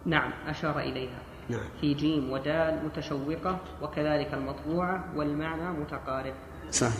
نعم 0.07 0.31
أشار 0.49 0.81
إليها. 0.81 1.22
نعم. 1.53 1.61
في 1.81 1.95
جيم 1.95 2.31
ودال 2.31 2.79
متشوقة 2.85 3.57
وكذلك 3.83 4.35
المطبوعة 4.35 5.05
والمعنى 5.17 5.69
متقارب. 5.81 6.35
صح. 6.71 6.93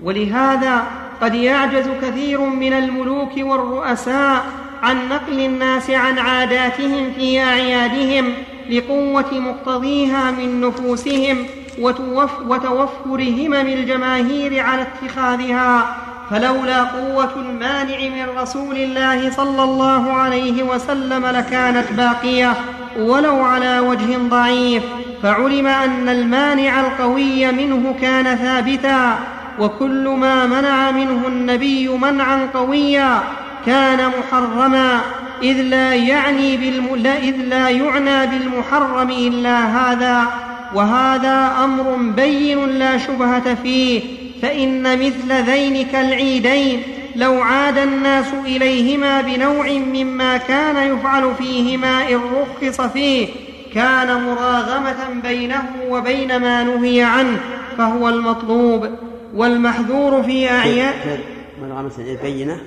ولهذا 0.00 0.84
قد 1.20 1.34
يعجز 1.34 1.88
كثير 2.02 2.40
من 2.40 2.72
الملوك 2.72 3.32
والرؤساء 3.36 4.46
عن 4.82 5.08
نقل 5.08 5.40
الناس 5.40 5.90
عن 5.90 6.18
عاداتهم 6.18 7.12
في 7.12 7.40
أعيادهم 7.42 8.32
لقوة 8.70 9.34
مقتضيها 9.34 10.30
من 10.30 10.60
نفوسهم 10.60 11.46
وتوف 11.78 12.40
وتوفر 12.40 13.20
همم 13.22 13.54
الجماهير 13.54 14.60
على 14.60 14.82
اتخاذها. 14.82 15.96
فلولا 16.30 16.82
قوة 16.84 17.34
المانع 17.36 17.98
من 18.08 18.38
رسول 18.38 18.76
الله 18.76 19.30
صلى 19.30 19.62
الله 19.62 20.12
عليه 20.12 20.62
وسلم 20.62 21.26
لكانت 21.26 21.92
باقية. 21.92 22.56
ولو 22.98 23.36
على 23.36 23.80
وجه 23.80 24.16
ضعيف 24.28 24.82
فعلم 25.22 25.66
أن 25.66 26.08
المانع 26.08 26.80
القوي 26.80 27.52
منه 27.52 27.94
كان 28.00 28.36
ثابتا 28.36 29.18
وكل 29.58 30.08
ما 30.08 30.46
منع 30.46 30.90
منه 30.90 31.28
النبي 31.28 31.88
منعا 31.88 32.48
قويا 32.54 33.22
كان 33.66 34.10
محرما 34.18 35.00
إذ 35.42 35.62
لا 35.62 35.94
يعني 35.94 36.56
بالم... 36.56 36.96
لا 36.96 37.18
إذ 37.18 37.36
لا 37.36 37.68
يعنى 37.68 38.26
بالمحرم 38.26 39.10
إلا 39.10 39.58
هذا 39.58 40.26
وهذا 40.74 41.52
أمر 41.64 41.96
بين 42.16 42.66
لا 42.66 42.98
شبهة 42.98 43.54
فيه 43.54 44.02
فإن 44.42 44.98
مثل 44.98 45.32
ذينك 45.32 45.94
العيدين 45.94 46.82
لو 47.16 47.42
عاد 47.42 47.78
الناس 47.78 48.34
إليهما 48.34 49.20
بنوع 49.20 49.68
مما 49.68 50.36
كان 50.36 50.96
يفعل 50.96 51.34
فيهما 51.34 52.08
إن 52.08 52.20
رخص 52.34 52.80
فيه 52.80 53.28
كان 53.74 54.24
مراغمة 54.24 55.20
بينه 55.22 55.62
وبين 55.88 56.36
ما 56.36 56.64
نهي 56.64 57.02
عنه 57.02 57.40
فهو 57.78 58.08
المطلوب. 58.08 58.90
والمحذور 59.34 60.22
في 60.22 60.50
أعياد 60.50 61.20
من 61.62 61.72
غمس 61.72 61.98
البينة 61.98 62.60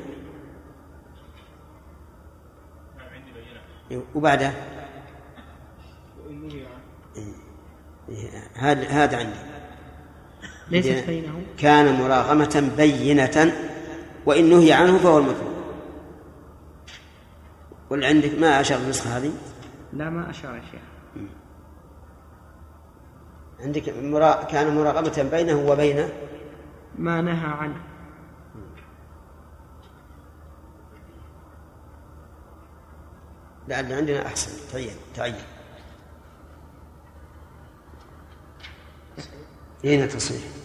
وبعده 4.15 4.51
إيه، 8.09 8.29
هذا 8.55 8.87
هذا 8.87 9.17
عندي. 9.17 9.39
ليست 10.71 11.03
بينه. 11.07 11.41
كان 11.57 12.01
مراغمة 12.01 12.71
بينة 12.77 13.53
وإن 14.25 14.49
نهي 14.49 14.73
عنه 14.73 14.97
فهو 14.97 15.17
المطلوب 15.17 15.53
واللي 17.89 18.05
عندك 18.05 18.39
ما 18.39 18.61
أشار 18.61 18.77
النسخة 18.77 19.17
هذه؟ 19.17 19.31
لا 19.93 20.09
ما 20.09 20.29
أشار 20.29 20.55
يا 20.55 20.61
شيخ. 20.71 20.81
عندك 23.59 23.89
مرا... 23.89 24.43
كان 24.43 24.75
مراقبة 24.75 25.23
بينه 25.23 25.71
وبين؟ 25.71 26.09
ما 26.95 27.21
نهى 27.21 27.47
عنه. 27.47 27.81
لعل 33.67 33.93
عندنا 33.93 34.25
أحسن. 34.25 34.71
تعين 34.71 34.95
تعين. 35.15 35.35
أين 39.85 40.07
تصريح. 40.07 40.58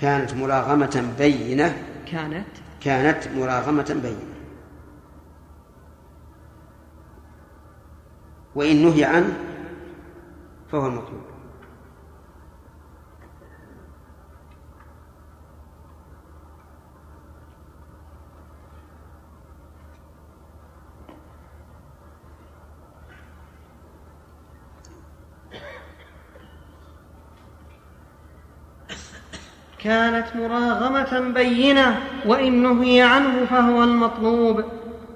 كانت 0.00 0.34
مراغمة 0.34 1.14
بينة. 1.18 1.82
كانت 2.06 2.46
كانت 2.80 3.28
مراغمة 3.36 4.00
بينة. 4.02 4.34
وإن 8.54 8.82
نهي 8.82 9.04
عنه 9.04 9.38
فهو 10.72 10.86
المطلوب 10.86 11.29
كانت 29.84 30.26
مراغمة 30.34 31.32
بينة 31.34 31.98
وإن 32.26 32.62
نهي 32.62 33.02
عنه 33.02 33.46
فهو 33.50 33.84
المطلوب. 33.84 34.64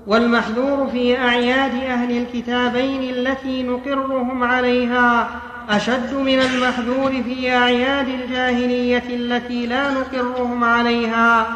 والمحذور 0.06 0.86
في 0.92 1.18
أعياد 1.18 1.74
أهل 1.74 2.16
الكتابين 2.16 3.02
التي 3.02 3.62
نقرهم 3.62 4.44
عليها 4.44 5.28
أشد 5.70 6.14
من 6.14 6.38
المحذور 6.38 7.22
في 7.22 7.56
أعياد 7.56 8.08
الجاهلية 8.08 9.04
التي 9.10 9.66
لا 9.66 9.90
نقرهم 9.90 10.64
عليها. 10.64 11.46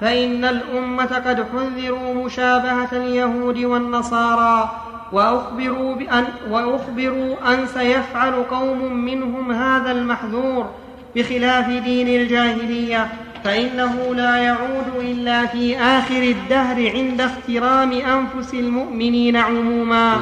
فإن 0.00 0.44
الأمة 0.44 1.22
قد 1.26 1.46
حذروا 1.52 2.14
مشابهة 2.14 2.88
اليهود 2.92 3.58
والنصارى 3.58 4.70
وأخبروا 5.12 5.94
بأن, 5.94 6.24
وأخبروا 6.50 7.54
أن 7.54 7.66
سيفعل 7.66 8.42
قوم 8.50 8.92
منهم 8.92 9.52
هذا 9.52 9.90
المحذور. 9.90 10.70
بخلاف 11.16 11.68
دين 11.68 12.08
الجاهلية 12.08 13.08
فإنه 13.44 14.14
لا 14.14 14.36
يعود 14.36 15.04
إلا 15.04 15.46
في 15.46 15.78
آخر 15.78 16.22
الدهر 16.22 16.90
عند 16.96 17.20
اخترام 17.20 17.92
أنفس 17.92 18.54
المؤمنين 18.54 19.36
عموما. 19.36 20.20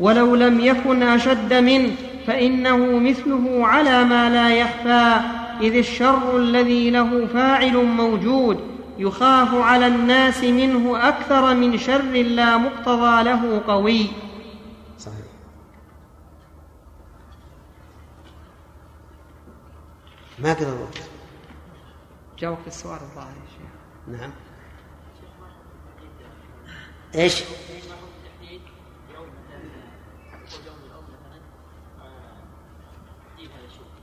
ولو 0.00 0.34
لم 0.34 0.60
يكن 0.60 1.02
أشد 1.02 1.54
منه 1.54 1.90
فإنه 2.26 2.98
مثله 2.98 3.66
على 3.66 4.04
ما 4.04 4.30
لا 4.30 4.54
يخفى 4.54 5.20
إذ 5.60 5.74
الشر 5.74 6.36
الذي 6.36 6.90
له 6.90 7.26
فاعل 7.26 7.76
موجود 7.76 8.60
يخاف 8.98 9.54
على 9.54 9.86
الناس 9.86 10.44
منه 10.44 11.08
أكثر 11.08 11.54
من 11.54 11.78
شر 11.78 12.12
لا 12.12 12.56
مقتضى 12.56 13.22
له 13.22 13.62
قوي 13.66 14.06
صحيح 14.98 15.28
ما 20.40 20.52
قدر 20.54 20.68
الوقت 20.68 21.02
جاوب 22.38 22.58
في 22.58 22.66
السؤال 22.66 23.00
الظاهر 23.00 23.28
يا 23.28 23.50
شيخ 23.50 24.20
نعم 24.20 24.32
إيش؟ 27.14 27.42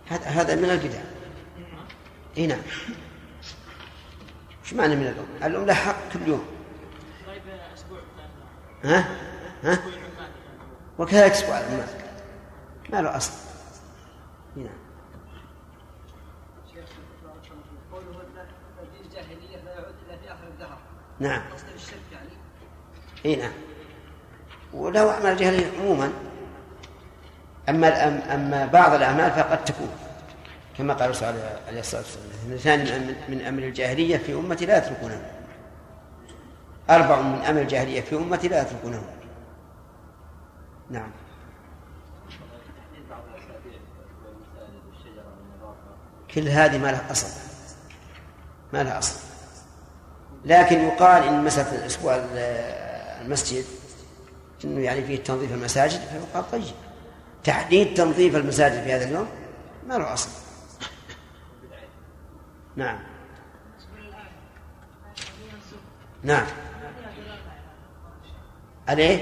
هذا 0.07 0.25
هذا 0.25 0.55
من 0.55 0.69
البدع 0.69 1.01
إي 2.37 2.47
نعم 2.47 2.61
إيش 4.63 4.73
معنى 4.73 4.95
من 4.95 5.07
الأم؟ 5.07 5.51
الأم 5.51 5.65
لها 5.65 5.75
حق 5.75 6.13
كل 6.13 6.27
يوم 6.27 6.45
ها؟ 8.83 9.17
ها؟ 9.63 9.83
وكذلك 10.99 11.31
أسبوع 11.31 11.61
ما 12.89 13.01
له 13.01 13.17
أصل 13.17 13.33
اي 14.57 14.63
نعم 14.63 14.85
قوله 17.91 18.25
في 18.93 19.01
الجاهليه 19.05 19.57
لا 19.57 19.73
يعود 19.73 19.95
الا 20.05 20.17
في 20.17 20.31
اخر 20.31 20.47
الدهر 20.47 20.77
نعم. 21.19 21.41
يعني. 22.11 22.29
إي 23.25 23.35
نعم. 23.35 23.51
وله 24.73 25.11
أعمال 25.11 25.31
الجاهليه 25.31 25.71
عموما 25.79 26.11
أما 27.69 27.87
الأم 27.87 28.13
أما 28.31 28.65
بعض 28.65 28.93
الأعمال 28.93 29.31
فقد 29.31 29.65
تكون. 29.65 29.89
كما 30.77 30.93
قال 30.93 31.03
الرسول 31.05 31.27
عليه 31.67 31.79
الصلاه 31.79 32.01
والسلام 32.01 32.53
اثنان 32.53 33.01
من- 33.07 33.35
من 33.37 33.45
أمر 33.45 33.63
الجاهلية 33.63 34.17
في 34.17 34.33
أمتي 34.33 34.65
لا 34.65 34.77
يتركونه 34.77 35.21
أربع 36.89 37.21
من 37.21 37.41
أمر 37.41 37.61
الجاهلية 37.61 38.01
في 38.01 38.15
أمتي 38.15 38.47
لا 38.47 38.61
يتركونه 38.61 39.03
نعم. 40.89 41.11
كل 46.35 46.47
هذه 46.47 46.77
ما 46.77 46.87
لها 46.91 47.11
أصل. 47.11 47.27
ما 48.73 48.83
لها 48.83 48.99
أصل. 48.99 49.19
لكن 50.45 50.81
يقال 50.81 51.23
إن 51.23 51.43
مسألة 51.43 51.75
الأسبوع 51.75 52.15
المسجد 53.21 53.65
إنه 54.63 54.81
يعني 54.81 55.03
فيه 55.03 55.23
تنظيف 55.23 55.51
المساجد 55.51 55.99
فيقال 55.99 56.51
طيب. 56.51 56.73
تحديد 57.43 57.93
تنظيف 57.93 58.35
المساجد 58.35 58.83
في 58.83 58.93
هذا 58.93 59.05
اليوم 59.05 59.27
ما 59.87 59.93
له 59.93 60.13
أصل. 60.13 60.29
نعم. 62.75 62.99
نعم. 66.23 66.45
عليه؟ 68.87 69.19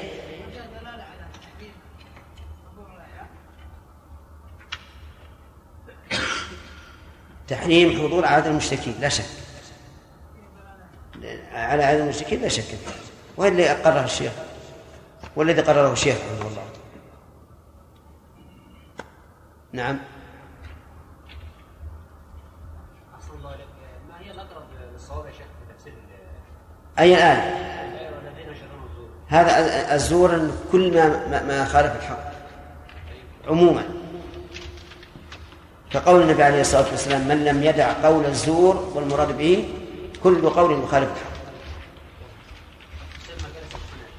تحريم 7.48 8.08
حضور 8.08 8.26
عادة 8.26 8.52
المشركين 8.52 8.96
لا 9.00 9.10
شك. 9.10 9.43
على 11.54 11.84
عادة 11.84 12.04
المشركين 12.04 12.42
لا 12.42 12.48
شك 12.48 12.64
فيه؟ 12.64 12.78
والذي 13.38 13.72
أقره 13.72 14.04
الشيخ؟ 14.04 14.32
والذي 15.36 15.62
قرره 15.62 15.92
الشيخ 15.94 16.16
رحمه 16.16 16.48
الله. 16.52 16.64
نعم. 19.74 20.00
أي 27.00 27.16
الزور 27.16 27.54
هذا 29.28 29.96
الزور 29.96 30.52
كل 30.72 30.94
ما 30.94 31.28
ما- 31.28 31.44
ما 31.44 31.66
خالف 31.66 31.96
الحق. 31.96 32.34
عموما. 33.48 33.84
كقول 35.92 36.22
النبي 36.22 36.44
عليه 36.44 36.62
الصلاة 36.62 36.90
والسلام 36.92 37.28
من 37.28 37.46
لم 37.46 37.64
يدع 37.64 37.94
قول 38.04 38.26
الزور 38.26 38.92
والمراد 38.96 39.38
به 39.38 39.74
كل 40.24 40.50
قول 40.50 40.74
الحق 40.74 41.34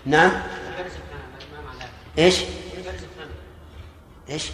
نعم. 0.06 0.32
إيش؟ 2.18 2.44
إيش؟ 4.30 4.50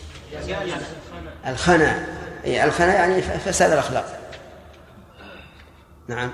الخنا. 1.46 2.07
أي 2.44 2.64
الخنا 2.64 2.94
يعني 2.94 3.22
فساد 3.22 3.72
الأخلاق. 3.72 4.20
نعم. 6.09 6.32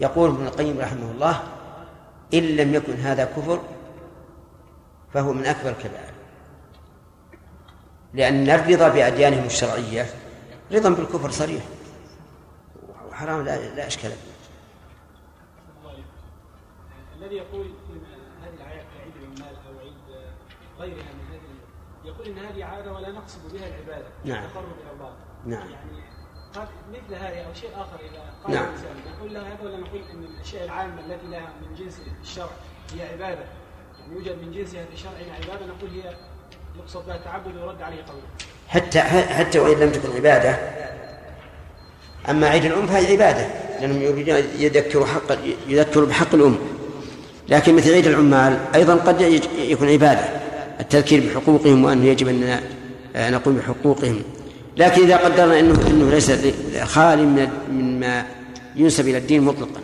يقول 0.00 0.30
ابن 0.30 0.46
القيم 0.46 0.80
رحمه 0.80 1.10
الله 1.10 1.42
إن 2.34 2.56
لم 2.56 2.74
يكن 2.74 2.94
هذا 2.94 3.24
كفر 3.24 3.60
فهو 5.14 5.32
من 5.32 5.46
أكبر 5.46 5.70
الكبائر. 5.70 6.14
لأن 8.14 8.50
الرضا 8.50 8.88
بأديانهم 8.88 9.44
الشرعية. 9.44 10.23
رضا 10.72 10.90
بالكفر 10.90 11.30
صريح 11.30 11.64
وحرام 13.08 13.44
لا, 13.44 13.74
لا 13.74 13.86
إشكال 13.86 14.10
فيه 14.10 14.34
الذي 17.18 17.36
يقول 17.36 17.66
إن 17.66 18.04
هذه 18.42 18.54
الاعياد 18.54 18.84
كعيد 18.96 19.12
العمال 19.16 19.56
أو 19.66 19.78
عيد 19.78 19.94
غيرها 20.78 21.12
من 21.12 21.26
هذه 21.30 21.54
يقول 22.04 22.26
إن 22.26 22.38
هذه 22.38 22.64
عادة 22.64 22.92
ولا 22.92 23.12
نقصد 23.12 23.52
بها 23.52 23.68
العبادة 23.68 24.06
نعم. 24.24 24.44
التقرب 24.44 24.72
إلى 24.82 24.92
الله 24.92 25.14
نعم. 25.46 25.70
يعني 25.70 26.04
مثل 26.92 27.14
هذه 27.14 27.46
أو 27.46 27.54
شيء 27.54 27.70
آخر 27.74 28.00
إذا 28.00 28.34
قال 28.44 28.54
نعم. 28.54 28.64
الإنسان 28.64 28.96
نقول 29.16 29.34
له 29.34 29.52
هذا 29.52 29.62
ولا 29.62 29.76
نقول 29.76 30.00
إن 30.12 30.24
الأشياء 30.24 30.64
العامة 30.64 31.00
التي 31.00 31.26
لها 31.26 31.52
من 31.62 31.74
جنس 31.74 32.00
الشرع 32.22 32.50
هي 32.94 33.12
عبادة 33.12 33.44
يعني 34.00 34.14
يوجد 34.14 34.42
من 34.42 34.52
جنسها 34.52 34.84
في 34.84 34.96
شرعنا 34.96 35.32
عبادة 35.32 35.66
نقول 35.66 35.90
هي 35.90 36.16
يقصد 36.76 37.06
بها 37.06 37.16
التعبد 37.16 37.56
ويرد 37.56 37.82
عليه 37.82 38.04
قوله 38.04 38.26
حتى 38.68 39.00
حتى 39.00 39.58
وإن 39.58 39.80
لم 39.80 39.90
تكن 39.90 40.16
عبادة. 40.16 40.58
أما 42.30 42.48
عيد 42.48 42.64
الأم 42.64 42.86
فهي 42.86 43.12
عبادة 43.12 43.46
لأنهم 43.80 44.02
يذكروا 44.58 45.06
حق 45.06 45.38
يذكروا 45.68 46.06
بحق 46.06 46.34
الأم. 46.34 46.58
لكن 47.48 47.74
مثل 47.76 47.94
عيد 47.94 48.06
العمال 48.06 48.58
أيضا 48.74 48.94
قد 48.94 49.20
يكون 49.58 49.88
عبادة 49.88 50.24
التذكير 50.80 51.28
بحقوقهم 51.28 51.84
وأنه 51.84 52.04
يجب 52.04 52.28
أن 52.28 52.60
نقوم 53.16 53.56
بحقوقهم. 53.56 54.22
لكن 54.76 55.02
إذا 55.02 55.16
قدرنا 55.16 55.60
أنه 55.60 55.86
أنه 55.86 56.10
ليس 56.10 56.30
خالي 56.82 57.22
من 57.22 57.48
مما 57.68 58.26
ينسب 58.76 59.08
إلى 59.08 59.18
الدين 59.18 59.42
مطلقا. 59.42 59.80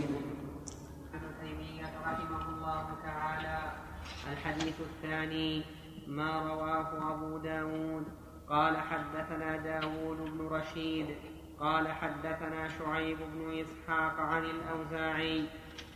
الحديث 4.32 4.74
الثاني 4.80 5.62
ما 6.06 6.42
رواه 6.48 7.14
أبو 7.14 7.38
داود 7.38 8.04
قال 8.50 8.76
حدثنا 8.76 9.56
داود 9.56 10.18
بن 10.18 10.48
رشيد 10.48 11.16
قال 11.60 11.88
حدثنا 11.88 12.68
شعيب 12.68 13.18
بن 13.34 13.58
إسحاق 13.60 14.20
عن 14.20 14.44
الأوزاعي 14.44 15.48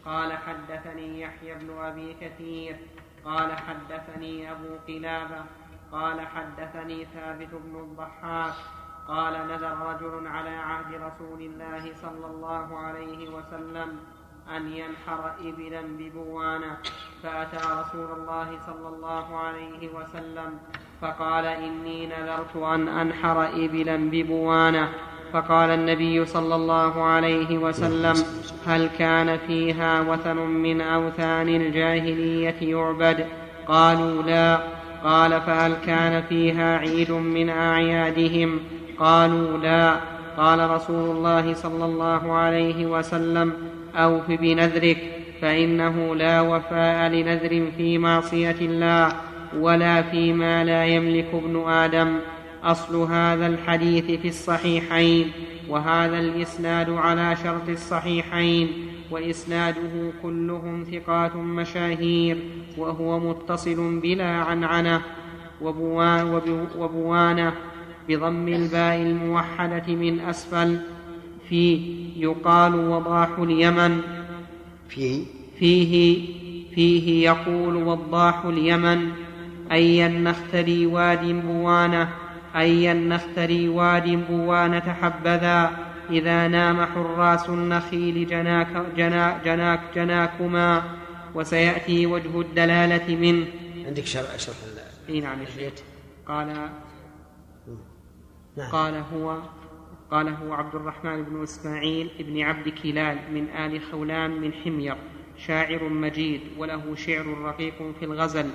قال 0.04 0.32
حدثني 0.32 1.20
يحيى 1.20 1.54
بن 1.54 1.78
أبي 1.78 2.14
كثير 2.20 2.76
قال 3.24 3.52
حدثني 3.52 4.52
أبو 4.52 4.76
قلابة 4.88 5.44
قال 5.92 6.20
حدثني 6.20 7.04
ثابت 7.04 7.48
بن 7.52 7.80
الضحاك 7.80 8.54
قال 9.08 9.48
نذر 9.48 9.78
رجل 9.78 10.26
على 10.26 10.50
عهد 10.50 10.94
رسول 10.94 11.40
الله 11.40 11.94
صلى 11.94 12.26
الله 12.26 12.78
عليه 12.78 13.28
وسلم 13.28 14.00
أن 14.56 14.68
ينحر 14.72 15.34
إبلا 15.40 15.82
ببوانة 15.82 16.78
فأتى 17.22 17.56
رسول 17.56 18.10
الله 18.18 18.58
صلى 18.66 18.88
الله 18.88 19.38
عليه 19.38 19.94
وسلم 19.94 20.58
فقال 21.02 21.46
إني 21.46 22.06
نذرت 22.06 22.56
أن 22.74 22.88
أنحر 22.88 23.48
إبلا 23.64 23.96
ببوانة. 23.96 24.88
فقال 25.32 25.70
النبي 25.70 26.24
صلى 26.24 26.54
الله 26.54 27.02
عليه 27.02 27.58
وسلم 27.58 28.14
هل 28.66 28.88
كان 28.98 29.38
فيها 29.46 30.00
وثن 30.00 30.36
من 30.36 30.80
أوثان 30.80 31.48
الجاهلية 31.48 32.56
يعبد؟ 32.60 33.26
قالوا 33.68 34.22
لا. 34.22 34.58
قال 35.04 35.40
فهل 35.40 35.74
كان 35.86 36.22
فيها 36.22 36.78
عيد 36.78 37.10
من 37.10 37.50
أعيادهم؟ 37.50 38.60
قالوا 38.98 39.58
لا. 39.58 39.96
قال 40.36 40.70
رسول 40.70 41.16
الله 41.16 41.54
صلى 41.54 41.84
الله 41.84 42.32
عليه 42.32 42.86
وسلم 42.86 43.52
أوف 43.96 44.28
بنذرك 44.28 44.98
فإنه 45.42 46.14
لا 46.14 46.40
وفاء 46.40 47.08
لنذر 47.08 47.66
في 47.76 47.98
معصية 47.98 48.56
الله. 48.60 49.12
ولا 49.58 50.02
فيما 50.02 50.64
لا 50.64 50.86
يملك 50.86 51.28
ابن 51.34 51.68
آدم. 51.68 52.18
أصل 52.64 52.96
هذا 52.96 53.46
الحديث 53.46 54.04
في 54.20 54.28
الصحيحين 54.28 55.32
وهذا 55.68 56.18
الإسناد 56.18 56.90
على 56.90 57.36
شرط 57.44 57.68
الصحيحين 57.68 58.68
وإسناده 59.10 60.12
كلهم 60.22 60.84
ثقات 60.84 61.36
مشاهير 61.36 62.36
وهو 62.78 63.18
متصل 63.18 64.00
بلا 64.00 64.24
عنعنة 64.24 65.00
وبوانة 65.60 67.52
بضم 68.08 68.48
الباء 68.48 68.96
الموحدة 68.96 69.94
من 69.94 70.20
أسفل 70.20 70.78
في 71.48 71.80
يقال 72.16 72.74
وضاح 72.74 73.38
اليمن. 73.38 74.00
فيه. 74.88 75.24
فيه 75.58 76.24
فيه 76.74 77.24
يقول 77.30 77.76
وضاح 77.76 78.44
اليمن. 78.44 79.23
أي 79.72 80.06
النختري 80.06 80.86
واد 80.86 81.24
بوانة 81.24 82.08
أي 82.56 82.92
النختري 82.92 83.68
واد 83.68 84.26
بوانة 84.30 84.80
حبذا 84.80 85.70
إذا 86.10 86.48
نام 86.48 86.84
حراس 86.84 87.48
النخيل 87.48 88.26
جناك 88.26 88.86
جناك 88.96 89.44
جناك 89.44 89.80
جناكما 89.94 90.82
وسيأتي 91.34 92.06
وجه 92.06 92.40
الدلالة 92.40 93.16
منه. 93.16 93.46
عندك 93.86 94.04
شرح 94.04 94.36
شرح 94.36 94.56
إي 95.08 95.20
نعم 95.20 95.38
شيخ. 95.44 95.72
قال 96.26 96.46
نعم. 98.56 98.70
قال 98.72 98.94
هو 99.14 99.38
قال 100.10 100.28
هو 100.28 100.52
عبد 100.52 100.74
الرحمن 100.74 101.22
بن 101.22 101.42
إسماعيل 101.42 102.10
بن 102.18 102.42
عبد 102.42 102.68
كلال 102.68 103.18
من 103.34 103.48
آل 103.48 103.80
خولان 103.92 104.30
من 104.30 104.52
حمير 104.52 104.96
شاعر 105.46 105.88
مجيد 105.88 106.40
وله 106.58 106.94
شعر 106.94 107.26
رقيق 107.26 107.74
في 107.98 108.04
الغزل. 108.04 108.50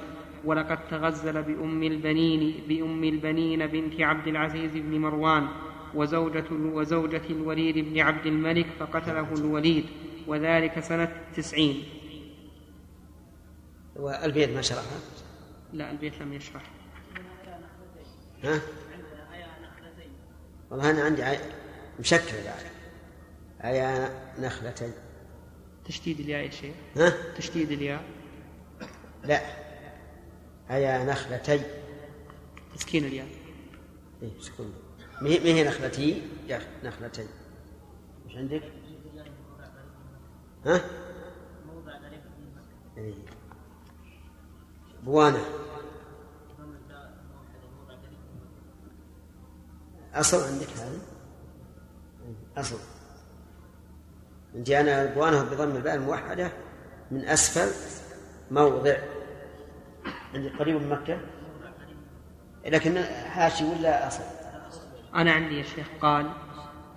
ولقد 0.45 0.87
تغزل 0.87 1.43
بأم 1.43 1.83
البنين 1.83 2.63
بأم 2.67 3.03
البنين 3.03 3.67
بنت 3.67 4.01
عبد 4.01 4.27
العزيز 4.27 4.71
بن 4.71 4.99
مروان 4.99 5.47
وزوجة 5.95 6.45
وزوجة 6.51 7.21
الوليد 7.29 7.77
بن 7.77 7.99
عبد 7.99 8.25
الملك 8.25 8.65
فقتله 8.79 9.33
الوليد 9.33 9.85
وذلك 10.27 10.79
سنة 10.79 11.21
تسعين. 11.35 11.83
والبيت 13.95 14.49
ما 14.49 14.61
شرحها 14.61 14.99
لا 15.73 15.91
البيت 15.91 16.21
لم 16.21 16.33
يشرح. 16.33 16.61
ها؟ 18.43 18.61
والله 20.71 20.91
أنا 20.91 21.03
عندي 21.03 21.23
عي... 21.23 21.37
مشكل 21.99 22.35
يعني 22.35 22.69
عيا 23.61 24.09
نخلتين. 24.39 24.91
تشديد 25.85 26.19
الياء 26.19 26.45
يا 26.45 26.49
شيخ. 26.49 26.75
ها؟ 26.97 27.13
تشديد 27.37 27.71
الياء. 27.71 28.03
لا. 29.23 29.68
عيا 30.69 31.03
نخلتي 31.05 31.61
تسكين 32.75 33.05
الياء 33.05 33.27
إيه 34.21 34.39
سكون 34.39 34.73
ما 35.21 35.29
هي 35.29 35.39
ما 35.39 35.45
هي 35.45 35.67
نخلتي 35.67 36.21
يا 36.47 36.61
نخلتي 36.83 37.27
مش 38.25 38.35
عندك؟ 38.35 38.63
ها؟ 40.65 40.81
إيه. 42.97 43.13
بوانة 45.03 45.45
أصل 50.13 50.43
عندك 50.53 50.67
هذا؟ 50.69 50.99
أصل 52.57 52.77
عندي 54.55 54.79
أنا 54.79 55.05
بوانة 55.05 55.43
بضم 55.43 55.75
الباء 55.75 55.95
الموحدة 55.95 56.51
من 57.11 57.25
أسفل 57.25 57.71
موضع 58.51 58.97
عندي 60.35 60.49
قريب 60.49 60.75
من 60.75 60.89
مكة. 60.89 61.19
لكن 62.65 63.03
حاشي 63.29 63.63
ولا 63.65 64.07
أصل؟ 64.07 64.23
أنا 65.15 65.31
عندي 65.31 65.57
يا 65.57 65.63
شيخ 65.63 65.87
قال 66.01 66.29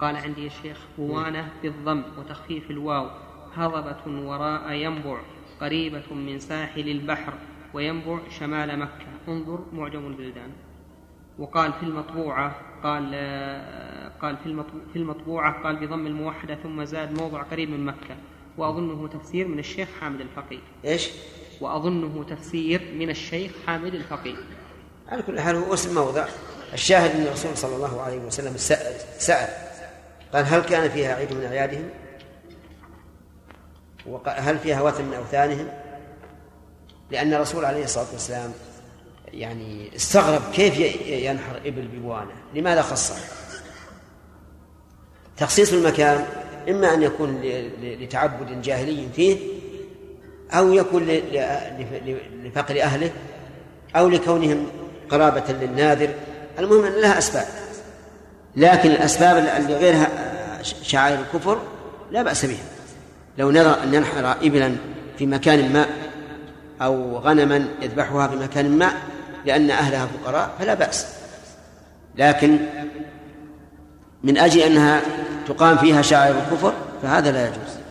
قال 0.01 0.17
عندي 0.17 0.45
يا 0.45 0.49
شيخ 0.49 0.79
بوانة 0.99 1.49
بالضم 1.63 2.03
وتخفيف 2.19 2.71
الواو 2.71 3.11
هضبة 3.55 4.29
وراء 4.29 4.73
ينبع 4.73 5.21
قريبة 5.61 6.15
من 6.15 6.39
ساحل 6.39 6.89
البحر 6.89 7.35
وينبع 7.75 8.19
شمال 8.39 8.79
مكة. 8.79 9.07
انظر 9.29 9.65
معجم 9.73 10.07
البلدان 10.07 10.51
وقال 11.39 11.73
في 11.73 11.83
المطبوعة 11.83 12.57
قال 12.83 13.05
قال 14.23 14.37
في 14.37 14.65
في 14.93 14.99
المطبوعة 14.99 15.63
قال 15.63 15.77
بضم 15.77 16.07
الموحدة 16.07 16.55
ثم 16.55 16.85
زاد 16.85 17.21
موضع 17.21 17.43
قريب 17.43 17.71
من 17.71 17.85
مكة. 17.85 18.17
وأظنه 18.59 19.09
تفسير 19.09 19.49
من 19.49 19.59
الشيخ 19.59 19.89
حامد 20.01 20.21
الفقيه. 20.21 20.59
إيش؟ 20.85 21.11
وأظنه 21.61 22.25
تفسير 22.25 22.93
من 22.95 23.11
الشيخ 23.11 23.53
حامد 23.67 23.95
الفقيه. 23.95 24.37
على 25.09 25.23
كل 25.23 25.41
حال 25.41 25.57
هو 25.57 25.75
اسم 25.75 25.95
موضع. 25.95 26.27
الشاهد 26.73 27.17
أن 27.17 27.23
الرسول 27.23 27.57
صلى 27.57 27.77
الله 27.77 28.01
عليه 28.01 28.19
وسلم 28.19 28.57
سأل, 28.57 28.95
سأل. 29.19 29.49
قال 30.35 30.45
هل 30.47 30.61
كان 30.61 30.91
فيها 30.91 31.15
عيد 31.15 31.33
من 31.33 31.45
أعيادهم؟ 31.45 31.91
وهل 34.07 34.59
فيها 34.59 34.83
وثن 34.83 35.05
من 35.05 35.15
أوثانهم؟ 35.15 35.69
لأن 37.11 37.35
الرسول 37.35 37.65
عليه 37.65 37.85
الصلاة 37.85 38.13
والسلام 38.13 38.53
يعني 39.33 39.97
استغرب 39.97 40.43
كيف 40.53 40.79
ينحر 41.07 41.57
إبل 41.65 41.89
بوانة. 41.89 42.33
لماذا 42.55 42.83
خصه؟ 42.83 43.15
تخصيص 45.37 45.73
المكان 45.73 46.27
إما 46.69 46.95
أن 46.95 47.03
يكون 47.03 47.41
لتعبد 47.83 48.63
جاهلي 48.63 49.09
فيه 49.17 49.52
أو 50.53 50.73
يكون 50.73 51.07
لفقر 52.45 52.83
أهله 52.83 53.11
أو 53.97 54.09
لكونهم 54.09 54.67
قرابة 55.11 55.53
للناذر. 55.53 56.11
المهم 56.59 56.85
أن 56.85 56.93
لها 56.93 57.19
أسباب 57.19 57.47
لكن 58.57 58.91
الأسباب 58.91 59.37
اللي 59.37 59.77
غيرها 59.77 60.09
شعائر 60.83 61.19
الكفر 61.21 61.59
لا 62.11 62.23
بأس 62.23 62.45
بها. 62.45 62.65
لو 63.39 63.51
نرى 63.51 63.77
أن 63.85 63.95
ينحر 63.95 64.37
إبلا 64.43 64.77
في 65.19 65.27
مكان 65.27 65.73
ما 65.73 65.87
أو 66.83 67.17
غنما 67.19 67.69
يذبحها 67.83 68.29
في 68.29 68.37
مكان 68.37 68.79
ما 68.79 68.93
لأن 69.45 69.71
أهلها 69.71 70.07
فقراء 70.07 70.51
فلا 70.59 70.75
بأس. 70.75 71.07
لكن 72.17 72.59
من 74.23 74.39
أجل 74.39 74.61
أنها 74.61 75.01
تقام 75.49 75.77
فيها 75.77 76.03
شعائر 76.03 76.35
الكفر 76.39 76.73
فهذا 77.03 77.33
لا 77.33 77.47
يجوز. 77.47 77.82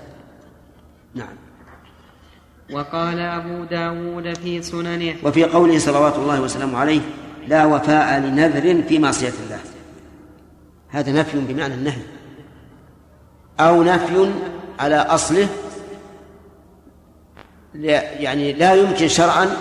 وقال 2.71 3.19
أبو 3.19 3.63
داود 3.63 4.33
في 4.37 4.61
سننه 4.61 5.15
وفي 5.23 5.43
قوله 5.43 5.79
صلوات 5.79 6.15
الله 6.15 6.41
وسلامه 6.41 6.77
عليه 6.77 7.01
لا 7.47 7.65
وفاء 7.65 8.19
لنذر 8.19 8.83
في 8.87 8.99
معصية 8.99 9.33
الله. 9.45 9.59
هذا 10.89 11.11
نفي 11.11 11.39
بمعنى 11.39 11.73
النهي. 11.73 12.01
أو 13.59 13.83
نفي 13.83 14.31
على 14.79 14.95
أصله 14.95 15.47
يعني 17.75 18.53
لا 18.53 18.73
يمكن 18.73 19.07
شرعا 19.07 19.57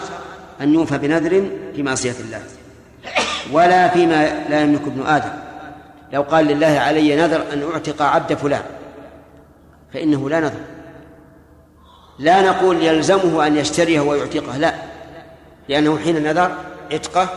أن 0.60 0.74
يوفى 0.74 0.98
بنذر 0.98 1.50
في 1.76 1.82
معصية 1.82 2.14
الله. 2.20 2.42
ولا 3.52 3.88
فيما 3.88 4.48
لا 4.48 4.60
يملك 4.60 4.82
ابن 4.82 5.06
آدم. 5.06 5.32
لو 6.12 6.22
قال 6.22 6.46
لله 6.46 6.66
علي 6.66 7.16
نذر 7.16 7.52
أن 7.52 7.62
أعتق 7.72 8.02
عبد 8.02 8.34
فلان 8.34 8.62
فإنه 9.92 10.30
لا 10.30 10.40
نذر. 10.40 10.60
لا 12.20 12.42
نقول 12.42 12.82
يلزمه 12.82 13.46
أن 13.46 13.56
يشتريه 13.56 14.00
ويعتقه 14.00 14.56
لا. 14.56 14.74
لأنه 15.68 15.98
حين 15.98 16.22
نذر 16.22 16.56
عتقه 16.92 17.28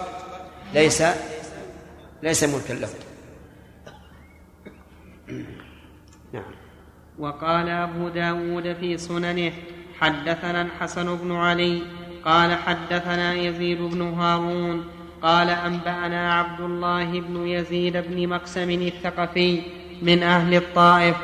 ليس 0.73 1.03
ليس 2.23 2.43
ملكا 2.43 2.73
له. 2.73 2.89
نعم. 6.33 6.43
وقال 7.19 7.69
أبو 7.69 8.09
داود 8.09 8.73
في 8.73 8.97
سننه 8.97 9.51
حدثنا 9.99 10.61
الحسن 10.61 11.15
بن 11.15 11.31
علي 11.31 11.81
قال 12.25 12.55
حدثنا 12.55 13.33
يزيد 13.33 13.81
بن 13.81 14.01
هارون 14.01 14.85
قال 15.21 15.49
أنبأنا 15.49 16.33
عبد 16.33 16.61
الله 16.61 17.21
بن 17.21 17.47
يزيد 17.47 17.97
بن 17.97 18.27
مقسم 18.27 18.69
الثقفي 18.69 19.61
من 20.01 20.23
أهل 20.23 20.55
الطائف 20.55 21.15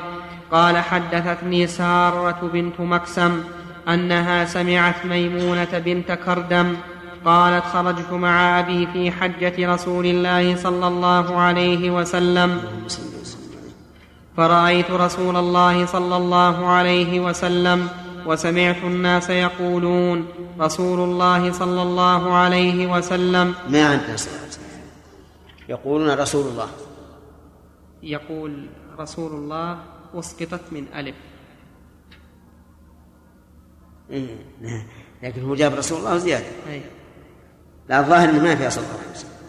قال 0.52 0.78
حدثتني 0.78 1.68
سارة 1.68 2.50
بنت 2.54 2.80
مكسم 2.80 3.44
أنها 3.88 4.46
سمعت 4.46 5.06
ميمونة 5.06 5.78
بنت 5.86 6.12
كردم 6.12 6.76
قالت 7.26 7.64
خرجت 7.66 8.12
مع 8.12 8.60
أبي 8.60 8.88
في 8.88 9.12
حجة 9.12 9.74
رسول 9.74 10.06
الله 10.06 10.56
صلى 10.56 10.88
الله 10.88 11.38
عليه 11.38 11.92
وسلم. 11.92 12.62
فرأيت 14.38 14.92
رسول 14.92 15.36
الله 15.36 15.86
صلى 15.86 16.18
الله 16.18 16.68
عليه 16.68 17.20
وسلم 17.20 17.88
وسمعت 18.26 18.84
الناس 18.84 19.30
يقولون 19.30 20.28
رسول 20.60 21.00
الله 21.00 21.52
صلى 21.52 21.82
الله 21.82 22.34
عليه 22.34 22.88
وسلم 22.88 23.54
ما 23.70 23.86
عندنا 23.90 24.16
يقولون 25.70 26.10
رسول 26.10 26.46
الله. 26.48 26.68
يقول 28.04 28.66
رسول 29.00 29.32
الله 29.32 29.78
أسقطت 30.14 30.61
من 30.72 30.86
ألف. 30.95 31.15
إيه. 34.10 34.36
لكن 35.23 35.44
هو 35.44 35.56
جاب 35.56 35.73
رسول 35.73 35.99
الله 35.99 36.18
زيادة. 36.18 36.45
أي. 36.69 36.81
لا 37.90 37.99
الظاهر 37.99 38.30
إنه 38.30 38.44
ما 38.44 38.56
في 38.56 38.68
اصل 38.68 38.81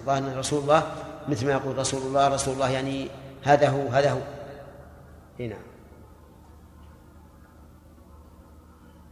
الظاهر 0.01 0.19
إن 0.19 0.39
رسول 0.39 0.63
الله 0.63 0.93
مثل 1.29 1.47
ما 1.47 1.53
يقول 1.53 1.79
رسول 1.79 2.03
الله 2.03 2.29
رسول 2.29 2.55
الله 2.55 2.71
يعني 2.71 3.09
هذا 3.43 3.69
هو 3.69 3.89
هذا 3.89 4.11
هو. 4.11 4.21
هنا 5.41 5.57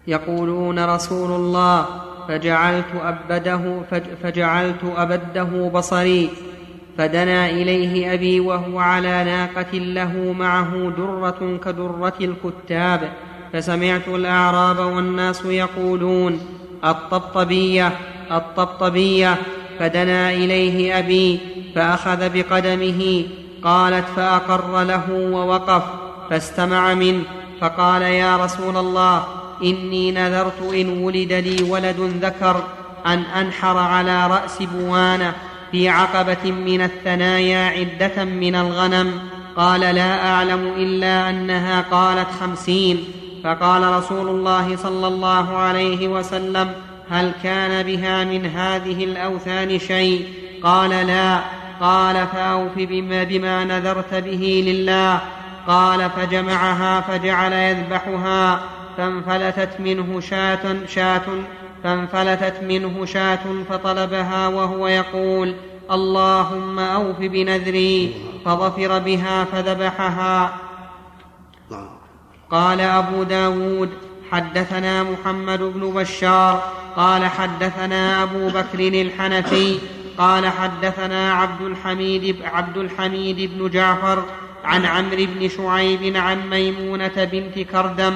يقولون 0.06 0.84
رسول 0.84 1.30
الله 1.32 1.86
فجعلت 2.28 2.94
أبده 2.94 3.82
فجعلت 4.22 4.84
أبده 4.84 5.68
بصري. 5.68 6.30
فدنا 6.98 7.50
إليه 7.50 8.14
أبي 8.14 8.40
وهو 8.40 8.78
على 8.78 9.24
ناقة 9.24 9.78
له 9.78 10.34
معه 10.38 10.92
درة 10.96 11.58
كدرة 11.64 12.14
الكتاب 12.20 13.12
فسمعت 13.52 14.08
الأعراب 14.08 14.78
والناس 14.78 15.44
يقولون 15.44 16.40
الطبطبية 16.84 17.92
الطبطبية. 18.30 19.36
فدنا 19.78 20.32
إليه 20.32 20.98
أبي 20.98 21.40
فأخذ 21.74 22.28
بقدمه 22.34 23.24
قالت 23.62 24.04
فأقر 24.16 24.84
له 24.84 25.04
ووقف 25.10 25.82
فاستمع 26.30 26.94
منه 26.94 27.22
فقال 27.60 28.02
يا 28.02 28.36
رسول 28.36 28.76
الله 28.76 29.24
إني 29.62 30.12
نذرت 30.12 30.62
إن 30.74 30.88
ولد 31.04 31.32
لي 31.32 31.70
ولد 31.70 32.00
ذكر 32.22 32.64
أن 33.06 33.18
أنحر 33.18 33.78
على 33.78 34.26
رأس 34.26 34.62
بوانة 34.62 35.34
في 35.72 35.88
عقبة 35.88 36.52
من 36.52 36.80
الثنايا 36.80 37.66
عدة 37.66 38.24
من 38.24 38.54
الغنم. 38.54 39.20
قال 39.56 39.80
لا 39.80 40.28
أعلم 40.28 40.72
إلا 40.76 41.30
أنها 41.30 41.84
قالت 41.90 42.28
خمسين. 42.40 43.04
فقال 43.44 43.82
رسول 43.82 44.28
الله 44.28 44.76
صلى 44.76 45.06
الله 45.06 45.56
عليه 45.56 46.08
وسلم 46.08 46.72
هل 47.10 47.32
كان 47.42 47.86
بها 47.86 48.24
من 48.24 48.46
هذه 48.46 49.04
الأوثان 49.04 49.78
شيء؟ 49.78 50.26
قال 50.62 50.90
لا. 50.90 51.40
قال 51.80 52.26
فأوف 52.26 52.72
بما, 52.76 53.24
بما 53.24 53.64
نذرت 53.64 54.14
به 54.14 54.64
لله. 54.66 55.20
قال 55.68 56.10
فجمعها 56.10 57.00
فجعل 57.00 57.52
يذبحها 57.52 58.60
فانفلتت 58.96 59.80
منه 59.80 60.20
شاة 60.20 60.76
شاة 60.86 61.22
فانفلتت 61.84 62.62
منه 62.62 63.04
شاة 63.04 63.38
فطلبها 63.70 64.48
وهو 64.48 64.88
يقول 64.88 65.54
اللهم 65.90 66.78
أوف 66.78 67.18
بنذري 67.18 68.14
فظفر 68.44 68.98
بها 68.98 69.44
فذبحها. 69.44 70.58
قال 72.50 72.80
أبو 72.80 73.22
داود 73.22 73.90
حدثنا 74.30 75.02
محمد 75.02 75.60
بن 75.60 75.92
بشار 75.94 76.72
قال 76.96 77.26
حدثنا 77.26 78.22
أبو 78.22 78.48
بكر 78.48 78.78
الحنفي 78.78 79.78
قال 80.18 80.46
حدثنا 80.46 81.32
عبد 81.32 81.60
الحميد 81.60 82.36
عبد 82.44 82.76
الحميد 82.76 83.50
بن 83.52 83.70
جعفر 83.70 84.24
عن 84.64 84.84
عمرو 84.84 85.26
بن 85.34 85.48
شعيب 85.48 86.16
عن 86.16 86.50
ميمونة 86.50 87.28
بنت 87.32 87.58
كردم 87.58 88.14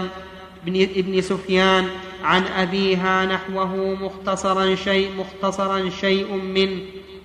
بن 0.66 0.82
ابن 0.82 1.20
سفيان 1.20 1.88
عن 2.24 2.42
أبيها 2.44 3.26
نحوه 3.26 3.76
مختصرا 3.94 4.74
شيء 4.74 5.12
مختصرا 5.16 5.90
شيء 5.90 6.34
منه 6.34 6.82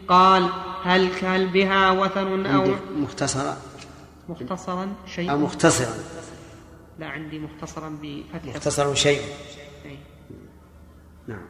قال 0.07 0.49
هل 0.83 1.09
هل 1.23 1.47
بها 1.47 1.91
وثن 1.91 2.45
أو 2.45 2.75
مختصرا. 2.95 3.57
مختصرا 4.29 4.93
شيء؟ 5.15 5.31
أو 5.31 5.37
مختصرا. 5.37 5.93
لا 6.99 7.07
عندي 7.07 7.39
مختصرا 7.39 7.99
بفتح. 8.01 8.55
مختصر 8.55 8.95
شيء. 8.95 9.21
نعم. 11.27 11.45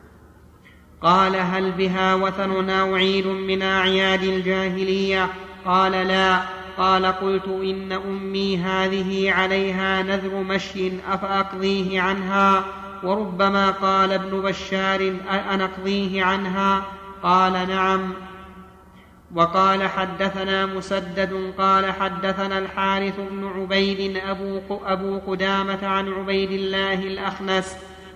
قال 1.01 1.35
هل 1.35 1.71
بها 1.71 2.15
وثن 2.15 2.69
أو 2.69 2.95
عيد 2.95 3.27
من 3.27 3.61
أعياد 3.61 4.23
الجاهلية؟ 4.23 5.29
قال 5.65 5.91
لا. 5.91 6.41
قال 6.77 7.05
قلت 7.05 7.47
إن 7.47 7.91
أمي 7.91 8.57
هذه 8.57 9.31
عليها 9.31 10.03
نذر 10.03 10.43
مشي 10.43 10.91
أفأقضيه 11.07 12.01
عنها؟ 12.01 12.65
وربما 13.03 13.71
قال 13.71 14.13
ابن 14.13 14.41
بشار 14.41 15.13
أنقضيه 15.53 16.23
عنها؟ 16.23 16.83
قال 17.23 17.69
نعم. 17.69 18.13
وقال 19.35 19.89
حدثنا 19.89 20.65
مسدد 20.65 21.53
قال 21.57 21.91
حدثنا 21.91 22.57
الحارث 22.57 23.15
بن 23.31 23.47
عبيد 23.47 24.17
أبو, 24.17 24.61
أبو 24.85 25.19
قدامة 25.27 25.87
عن 25.87 26.13
عبيد 26.13 26.51
الله 26.51 26.93
الأخنس 26.93 27.75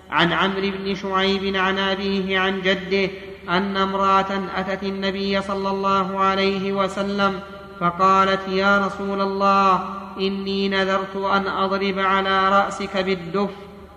عن 0.09 0.33
عمرو 0.33 0.71
بن 0.77 0.95
شعيب 0.95 1.55
عن 1.55 1.79
أبيه 1.79 2.39
عن 2.39 2.61
جده 2.61 3.11
أن 3.49 3.77
امرأة 3.77 4.41
أتت 4.55 4.83
النبي 4.83 5.41
صلى 5.41 5.69
الله 5.69 6.19
عليه 6.19 6.73
وسلم 6.73 7.39
فقالت 7.79 8.47
يا 8.47 8.85
رسول 8.85 9.21
الله 9.21 9.83
إني 10.19 10.69
نذرت 10.69 11.15
أن 11.15 11.47
أضرب 11.47 11.99
على 11.99 12.49
رأسك 12.49 12.97
بالدف. 12.97 13.49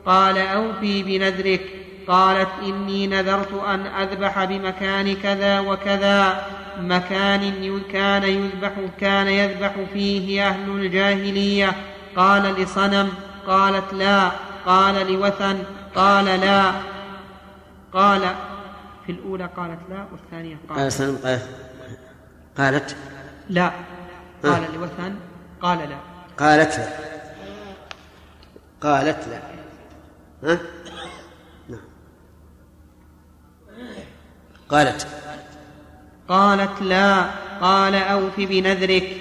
قال 0.07 0.39
أوفي 0.39 1.03
بنذرك. 1.03 1.61
قالت 2.09 2.49
إني 2.63 3.07
نذرت 3.07 3.53
أن 3.53 3.87
أذبح 3.87 4.45
بمكان 4.45 5.17
كذا 5.17 5.61
وكذا 5.61 6.47
مكان 6.81 7.81
كان 7.93 8.23
يذبح 8.23 8.73
كان 9.01 9.27
يذبح 9.27 9.73
فيه 9.93 10.49
أهل 10.49 10.71
الجاهلية. 10.71 11.73
قال 12.17 12.43
لصنم 12.43 13.09
قالت 13.47 13.95
لا. 13.95 14.31
قال 14.67 15.13
لوثن 15.13 15.59
قال 15.95 16.25
لا. 16.25 16.73
قال 17.93 18.21
في 19.07 19.13
الأولى 19.13 19.49
قالت 19.57 19.79
لا 19.91 20.07
والثانية 20.13 20.57
قال 20.69 20.79
قالت 20.79 20.93
سلم 20.93 21.19
قالت؟ 21.25 21.49
قالت 22.59 22.97
لا 23.49 23.71
قال 24.43 24.63
لوثن 24.75 25.15
قال 25.63 25.79
لا. 25.79 25.97
قالت 26.39 26.79
لا. 26.79 26.89
قالت 28.81 29.29
لا. 29.29 29.54
ها؟ 30.45 30.59
نعم. 31.69 31.81
قالت. 34.69 35.07
قالت 36.29 36.83
لا 36.83 37.31
قال 37.61 37.95
أوف 37.95 38.41
بنذرك. 38.41 39.17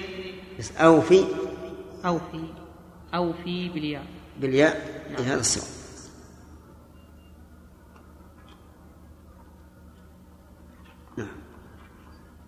أوفي. 0.78 1.24
أوفي 2.04 2.44
أوفي 3.14 3.68
بالياء. 3.68 4.06
بالياء 4.40 5.02
هذا 5.18 5.40
الصواب 5.40 5.84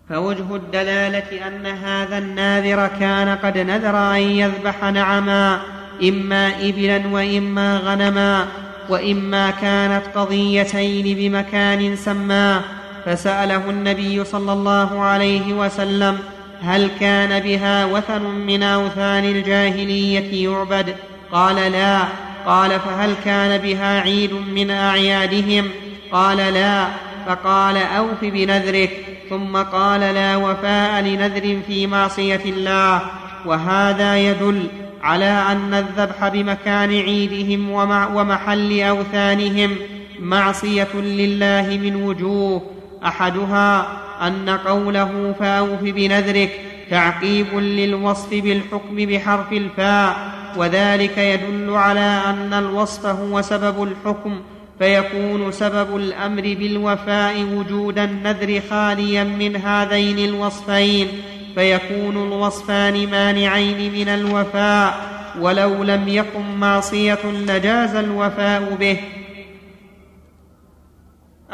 فوجه 0.08 0.56
الدلالة 0.56 1.46
أن 1.46 1.66
هذا 1.66 2.18
الناذر 2.18 2.86
كان 2.86 3.28
قد 3.38 3.58
نذر 3.58 3.96
أن 3.96 4.20
يذبح 4.20 4.84
نعما 4.84 5.62
إما 6.02 6.68
إبلا 6.68 7.06
وإما 7.06 7.78
غنما. 7.78 8.65
وإما 8.88 9.50
كانت 9.50 10.02
قضيتين 10.14 11.16
بمكان 11.16 11.96
سماه 11.96 12.60
فسأله 13.06 13.70
النبي 13.70 14.24
صلى 14.24 14.52
الله 14.52 15.00
عليه 15.00 15.52
وسلم 15.52 16.18
هل 16.62 16.90
كان 17.00 17.40
بها 17.40 17.84
وثن 17.84 18.22
من 18.22 18.62
أوثان 18.62 19.24
الجاهلية 19.24 20.48
يعبد؟ 20.48 20.94
قال 21.32 21.72
لا. 21.72 22.00
قال 22.46 22.80
فهل 22.80 23.14
كان 23.24 23.60
بها 23.60 24.00
عيد 24.00 24.32
من 24.32 24.70
أعيادهم؟ 24.70 25.70
قال 26.12 26.36
لا. 26.36 26.86
فقال 27.26 27.76
أوف 27.76 28.22
بنذرك 28.22 28.90
ثم 29.30 29.56
قال 29.56 30.00
لا 30.00 30.36
وفاء 30.36 31.00
لنذر 31.00 31.58
في 31.66 31.86
معصية 31.86 32.42
الله. 32.44 33.00
وهذا 33.46 34.18
يدل 34.18 34.66
على 35.06 35.42
أن 35.52 35.74
الذبح 35.74 36.28
بمكان 36.28 36.90
عيدهم 36.90 37.70
ومحل 38.16 38.80
أوثانهم 38.80 39.76
معصية 40.20 40.94
لله 40.94 41.78
من 41.82 41.96
وجوه. 41.96 42.62
أحدها 43.04 43.86
أن 44.26 44.50
قوله 44.50 45.34
فأوف 45.40 45.80
بنذرك 45.82 46.60
تعقيب 46.90 47.46
للوصف 47.54 48.30
بالحكم 48.30 48.96
بحرف 48.96 49.52
الفاء 49.52 50.16
وذلك 50.56 51.18
يدل 51.18 51.70
على 51.70 52.20
أن 52.26 52.52
الوصف 52.52 53.06
هو 53.06 53.42
سبب 53.42 53.82
الحكم 53.82 54.40
فيكون 54.78 55.52
سبب 55.52 55.96
الأمر 55.96 56.42
بالوفاء 56.42 57.42
وجود 57.54 57.98
النذر 57.98 58.60
خاليا 58.70 59.24
من 59.24 59.56
هذين 59.56 60.18
الوصفين. 60.18 61.08
فيكون 61.56 62.16
الوصفان 62.16 63.10
مانعين 63.10 63.92
من 63.92 64.08
الوفاء 64.08 64.94
ولو 65.40 65.84
لم 65.84 66.08
يكن 66.08 66.56
معصية 66.56 67.24
لجاز 67.24 67.94
الوفاء 67.94 68.74
به. 68.74 69.00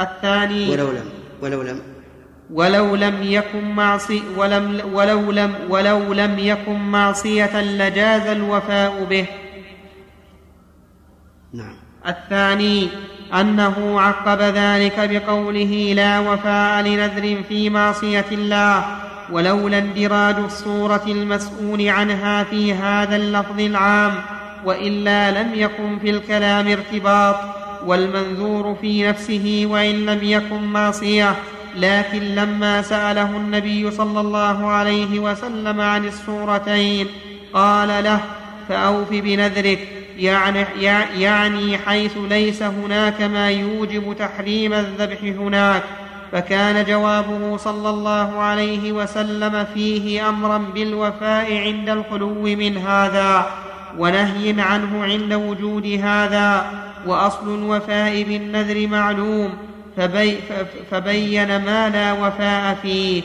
الثاني 0.00 0.70
ولو 0.70 0.90
لم 0.90 1.10
ولو 1.42 1.62
لم 1.62 1.80
ولو 2.50 2.96
لم 2.96 3.22
يكن 3.22 3.74
معصي 3.74 4.22
ولم 4.36 4.80
ولو 4.92 5.32
لم 5.32 5.54
ولو 5.68 6.12
لم 6.12 6.38
يكن 6.38 6.78
معصية 6.78 7.62
لجاز 7.62 8.26
الوفاء 8.26 9.04
به. 9.04 9.26
نعم. 11.52 11.76
الثاني 12.06 12.88
أنه 13.34 14.00
عقب 14.00 14.40
ذلك 14.40 15.10
بقوله 15.10 15.92
لا 15.96 16.18
وفاء 16.18 16.82
لنذر 16.82 17.42
في 17.48 17.70
معصية 17.70 18.26
الله 18.32 19.11
ولولا 19.32 19.78
اندراج 19.78 20.36
الصورة 20.36 21.02
المسؤول 21.06 21.88
عنها 21.88 22.44
في 22.44 22.74
هذا 22.74 23.16
اللفظ 23.16 23.60
العام 23.60 24.12
وإلا 24.64 25.42
لم 25.42 25.50
يكن 25.54 25.98
في 25.98 26.10
الكلام 26.10 26.68
ارتباط 26.68 27.36
والمنذور 27.86 28.76
في 28.80 29.08
نفسه 29.08 29.66
وإن 29.66 30.06
لم 30.06 30.18
يكن 30.22 30.62
معصية. 30.62 31.36
لكن 31.76 32.20
لما 32.34 32.82
سأله 32.82 33.36
النبي 33.36 33.90
صلى 33.90 34.20
الله 34.20 34.66
عليه 34.66 35.18
وسلم 35.18 35.80
عن 35.80 36.04
السورتين 36.04 37.06
قال 37.54 38.04
له 38.04 38.20
فأوف 38.68 39.10
بنذرك 39.10 39.88
يعني, 40.18 40.64
يعني 41.18 41.78
حيث 41.78 42.12
ليس 42.28 42.62
هناك 42.62 43.22
ما 43.22 43.50
يوجب 43.50 44.16
تحريم 44.18 44.72
الذبح 44.72 45.22
هناك. 45.22 45.82
فكان 46.32 46.84
جوابه 46.84 47.56
صلى 47.56 47.90
الله 47.90 48.38
عليه 48.40 48.92
وسلم 48.92 49.66
فيه 49.74 50.28
أمرا 50.28 50.58
بالوفاء 50.58 51.56
عند 51.56 51.88
الخلو 51.88 52.42
من 52.42 52.78
هذا 52.78 53.46
ونهي 53.98 54.60
عنه 54.60 55.04
عند 55.04 55.32
وجود 55.32 55.86
هذا 55.86 56.66
وأصل 57.06 57.54
الوفاء 57.54 58.22
بالنذر 58.22 58.86
معلوم 58.86 59.50
فبي 59.96 60.36
فبين 60.90 61.64
ما 61.64 61.88
لا 61.88 62.12
وفاء 62.12 62.78
فيه 62.82 63.22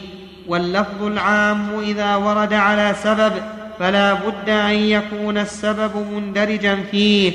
واللفظ 0.48 1.04
العام 1.04 1.80
إذا 1.80 2.16
ورد 2.16 2.54
على 2.54 2.96
سبب 3.04 3.34
فلا 3.80 4.14
بد 4.14 4.50
أن 4.50 4.76
يكون 4.76 5.38
السبب 5.38 6.08
مندرجا 6.14 6.76
فيه. 6.92 7.34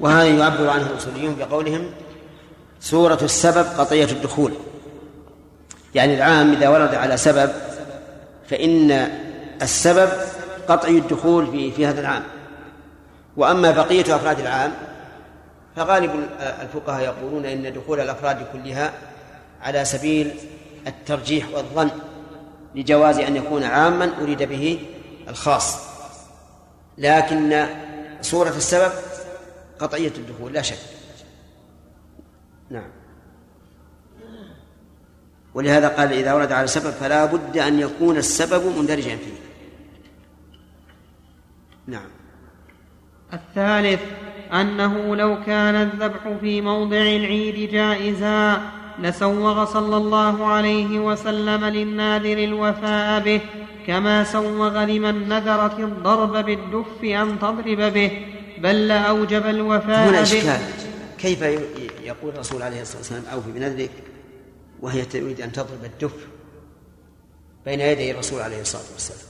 وهذا 0.00 0.24
يعبر 0.24 0.70
عنه 0.70 0.86
الاصوليون 0.90 1.36
بقولهم 1.38 1.80
صورة 2.80 3.18
السبب 3.22 3.66
قطعية 3.78 4.04
الدخول. 4.04 4.52
يعني 5.94 6.14
العام 6.14 6.52
إذا 6.52 6.68
ورد 6.68 6.94
على 6.94 7.16
سبب 7.16 7.50
فإن 8.50 8.90
السبب 9.62 10.08
قطعي 10.68 10.98
الدخول 10.98 11.46
في 11.46 11.70
في 11.70 11.86
هذا 11.86 12.00
العام. 12.00 12.22
وأما 13.36 13.70
بقية 13.70 14.16
أفراد 14.16 14.40
العام 14.40 14.72
فغالب 15.76 16.10
الفقهاء 16.62 17.04
يقولون 17.04 17.44
إن 17.44 17.72
دخول 17.72 18.00
الأفراد 18.00 18.46
كلها 18.52 18.92
على 19.62 19.84
سبيل 19.84 20.34
الترجيح 20.86 21.46
والظن 21.54 21.90
لجواز 22.74 23.18
أن 23.18 23.36
يكون 23.36 23.64
عاما 23.64 24.12
أريد 24.22 24.42
به 24.42 24.80
الخاص. 25.28 25.76
لكن 26.98 27.66
صورة 28.22 28.56
السبب 28.56 28.92
قطعية 29.78 30.12
الدخول 30.16 30.52
لا 30.52 30.62
شك. 30.62 30.78
نعم. 32.70 32.90
ولهذا 35.54 35.88
قال 35.88 36.12
إذا 36.12 36.32
ورد 36.34 36.52
على 36.52 36.66
سبب 36.66 36.90
فلا 36.90 37.24
بد 37.24 37.58
أن 37.58 37.80
يكون 37.80 38.16
السبب 38.16 38.78
مندرجا 38.78 39.16
فيه. 39.16 39.38
نعم. 41.86 42.08
الثالث 43.32 44.00
أنه 44.52 45.16
لو 45.16 45.44
كان 45.46 45.74
الذبح 45.74 46.38
في 46.40 46.60
موضع 46.60 46.96
العيد 46.96 47.70
جائزا 47.70 48.62
لسوغ 48.98 49.64
صلى 49.64 49.96
الله 49.96 50.46
عليه 50.46 50.98
وسلم 50.98 51.64
للناذر 51.64 52.38
الوفاء 52.44 53.20
به 53.20 53.40
كما 53.86 54.24
سوغ 54.24 54.84
لمن 54.84 55.28
نذرت 55.28 55.78
الضرب 55.78 56.44
بالدف 56.44 57.04
أن 57.04 57.38
تضرب 57.38 57.92
به 57.92 58.26
بل 58.58 58.88
لأوجب 58.88 59.46
الوفاء 59.46 60.08
هنا 60.08 60.18
به. 60.18 60.22
إشكال. 60.22 60.60
كيف 61.18 61.42
يقول 62.08 62.34
الرسول 62.34 62.62
عليه 62.62 62.82
الصلاة 62.82 62.98
والسلام 62.98 63.24
أوفي 63.32 63.52
بنذرك 63.52 63.90
وهي 64.80 65.04
تريد 65.04 65.40
أن 65.40 65.52
تضرب 65.52 65.84
الدف 65.84 66.12
بين 67.64 67.80
يدي 67.80 68.10
الرسول 68.10 68.40
عليه 68.40 68.60
الصلاة 68.60 68.82
والسلام. 68.92 69.20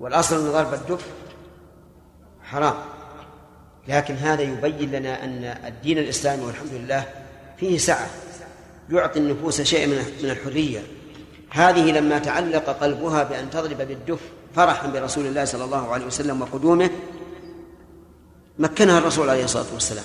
والأصل 0.00 0.36
أن 0.36 0.52
ضرب 0.52 0.74
الدف 0.74 1.06
حرام 2.42 2.74
لكن 3.88 4.14
هذا 4.14 4.42
يبين 4.42 4.90
لنا 4.90 5.24
أن 5.24 5.44
الدين 5.44 5.98
الإسلامي 5.98 6.44
والحمد 6.44 6.72
لله 6.72 7.04
فيه 7.56 7.78
سعة 7.78 8.10
يعطي 8.90 9.18
النفوس 9.18 9.60
شيء 9.60 9.86
من 9.86 10.30
الحرية. 10.30 10.82
هذه 11.50 11.92
لما 11.92 12.18
تعلق 12.18 12.70
قلبها 12.70 13.22
بأن 13.22 13.50
تضرب 13.50 13.78
بالدف 13.78 14.20
فرحا 14.54 14.88
برسول 14.88 15.26
الله 15.26 15.44
صلى 15.44 15.64
الله 15.64 15.92
عليه 15.92 16.06
وسلم 16.06 16.42
وقدومه 16.42 16.90
مكنها 18.58 18.98
الرسول 18.98 19.30
عليه 19.30 19.44
الصلاة 19.44 19.74
والسلام. 19.74 20.04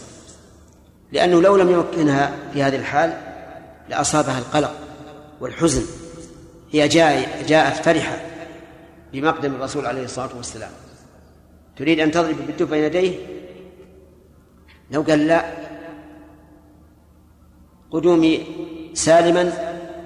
لأنه 1.16 1.42
لو 1.42 1.58
لم 1.58 1.72
يمكنها 1.72 2.36
في 2.54 2.64
هذه 2.64 2.76
الحال 2.76 3.18
لأصابها 3.90 4.40
القلق 4.40 4.76
والحزن. 5.42 5.86
هي 6.72 6.88
جاء 6.88 7.44
جاءت 7.48 7.86
فرحة 7.86 8.18
بمقدم 9.14 9.56
الرسول 9.56 9.86
عليه 9.86 10.04
الصلاة 10.04 10.30
والسلام. 10.38 10.72
تريد 11.78 12.00
أن 12.00 12.12
تضرب 12.12 12.36
بالدف 12.48 12.70
بين 12.70 12.84
يديه؟ 12.84 13.16
لو 14.92 15.02
قال 15.02 15.28
لا 15.28 15.46
قدومي 17.92 18.48
سالما 18.94 19.54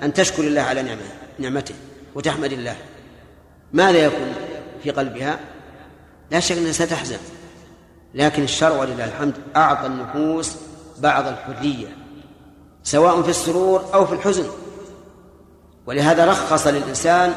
أن 0.04 0.14
تشكر 0.14 0.44
الله 0.44 0.62
على 0.62 0.82
نعمه 0.82 1.10
نعمته 1.40 1.76
وتحمد 2.16 2.54
الله. 2.54 2.76
ماذا 3.74 3.98
يكون 3.98 4.34
في 4.84 4.92
قلبها؟ 4.92 5.40
لا 6.32 6.40
شك 6.40 6.58
أنها 6.58 6.72
ستحزن 6.72 7.18
لكن 8.14 8.44
الشرع 8.44 8.80
ولله 8.80 9.06
الحمد 9.06 9.34
أعطى 9.56 9.86
النفوس 9.86 10.69
بعض 11.02 11.28
الحرية 11.28 11.88
سواء 12.84 13.22
في 13.22 13.30
السرور 13.30 13.86
أو 13.94 14.06
في 14.06 14.14
الحزن. 14.14 14.46
ولهذا 15.86 16.26
رخص 16.26 16.68
للإنسان 16.68 17.34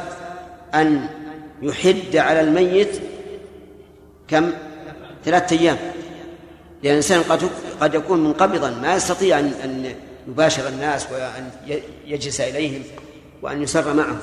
أن 0.75 1.09
يحد 1.63 2.17
على 2.17 2.41
الميت 2.41 3.01
كم؟ 4.29 4.53
ثلاثة 5.25 5.59
أيام. 5.59 5.77
لأن 6.83 6.93
الإنسان 6.93 7.23
قد 7.23 7.51
قد 7.81 7.95
يكون 7.95 8.25
منقبضا 8.25 8.71
ما 8.71 8.95
يستطيع 8.95 9.39
أن 9.39 9.47
أن 9.65 9.95
يباشر 10.29 10.69
الناس 10.69 11.07
وأن 11.13 11.51
يجلس 12.07 12.41
إليهم 12.41 12.83
وأن 13.43 13.63
يسر 13.63 13.95
معهم. 13.95 14.19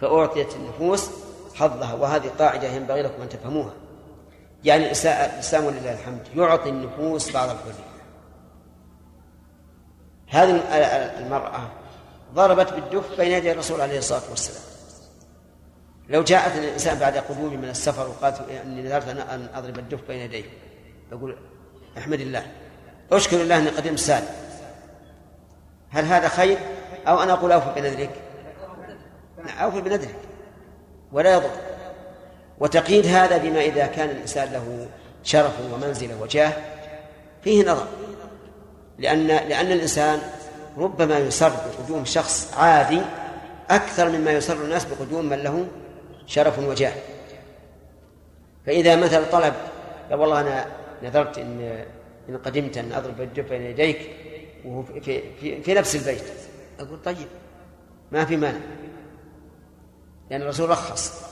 فأعطيت 0.00 0.48
النفوس 0.56 1.10
حظها 1.54 1.94
وهذه 1.94 2.30
قاعدة 2.38 2.68
ينبغي 2.68 3.02
لكم 3.02 3.22
أن 3.22 3.28
تفهموها. 3.28 3.72
يعني 4.64 4.86
الإسلام 4.86 5.64
ولله 5.64 5.92
الحمد 5.92 6.20
يعطي 6.36 6.68
النفوس 6.68 7.32
بعض 7.32 7.48
الحرية. 7.48 7.95
هذه 10.28 10.50
المرأة 11.18 11.68
ضربت 12.34 12.72
بالدف 12.72 13.16
بين 13.18 13.32
يدي 13.32 13.52
الرسول 13.52 13.80
عليه 13.80 13.98
الصلاة 13.98 14.30
والسلام. 14.30 14.62
لو 16.08 16.22
جاءت 16.22 16.56
الإنسان 16.56 16.98
بعد 16.98 17.16
قدومي 17.16 17.56
من 17.56 17.68
السفر 17.68 18.08
وقالت 18.08 18.40
إني 18.64 18.82
نذرت 18.82 19.08
أن 19.08 19.48
أضرب 19.54 19.78
الدف 19.78 20.00
بين 20.08 20.20
يديه 20.20 20.44
يقول 21.12 21.36
أحمد 21.98 22.20
الله 22.20 22.46
أشكر 23.12 23.40
الله 23.40 23.58
أني 23.58 23.68
قدمت 23.68 23.98
سالم 23.98 24.28
هل 25.90 26.04
هذا 26.04 26.28
خير؟ 26.28 26.58
أو 27.06 27.22
أنا 27.22 27.32
أقول 27.32 27.52
أوفي 27.52 27.80
بنذرك؟ 27.80 28.10
أوفي 29.60 29.80
بنذرك. 29.80 30.16
ولا 31.12 31.34
يضر. 31.34 31.50
وتقييد 32.58 33.06
هذا 33.06 33.36
بما 33.36 33.60
إذا 33.60 33.86
كان 33.86 34.10
الإنسان 34.10 34.52
له 34.52 34.86
شرف 35.22 35.52
ومنزلة 35.72 36.20
وجاه 36.20 36.52
فيه 37.42 37.62
نظر. 37.62 37.86
لأن 38.98 39.26
لأن 39.26 39.72
الإنسان 39.72 40.20
ربما 40.78 41.18
يسر 41.18 41.48
بقدوم 41.48 42.04
شخص 42.04 42.54
عادي 42.56 43.00
أكثر 43.70 44.08
مما 44.08 44.32
يسر 44.32 44.64
الناس 44.64 44.84
بقدوم 44.84 45.24
من 45.24 45.36
له 45.36 45.66
شرف 46.26 46.58
وجاه. 46.58 46.92
فإذا 48.66 48.96
مثلا 48.96 49.24
طلب 49.32 49.54
لا 50.10 50.16
والله 50.16 50.40
أنا 50.40 50.66
نذرت 51.02 51.38
إن 51.38 51.84
إن 52.28 52.36
قدمت 52.36 52.78
أن 52.78 52.92
أضرب 52.92 53.20
الدف 53.20 53.48
بين 53.48 53.62
يديك 53.62 54.10
وهو 54.64 54.82
في, 54.82 55.22
في, 55.40 55.62
في 55.62 55.74
نفس 55.74 55.96
البيت. 55.96 56.24
أقول 56.80 56.98
طيب 57.04 57.26
ما 58.12 58.24
في 58.24 58.36
مانع. 58.36 58.60
لأن 60.30 60.42
الرسول 60.42 60.70
رخص. 60.70 61.22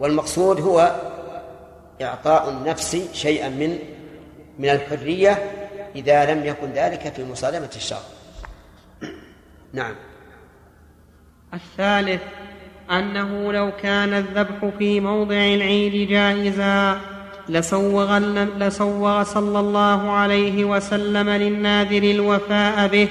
والمقصود 0.00 0.60
هو 0.60 1.00
إعطاء 2.02 2.50
النفس 2.50 2.96
شيئا 3.12 3.48
من 3.48 3.78
من 4.58 4.68
الحرية 4.68 5.59
إذا 5.96 6.34
لم 6.34 6.46
يكن 6.46 6.72
ذلك 6.72 7.12
في 7.12 7.24
مصادمة 7.24 7.70
الشر 7.76 8.02
نعم. 9.72 9.94
الثالث 11.54 12.20
أنه 12.90 13.52
لو 13.52 13.72
كان 13.82 14.14
الذبح 14.14 14.68
في 14.78 15.00
موضع 15.00 15.34
العيد 15.34 16.08
جائزا 16.08 17.00
لسوغ, 17.48 18.18
لسوغ 18.58 19.22
صلى 19.22 19.60
الله 19.60 20.10
عليه 20.10 20.64
وسلم 20.64 21.30
للناذر 21.30 22.02
الوفاء 22.02 22.88
به 22.88 23.08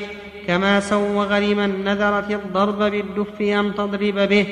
كما 0.48 0.80
سوغ 0.80 1.38
لمن 1.38 1.84
نذرت 1.84 2.32
الضرب 2.32 2.78
بالدف 2.78 3.42
أن 3.42 3.76
تضرب 3.76 4.20
به 4.20 4.46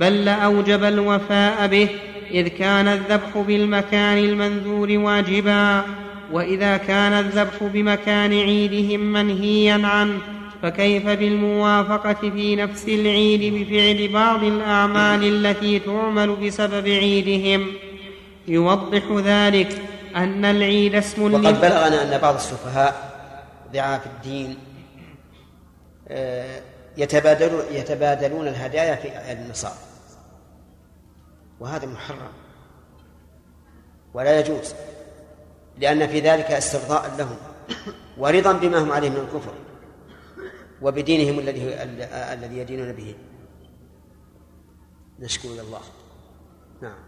بل 0.00 0.24
لأوجب 0.24 0.84
الوفاء 0.84 1.66
به 1.66 1.88
إذ 2.30 2.48
كان 2.48 2.88
الذبح 2.88 3.38
بالمكان 3.46 4.18
المنذور 4.18 4.98
واجبا. 4.98 5.82
وإذا 6.32 6.76
كان 6.76 7.12
الذبح 7.12 7.62
بمكان 7.62 8.32
عيدهم 8.32 9.12
منهيا 9.12 9.86
عنه 9.86 10.18
فكيف 10.62 11.06
بالموافقة 11.06 12.30
في 12.30 12.56
نفس 12.56 12.88
العيد 12.88 13.54
بفعل 13.54 14.12
بعض 14.12 14.42
الأعمال 14.42 15.46
التي 15.46 15.78
تعمل 15.78 16.36
بسبب 16.36 16.88
عيدهم؟ 16.88 17.66
يوضح 18.48 19.02
ذلك 19.24 19.82
أن 20.16 20.44
العيد 20.44 20.94
اسم 20.94 21.34
وقد 21.34 21.60
بلغنا 21.60 22.14
أن 22.14 22.20
بعض 22.20 22.34
السفهاء 22.34 23.12
ضعاف 23.72 24.06
الدين 24.06 24.56
آه، 26.08 26.60
يتبادلون 26.96 27.62
يتبادلون 27.72 28.48
الهدايا 28.48 28.94
في 28.94 29.32
النصارى 29.32 29.74
وهذا 31.60 31.86
محرم. 31.86 32.32
ولا 34.14 34.40
يجوز. 34.40 34.74
لأن 35.82 36.06
في 36.06 36.20
ذلك 36.20 36.44
استرضاء 36.44 37.14
لهم 37.18 37.36
ورضا 38.18 38.52
بما 38.52 38.82
هم 38.82 38.92
عليه 38.92 39.10
من 39.10 39.16
الكفر 39.16 39.52
وبدينهم 40.82 41.38
الذي 41.38 41.74
الذي 42.12 42.58
يدينون 42.58 42.92
به. 42.92 43.14
نشكو 45.20 45.48
إلى 45.48 45.60
الله. 45.60 45.80
نعم. 46.82 46.98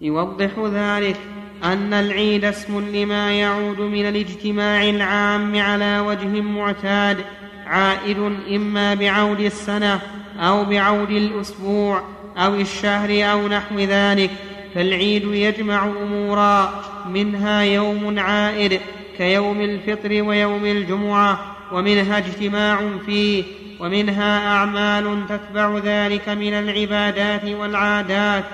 يوضح 0.00 0.58
ذلك 0.58 1.16
أن 1.64 1.92
العيد 1.92 2.44
اسم 2.44 2.96
لما 2.96 3.32
يعود 3.32 3.80
من 3.80 4.08
الاجتماع 4.08 4.82
العام 4.82 5.60
على 5.60 5.98
وجه 5.98 6.40
معتاد 6.40 7.24
عائد 7.66 8.18
إما 8.50 8.94
بعود 8.94 9.40
السنة 9.40 10.00
أو 10.38 10.64
بعود 10.64 11.10
الأسبوع 11.10 12.02
أو 12.36 12.54
الشهر 12.54 13.32
أو 13.32 13.48
نحو 13.48 13.78
ذلك. 13.78 14.30
فالعيد 14.76 15.24
يجمع 15.24 15.84
أمورا 15.84 16.70
منها 17.08 17.60
يوم 17.60 18.18
عائد 18.18 18.80
كيوم 19.18 19.60
الفطر 19.60 20.22
ويوم 20.22 20.66
الجمعة 20.66 21.38
ومنها 21.72 22.18
اجتماع 22.18 22.80
فيه 23.06 23.44
ومنها 23.80 24.48
أعمال 24.48 25.22
تتبع 25.28 25.78
ذلك 25.78 26.28
من 26.28 26.52
العبادات 26.52 27.44
والعادات. 27.44 28.44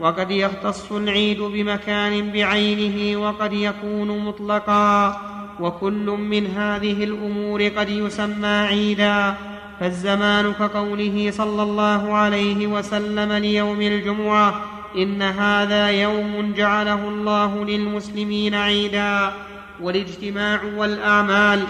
وقد 0.00 0.30
يختص 0.30 0.92
العيد 0.92 1.40
بمكان 1.40 2.30
بعينه 2.32 3.20
وقد 3.20 3.52
يكون 3.52 4.18
مطلقا. 4.18 5.20
وكل 5.60 6.06
من 6.06 6.46
هذه 6.46 7.04
الأمور 7.04 7.68
قد 7.68 7.88
يسمى 7.88 8.46
عيدا. 8.46 9.34
فالزمان 9.80 10.52
كقوله 10.52 11.30
صلى 11.30 11.62
الله 11.62 12.14
عليه 12.14 12.66
وسلم 12.66 13.32
ليوم 13.32 13.80
الجمعة 13.80 14.71
إن 14.96 15.22
هذا 15.22 15.90
يوم 15.90 16.54
جعله 16.56 17.08
الله 17.08 17.64
للمسلمين 17.64 18.54
عيدا 18.54 19.32
والاجتماع 19.80 20.60
والاعمال 20.76 21.62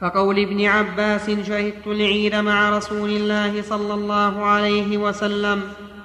كقول 0.00 0.38
ابن 0.38 0.66
عباس 0.66 1.30
شهدت 1.30 1.86
العيد 1.86 2.34
مع 2.34 2.76
رسول 2.76 3.10
الله 3.10 3.62
صلى 3.62 3.94
الله 3.94 4.44
عليه 4.44 4.98
وسلم 4.98 5.62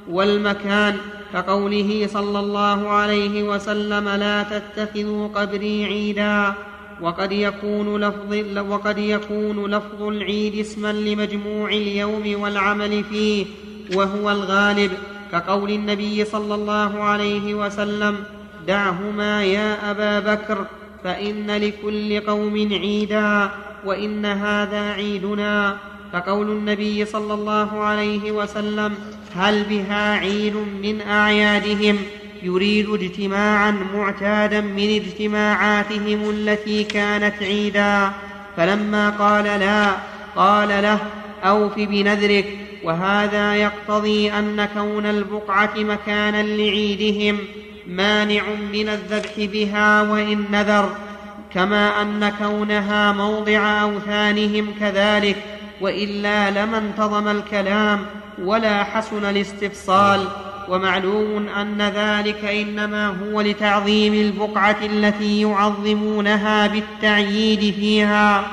والمكان 0.09 0.97
كقوله 1.33 2.07
صلى 2.07 2.39
الله 2.39 2.89
عليه 2.89 3.43
وسلم 3.43 4.09
لا 4.09 4.43
تتخذوا 4.43 5.27
قبري 5.27 5.85
عيدا. 5.85 6.53
وقد 7.01 7.31
يكون 7.31 8.01
لفظ 8.01 8.57
وقد 8.69 8.97
يكون 8.97 9.71
لفظ 9.71 10.01
العيد 10.01 10.55
اسما 10.55 10.93
لمجموع 10.93 11.69
اليوم 11.69 12.41
والعمل 12.41 13.03
فيه 13.03 13.45
وهو 13.95 14.31
الغالب. 14.31 14.91
كقول 15.31 15.71
النبي 15.71 16.25
صلى 16.25 16.55
الله 16.55 17.03
عليه 17.03 17.53
وسلم 17.53 18.15
دعهما 18.67 19.43
يا 19.43 19.91
أبا 19.91 20.19
بكر 20.19 20.65
فإن 21.03 21.51
لكل 21.51 22.19
قوم 22.19 22.69
عيدا 22.71 23.49
وإن 23.85 24.25
هذا 24.25 24.91
عيدنا. 24.91 25.77
كقول 26.13 26.49
النبي 26.49 27.05
صلى 27.05 27.33
الله 27.33 27.79
عليه 27.79 28.31
وسلم 28.31 28.93
هل 29.35 29.63
بها 29.63 30.13
عيد 30.13 30.55
من 30.55 31.01
أعيادهم؟ 31.01 31.97
يريد 32.43 32.89
اجتماعا 32.89 33.71
معتادا 33.95 34.61
من 34.61 35.01
اجتماعاتهم 35.01 36.29
التي 36.29 36.83
كانت 36.83 37.43
عيدا. 37.43 38.11
فلما 38.57 39.09
قال 39.09 39.43
لا 39.43 39.91
قال 40.35 40.69
له 40.69 40.99
أوف 41.43 41.75
بنذرك 41.75 42.64
وهذا 42.85 43.55
يقتضي 43.55 44.31
أن 44.31 44.67
كون 44.73 45.05
البقعة 45.05 45.73
مكانا 45.77 46.43
لعيدهم 46.43 47.37
مانع 47.87 48.43
من 48.73 48.89
الذبح 48.89 49.31
بها 49.37 50.01
وإن 50.01 50.45
نذر 50.51 50.89
كما 51.53 52.01
أن 52.01 52.31
كونها 52.39 53.11
موضع 53.11 53.81
أوثانهم 53.81 54.73
كذلك 54.79 55.35
وإلا 55.81 56.51
لما 56.51 56.77
انتظم 56.77 57.27
الكلام 57.27 58.05
ولا 58.43 58.83
حسن 58.83 59.25
الاستفصال. 59.25 60.27
ومعلوم 60.69 61.47
أن 61.47 61.81
ذلك 61.81 62.45
إنما 62.45 63.07
هو 63.07 63.41
لتعظيم 63.41 64.13
البقعة 64.13 64.77
التي 64.83 65.41
يعظمونها 65.41 66.67
بالتعييد 66.67 67.73
فيها 67.73 68.43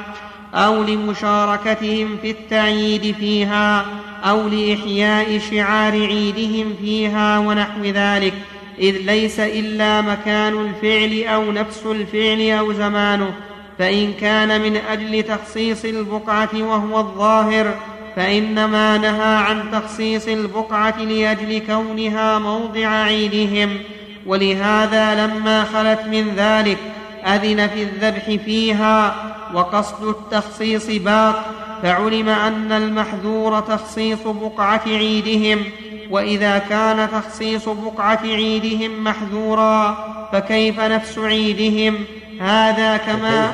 أو 0.54 0.82
لمشاركتهم 0.82 2.16
في 2.22 2.30
التعييد 2.30 3.14
فيها. 3.14 3.86
أو 4.24 4.48
لإحياء 4.48 5.38
شعار 5.38 5.92
عيدهم 5.92 6.74
فيها 6.80 7.38
ونحو 7.38 7.84
ذلك 7.84 8.34
إذ 8.78 8.96
ليس 8.96 9.40
إلا 9.40 10.00
مكان 10.00 10.66
الفعل 10.66 11.24
أو 11.34 11.52
نفس 11.52 11.86
الفعل 11.86 12.58
أو 12.58 12.72
زمانه 12.72 13.34
فإن 13.78 14.12
كان 14.12 14.60
من 14.60 14.76
أجل 14.76 15.22
تخصيص 15.22 15.84
البقعة 15.84 16.50
وهو 16.54 16.98
الظاهر 16.98 17.74
فإنما 18.16 18.98
نهى 18.98 19.36
عن 19.36 19.62
تخصيص 19.72 20.28
البقعة 20.28 21.02
لأجل 21.02 21.62
كونها 21.66 22.38
موضع 22.38 22.86
عيدهم. 22.86 23.78
ولهذا 24.26 25.26
لما 25.26 25.64
خلت 25.64 26.00
من 26.06 26.34
ذلك 26.36 26.78
أذن 27.26 27.68
في 27.68 27.82
الذبح 27.82 28.44
فيها 28.44 29.14
وقصد 29.54 30.08
التخصيص 30.08 30.86
باق 30.86 31.44
فعلم 31.82 32.28
أن 32.28 32.72
المحذور 32.72 33.60
تخصيص 33.60 34.22
بقعة 34.26 34.82
عيدهم 34.86 35.64
وإذا 36.10 36.58
كان 36.58 37.10
تخصيص 37.10 37.68
بقعة 37.68 38.20
عيدهم 38.22 39.04
محذورا 39.04 39.94
فكيف 40.32 40.80
نفس 40.80 41.18
عيدهم؟ 41.18 42.04
هذا 42.40 42.96
كما 42.96 43.52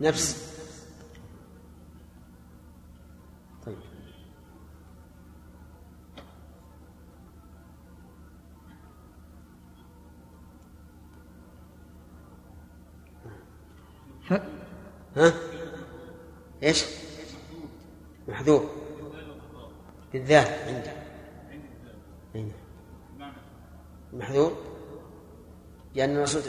نفس 0.00 0.52
طيب 3.66 3.76
ف... 14.28 14.32
ها؟ 15.16 15.32
إيش؟ 16.62 16.84
محذور 18.28 18.70
بالذات 20.12 20.48
عنده 20.48 20.92
نعم. 23.18 23.32
محذور 24.12 24.56
لأن 25.94 26.16
الرسول 26.16 26.42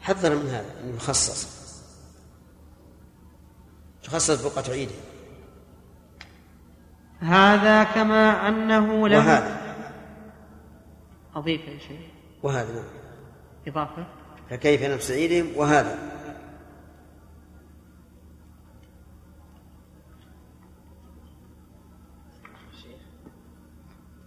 حذر 0.00 0.34
من 0.34 0.46
هذا 0.46 0.80
أنه 0.80 0.96
يخصص. 0.96 1.54
تخصص 4.02 4.42
بقعة 4.42 4.70
عيده 4.70 4.94
هذا 7.20 7.84
كما 7.84 8.48
أنه 8.48 9.08
لم 9.08 9.16
وهذا. 9.18 9.76
أضيف 11.34 11.60
يا 11.60 11.78
شيء 11.78 12.08
وهذا. 12.42 12.72
نعم 12.72 12.84
إضافة. 13.68 14.06
فكيف 14.50 14.82
نفس 14.82 15.10
عيدهم؟ 15.10 15.56
وهذا. 15.56 16.13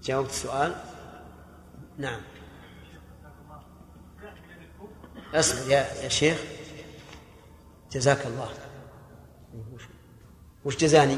جاوبت 0.08 0.30
السؤال 0.30 0.76
نعم 1.98 2.22
اصبر 5.34 5.72
يا 5.72 5.94
يا 6.04 6.10
شيخ 6.10 6.38
جزاك 7.92 8.26
الله 8.26 8.50
وش- 10.66 10.78
جزاني؟ 10.78 11.18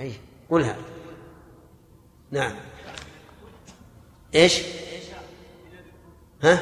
أي 0.00 0.12
قلها 0.50 0.76
نعم 2.30 2.56
إيش؟ 4.34 4.60
ها؟ 6.42 6.58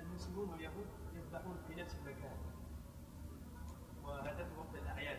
المسلمون 0.00 0.48
واليهود 0.50 0.86
يذبحون 1.14 1.56
في 1.68 1.74
نفس 1.82 1.94
المكان 1.94 2.36
وهذا 4.04 4.44
في 4.44 4.58
وقت 4.58 4.82
الاعياد 4.82 5.18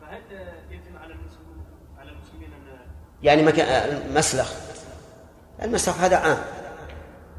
فهل 0.00 0.22
يجب 0.70 0.96
على 0.96 1.12
المسلمين 1.14 1.64
على 1.98 2.10
المسلمين 2.10 2.52
ان 2.52 2.86
يعني 3.26 3.42
مكان 3.42 3.66
المسلخ 3.66 4.52
المسلخ 5.62 6.00
هذا 6.00 6.16
عام. 6.16 6.38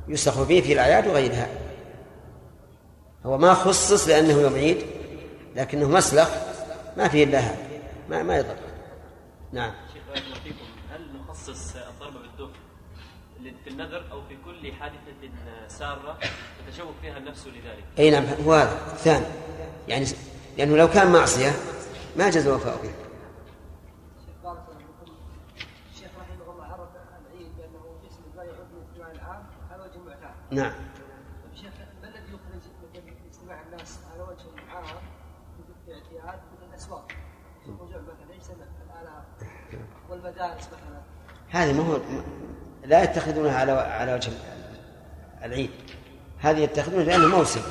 يسلخ 0.08 0.44
فيه 0.44 0.62
في 0.62 0.74
الأعياد 0.74 1.08
وغيرها. 1.08 1.48
هو 3.26 3.38
ما 3.38 3.54
خصص 3.54 4.08
لأنه 4.08 4.42
يوم 4.42 4.54
عيد 4.54 4.86
لكنه 5.56 5.88
مسلخ 5.88 6.30
ما 6.98 7.08
فيه 7.08 7.24
إلا 7.24 7.40
هذا. 7.40 7.58
ما 8.10 8.24
ما 8.24 8.38
يضر. 8.38 8.56
نعم. 9.52 9.74
شيخ 9.94 10.04
هل 10.92 11.08
نخصص 11.20 11.76
الضرب 11.76 12.14
بالدف 12.14 12.56
في 13.64 13.70
النذر 13.70 14.12
أو 14.12 14.22
في 14.22 14.38
كل 14.46 14.74
حادثة 14.74 15.32
سارة 15.68 16.18
يتشوق 16.68 16.94
فيها 17.02 17.18
النفس 17.18 17.48
لذلك؟ 17.48 17.84
أي 18.00 18.12
نعم 18.12 18.26
هو 18.46 18.54
هذا. 18.54 18.78
الثاني. 18.94 19.26
يعني 19.88 20.06
لأنه 20.58 20.78
لو 20.78 20.88
كان 20.88 21.12
معصية 21.12 21.52
ما 22.18 22.30
جاز 22.30 22.48
الوفاء 22.48 22.78
به 22.84 22.90
الشيخ 24.20 24.36
بارك 24.44 24.58
الله 24.68 24.78
فيكم 24.78 25.12
الشيخ 25.94 26.12
رحمه 26.20 26.52
الله 26.54 26.66
عرف 26.66 26.90
العيد 27.32 27.52
بانه 27.58 28.00
اسم 28.08 28.22
لا 28.36 28.44
يعود 28.44 28.68
من 28.74 28.82
اجتماع 28.90 29.12
العام 29.12 29.44
على 29.72 29.84
وجه 29.84 29.96
المعتاد. 29.96 30.36
نعم. 30.52 30.72
شيخ 31.56 31.72
ما 32.02 32.08
الذي 32.08 32.24
يخرج 32.28 32.56
مثل 32.96 33.14
اجتماع 33.32 33.62
الناس 33.62 34.00
على 34.14 34.24
وجه 34.24 34.64
العام 34.64 34.86
في 35.86 35.94
اعتياد 35.94 36.40
من 36.62 36.70
الاسواق؟ 36.70 37.12
الرجوع 37.66 38.02
مثلا 38.02 38.34
ليس 38.36 38.50
الالات 38.50 39.54
والمدارس 40.10 40.68
مثلا. 40.68 41.02
هذه 41.50 41.74
ما 41.74 41.84
هو 41.84 42.00
لا 42.86 43.04
يتخذونها 43.04 43.60
على 43.60 43.72
على 43.72 44.14
وجه 44.14 44.32
العيد. 45.44 45.72
هذه 46.40 46.60
يتخذونها 46.60 47.04
لأنه 47.04 47.38
موسم. 47.38 47.62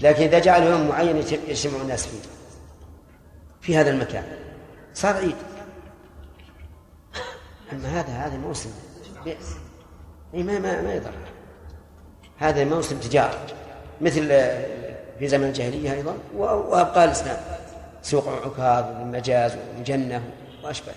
لكن 0.00 0.22
إذا 0.22 0.38
جعل 0.38 0.62
يوم 0.62 0.88
معين 0.88 1.16
يجتمع 1.16 1.80
الناس 1.80 2.06
فيه. 2.06 2.28
في 3.60 3.76
هذا 3.76 3.90
المكان. 3.90 4.38
صار 4.94 5.14
عيد. 5.14 5.36
أما 7.72 7.88
هذا 7.88 8.12
هذا 8.12 8.36
موسم. 8.36 8.70
بئس 9.24 9.56
أي 10.34 10.42
ما 10.42 10.58
ما 10.58 10.82
ما 10.82 10.94
يضر. 10.94 11.31
هذا 12.42 12.64
موسم 12.64 12.98
تجارة 12.98 13.46
مثل 14.00 14.28
في 15.18 15.28
زمن 15.28 15.44
الجاهلية 15.44 15.92
أيضا 15.92 16.14
وأبقى 16.36 17.04
الإسلام 17.04 17.36
سوق 18.02 18.28
عكاظ 18.28 18.84
والمجاز 18.84 19.56
والجنة 19.76 20.22
وأشبه 20.64 20.92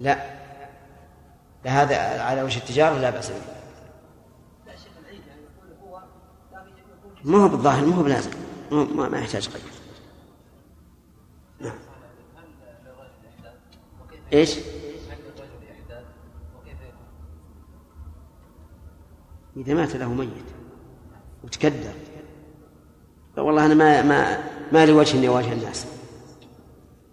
لا 0.00 0.18
لا 1.64 1.70
هذا 1.82 2.22
على 2.22 2.42
وجه 2.42 2.58
التجارة 2.58 2.98
لا 2.98 3.10
بأس 3.10 3.28
به. 3.30 3.36
ما 7.24 7.44
هو 7.44 7.48
بالظاهر 7.48 7.84
ما 7.84 7.96
هو 7.96 8.02
بلازم 8.02 8.30
ما, 8.70 8.84
ما 8.84 9.08
ما 9.08 9.18
يحتاج 9.18 9.48
قيد. 9.48 9.62
نعم. 11.60 11.78
إيش؟ 14.32 14.58
إذا 19.56 19.74
مات 19.74 19.96
له 19.96 20.12
ميت 20.12 20.30
وتكدر. 21.44 21.92
والله 23.36 23.66
أنا 23.66 23.74
ما 23.74 24.02
ما 24.02 24.38
ما 24.72 24.86
لي 24.86 24.92
وجه 24.92 25.18
إني 25.18 25.28
أواجه 25.28 25.52
الناس. 25.52 25.86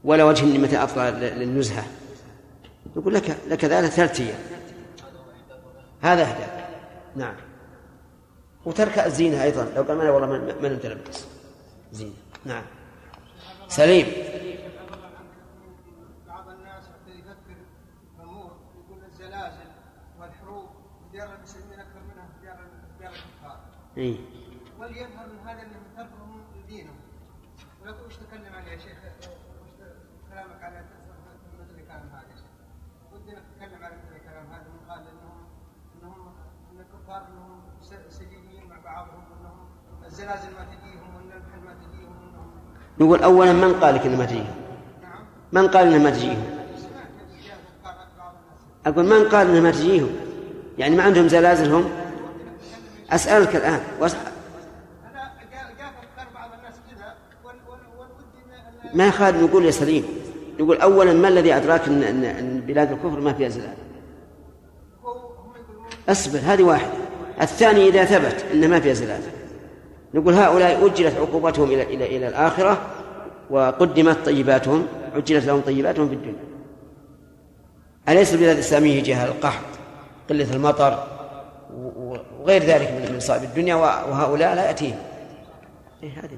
ولا 0.04 0.24
وجه 0.24 0.46
إني 0.46 0.58
متى 0.58 0.78
أطلع 0.78 1.10
للنزهة. 1.10 1.86
يقول 2.96 3.14
لك 3.14 3.38
لك 3.48 3.66
ذلك 3.66 3.90
ثلاث 3.90 4.20
أيام. 4.20 4.40
هذا 6.02 6.22
أهدى 6.22 6.68
نعم. 7.16 7.36
وترك 8.66 9.00
الزينة 9.00 9.44
أيضا. 9.44 9.72
لو 9.76 9.84
قال 9.84 9.98
ما 9.98 10.12
والله 10.12 10.28
ما 10.62 10.70
نتلبس 10.70 11.26
زينة. 11.92 12.14
نعم. 12.46 12.64
سليم 13.68 14.08
بعض 16.28 16.50
الناس 16.50 16.84
حتى 16.84 17.12
يفكر 17.12 17.58
امور 18.24 18.52
يقول 18.78 19.04
الزلازل 19.04 19.70
والحروب 20.20 20.70
ديار 21.12 21.36
المسلمين 21.36 21.80
أكثر 21.80 22.00
منها 22.14 22.28
في 22.28 22.42
ديار 22.42 22.58
ديار 23.00 23.12
الكفار 23.12 23.60
إيه. 23.98 24.18
وليظهر 24.80 25.28
من 25.28 25.40
هذا 25.48 25.62
انهم 25.62 25.84
تركهم 25.98 26.42
لدينهم 26.64 26.96
ولكن 27.84 28.06
وش 28.08 28.16
تكلم 28.16 28.54
عليه 28.56 28.72
يا 28.72 28.78
شيخ 28.78 28.98
وش 29.20 29.26
كلامك 30.32 30.64
على 30.64 30.86
مثل 31.60 31.80
الكلام 31.80 32.10
هذا 32.14 32.28
يا 32.32 32.36
شيخ. 32.36 32.52
ودنا 33.14 33.40
نتكلم 33.40 33.84
على 33.86 33.96
مثل 33.96 34.16
الكلام 34.16 34.46
هذا 34.52 34.64
من 34.74 34.90
قال 34.90 35.00
انهم 35.00 35.38
انهم 35.96 36.34
إن 36.72 36.80
الكفار 36.80 37.28
انهم 37.28 37.60
س- 37.82 38.16
سجينين 38.18 38.70
مع 38.70 38.76
بعضهم 38.86 39.24
وانهم 39.32 39.66
الزلازل 40.06 40.50
ما 40.52 40.66
تجيهم 40.66 41.16
وان 41.16 41.32
المحن 41.32 41.66
ما 41.66 41.74
تجيهم 41.74 42.18
نقول 43.00 43.24
أولا 43.24 43.54
من 43.54 43.74
قال 43.80 43.96
لك 43.96 44.06
إنه 44.06 44.18
ما 44.18 44.26
تجيهم؟ 44.26 44.56
نعم. 45.02 45.26
من 45.52 45.68
قال 45.68 45.88
إنه 45.94 46.04
ما 46.04 46.10
تجيهم؟ 46.10 46.44
أقول 48.86 49.06
من 49.06 49.30
قال 49.30 49.48
إنه 49.50 49.62
ما 49.62 49.72
تجيهم؟ 49.72 50.10
يعني 50.78 50.96
ما 50.96 51.04
عندهم 51.04 51.28
زلازل 51.28 51.72
هم؟ 51.74 51.90
أسألك 53.12 53.56
الآن. 53.56 53.80
وأس... 54.00 54.16
أنا 54.16 55.22
قال 55.22 55.68
قال 55.78 55.94
افكار 56.04 56.28
بعض 56.36 56.50
الناس 56.60 56.74
كذا 56.92 57.14
وال- 57.46 57.56
وال- 57.70 58.00
والود 58.00 58.92
ان 58.92 58.98
ما 58.98 59.08
يخالف 59.08 59.44
نقول 59.44 59.66
يا 59.66 59.72
سليم. 59.72 60.06
نقول 60.60 60.78
أولا 60.82 61.14
ما 61.14 61.28
الذي 61.28 61.54
أدراك 61.54 61.88
أن, 61.88 62.04
أن, 62.24 62.62
بلاد 62.68 62.92
الكفر 62.92 63.20
ما 63.20 63.34
فيها 63.34 63.50
زلازل 63.50 63.78
أصبر 66.10 66.40
هذه 66.44 66.64
واحدة. 66.64 66.92
الثاني 67.42 67.88
إذا 67.88 68.06
ثبت 68.06 68.46
أن 68.54 68.70
ما 68.70 68.80
فيها 68.80 68.94
زلازل 68.94 69.32
نقول 70.14 70.34
هؤلاء 70.34 70.86
أجلت 70.86 71.16
عقوبتهم 71.18 71.72
إلى 71.72 71.84
إلى 71.84 72.18
إلى 72.18 72.28
الآخرة 72.28 72.82
وقدمت 73.50 74.26
طيباتهم 74.26 74.88
عجلت 75.16 75.46
لهم 75.46 75.62
طيباتهم 75.62 76.10
في 76.10 76.16
الدنيا. 76.16 76.44
أليس 78.10 78.34
البلاد 78.34 78.56
الإسلامية 78.56 79.04
جهة 79.04 79.26
القحط 79.26 79.66
قلة 80.30 80.54
المطر 80.54 81.08
وغير 82.48 82.64
ذلك 82.64 82.92
من 82.92 83.12
من 83.12 83.18
مصائب 83.18 83.44
الدنيا 83.44 83.76
وهؤلاء 83.76 84.56
لا 84.56 84.66
يأتيهم 84.66 84.98
إيه 86.04 86.12
هذه 86.20 86.38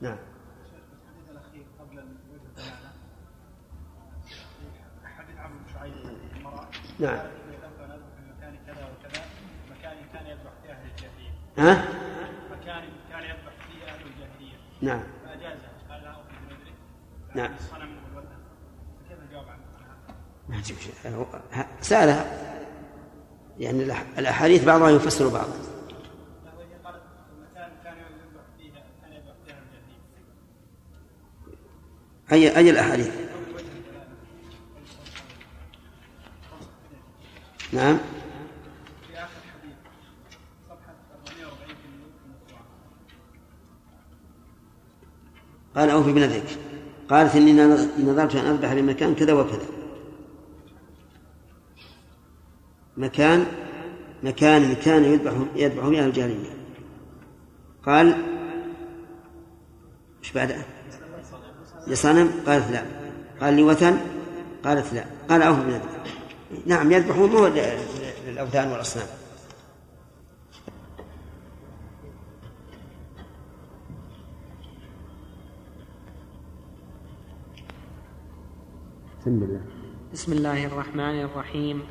نعم 0.00 0.16
الحديث 0.16 1.30
الاخير 1.30 1.62
قبل 1.80 1.98
الوجه 1.98 2.42
الثلاثه 2.50 2.88
حديث 5.18 5.36
عمرو 5.38 5.58
بن 5.58 5.72
شعيب 5.74 5.92
المراه 6.36 6.66
نعم. 6.98 7.16
قالت 7.16 7.32
إني 7.48 7.56
ذهبت 7.56 7.80
أن 7.80 7.90
أذبح 7.90 8.06
في 8.16 8.22
مكان 8.36 8.56
كذا 8.66 8.86
وكذا 8.86 9.22
مكان 9.70 9.96
كان 10.12 10.26
يذبح 10.26 10.52
فيه 10.62 10.72
أهل 10.72 10.86
الجاهليه 10.90 11.32
ها 11.58 11.84
مكان 12.50 12.82
كان 13.10 13.22
يذبح 13.22 13.52
فيه 13.68 13.84
أهل 13.92 14.00
الجاهليه 14.06 14.56
نعم 14.82 15.02
فاجازها 15.24 15.70
قال 15.90 16.02
لا 16.02 16.12
بنذرك 16.12 16.74
نعم. 17.34 17.54
الصنم 17.54 17.96
والوثن 18.04 18.36
فكيف 19.04 19.18
الجواب 19.28 19.48
عن 19.48 19.58
هذا؟ 19.58 20.14
ما 20.48 20.60
تجيب 20.60 20.76
شيء. 20.78 20.94
هو- 21.14 21.40
ه- 21.60 21.66
سألها 21.80 22.24
يعني 23.60 23.86
الأح- 23.86 24.18
الأحاديث 24.18 24.64
بعضها 24.64 24.90
يفسر 24.90 25.28
بعضا 25.28 25.52
أي 32.32 32.56
أي 32.56 32.70
الأحاديث؟ 32.70 33.10
نعم. 37.72 37.98
في 39.08 39.14
اخر 39.14 39.40
حديث 39.52 39.74
صفحه 40.68 40.94
440 41.14 41.56
في 41.66 41.86
الموسوعه 41.88 42.64
قال 45.76 45.90
أوفي 45.90 46.12
بنذرك 46.12 46.58
قالت 47.10 47.36
إني 47.36 47.52
نظرت 47.98 48.36
أن 48.36 48.46
أذبح 48.46 48.74
بمكان 48.74 49.14
كذا 49.14 49.32
وكذا. 49.32 49.66
مكان 53.02 53.46
مكان 54.22 54.74
كان 54.74 55.04
يذبح 55.04 55.32
يذبح 55.56 55.88
فيه 55.88 56.04
الجاهلية. 56.04 56.56
قال 57.86 58.16
إيش 60.22 60.32
بعده؟ 60.32 60.64
لصنم 61.86 62.30
قالت 62.46 62.70
لا. 62.70 62.84
قال 63.40 63.56
لوثن 63.56 63.96
قالت 64.64 64.94
لا. 64.94 65.04
قال 65.28 65.42
أوفي 65.42 65.60
بنذرك 65.60 66.02
نعم 66.66 66.92
يذبحون 66.92 67.30
مو 67.30 67.46
للأوثان 68.26 68.72
والأصنام. 68.72 69.06
بسم 79.20 79.30
الله. 79.30 79.60
بسم 80.12 80.32
الله 80.32 80.66
الرحمن 80.66 81.20
الرحيم. 81.20 81.82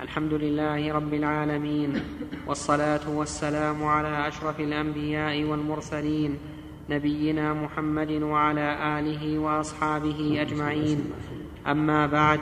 الحمد 0.00 0.34
لله 0.34 0.92
رب 0.92 1.14
العالمين 1.14 2.00
والصلاة 2.46 3.10
والسلام 3.10 3.84
على 3.84 4.28
أشرف 4.28 4.60
الأنبياء 4.60 5.44
والمرسلين 5.44 6.38
نبينا 6.90 7.54
محمد 7.54 8.10
وعلى 8.10 8.98
آله 8.98 9.38
وأصحابه 9.38 10.38
أجمعين. 10.40 11.12
أما 11.66 12.06
بعد 12.06 12.40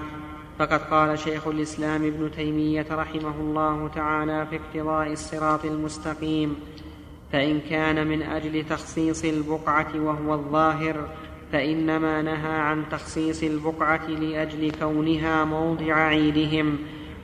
فقد 0.59 0.81
قال 0.81 1.19
شيخ 1.19 1.47
الإسلام 1.47 2.05
ابن 2.05 2.31
تيمية 2.37 2.87
رحمه 2.91 3.41
الله 3.41 3.89
تعالى 3.89 4.47
في 4.47 4.57
اقتضاء 4.57 5.13
الصراط 5.13 5.65
المستقيم 5.65 6.57
فإن 7.33 7.61
كان 7.61 8.07
من 8.07 8.23
أجل 8.23 8.65
تخصيص 8.65 9.25
البقعة 9.25 9.93
وهو 9.95 10.35
الظاهر 10.35 11.09
فإنما 11.53 12.23
نهى 12.23 12.57
عن 12.59 12.85
تخصيص 12.91 13.43
البقعة 13.43 14.07
لأجل 14.07 14.71
كونها 14.71 15.45
موضع 15.45 15.95
عيدهم 15.95 16.79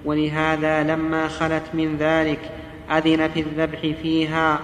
ولهذا 0.05 0.83
لما 0.83 1.29
خلت 1.29 1.63
من 1.75 1.97
ذلك 1.97 2.51
أذن 2.91 3.29
في 3.29 3.41
الذبح 3.41 3.81
فيها 4.03 4.61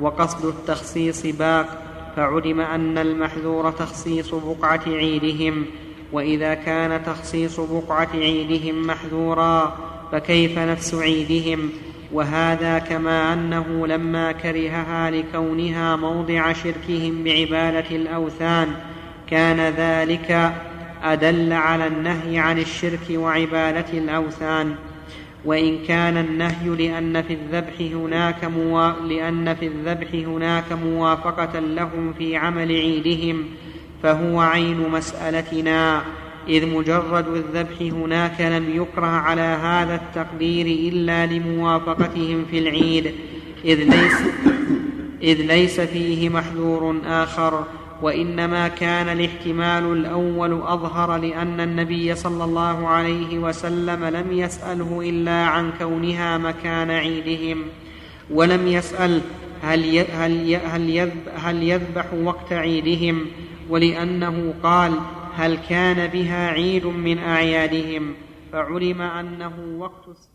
وقصد 0.00 0.44
التخصيص 0.44 1.26
باق 1.26 1.82
فعلم 2.16 2.60
أن 2.60 2.98
المحذور 2.98 3.70
تخصيص 3.70 4.34
بقعة 4.34 4.82
عيدهم 4.86 5.66
وإذا 6.12 6.54
كان 6.54 7.04
تخصيص 7.04 7.60
بقعة 7.60 8.08
عيدهم 8.14 8.86
محذورا 8.86 9.76
فكيف 10.12 10.58
نفس 10.58 10.94
عيدهم؟ 10.94 11.70
وهذا 12.12 12.78
كما 12.78 13.32
أنه 13.32 13.86
لما 13.86 14.32
كرهها 14.32 15.10
لكونها 15.10 15.96
موضع 15.96 16.52
شركهم 16.52 17.24
بعبادة 17.24 17.96
الأوثان 17.96 18.68
كان 19.26 19.60
ذلك 19.60 20.52
أدل 21.02 21.52
على 21.52 21.86
النهي 21.86 22.38
عن 22.38 22.58
الشرك 22.58 23.06
وعبادة 23.10 23.98
الأوثان. 23.98 24.74
وإن 25.44 25.78
كان 25.88 26.16
النهي 26.16 26.68
لأن 26.68 27.22
في 27.22 27.32
الذبح 27.32 27.80
هناك 27.80 28.44
موا... 28.44 28.92
لأن 28.92 29.54
في 29.54 29.66
الذبح 29.66 30.08
هناك 30.14 30.72
موافقة 30.72 31.58
لهم 31.60 32.12
في 32.18 32.36
عمل 32.36 32.68
عيدهم 32.68 33.44
فهو 34.02 34.40
عين 34.40 34.88
مسألتنا. 34.88 36.02
إذ 36.48 36.66
مجرد 36.66 37.28
الذبح 37.28 37.80
هناك 37.80 38.40
لم 38.40 38.76
يكره 38.76 39.06
على 39.06 39.40
هذا 39.40 39.94
التقدير 39.94 40.66
إلا 40.66 41.26
لموافقتهم 41.26 42.44
في 42.50 42.58
العيد. 42.58 43.14
إذ 43.64 43.82
ليس, 43.84 44.22
إذ 45.22 45.42
ليس 45.42 45.80
فيه 45.80 46.28
محذور 46.28 46.96
آخر. 47.06 47.64
وإنما 48.02 48.68
كان 48.68 49.08
الاحتمال 49.08 49.92
الأول 49.92 50.52
أظهر 50.52 51.16
لأن 51.16 51.60
النبي 51.60 52.14
صلى 52.14 52.44
الله 52.44 52.88
عليه 52.88 53.38
وسلم 53.38 54.04
لم 54.04 54.32
يسأله 54.32 55.00
إلا 55.04 55.44
عن 55.44 55.72
كونها 55.78 56.38
مكان 56.38 56.90
عيدهم 56.90 57.62
ولم 58.30 58.68
يسأل 58.68 59.20
هل 59.62 59.98
هل 59.98 60.54
هل 60.54 61.10
هل 61.36 61.62
يذبح 61.62 62.14
وقت 62.14 62.52
عيدهم 62.52 63.26
ولأنه 63.68 64.54
قال 64.62 64.92
هل 65.36 65.58
كان 65.68 66.06
بها 66.06 66.50
عيد 66.50 66.86
من 66.86 67.18
أعيادهم 67.18 68.14
فعلم 68.52 69.02
أنه 69.02 69.76
وقت 69.78 70.27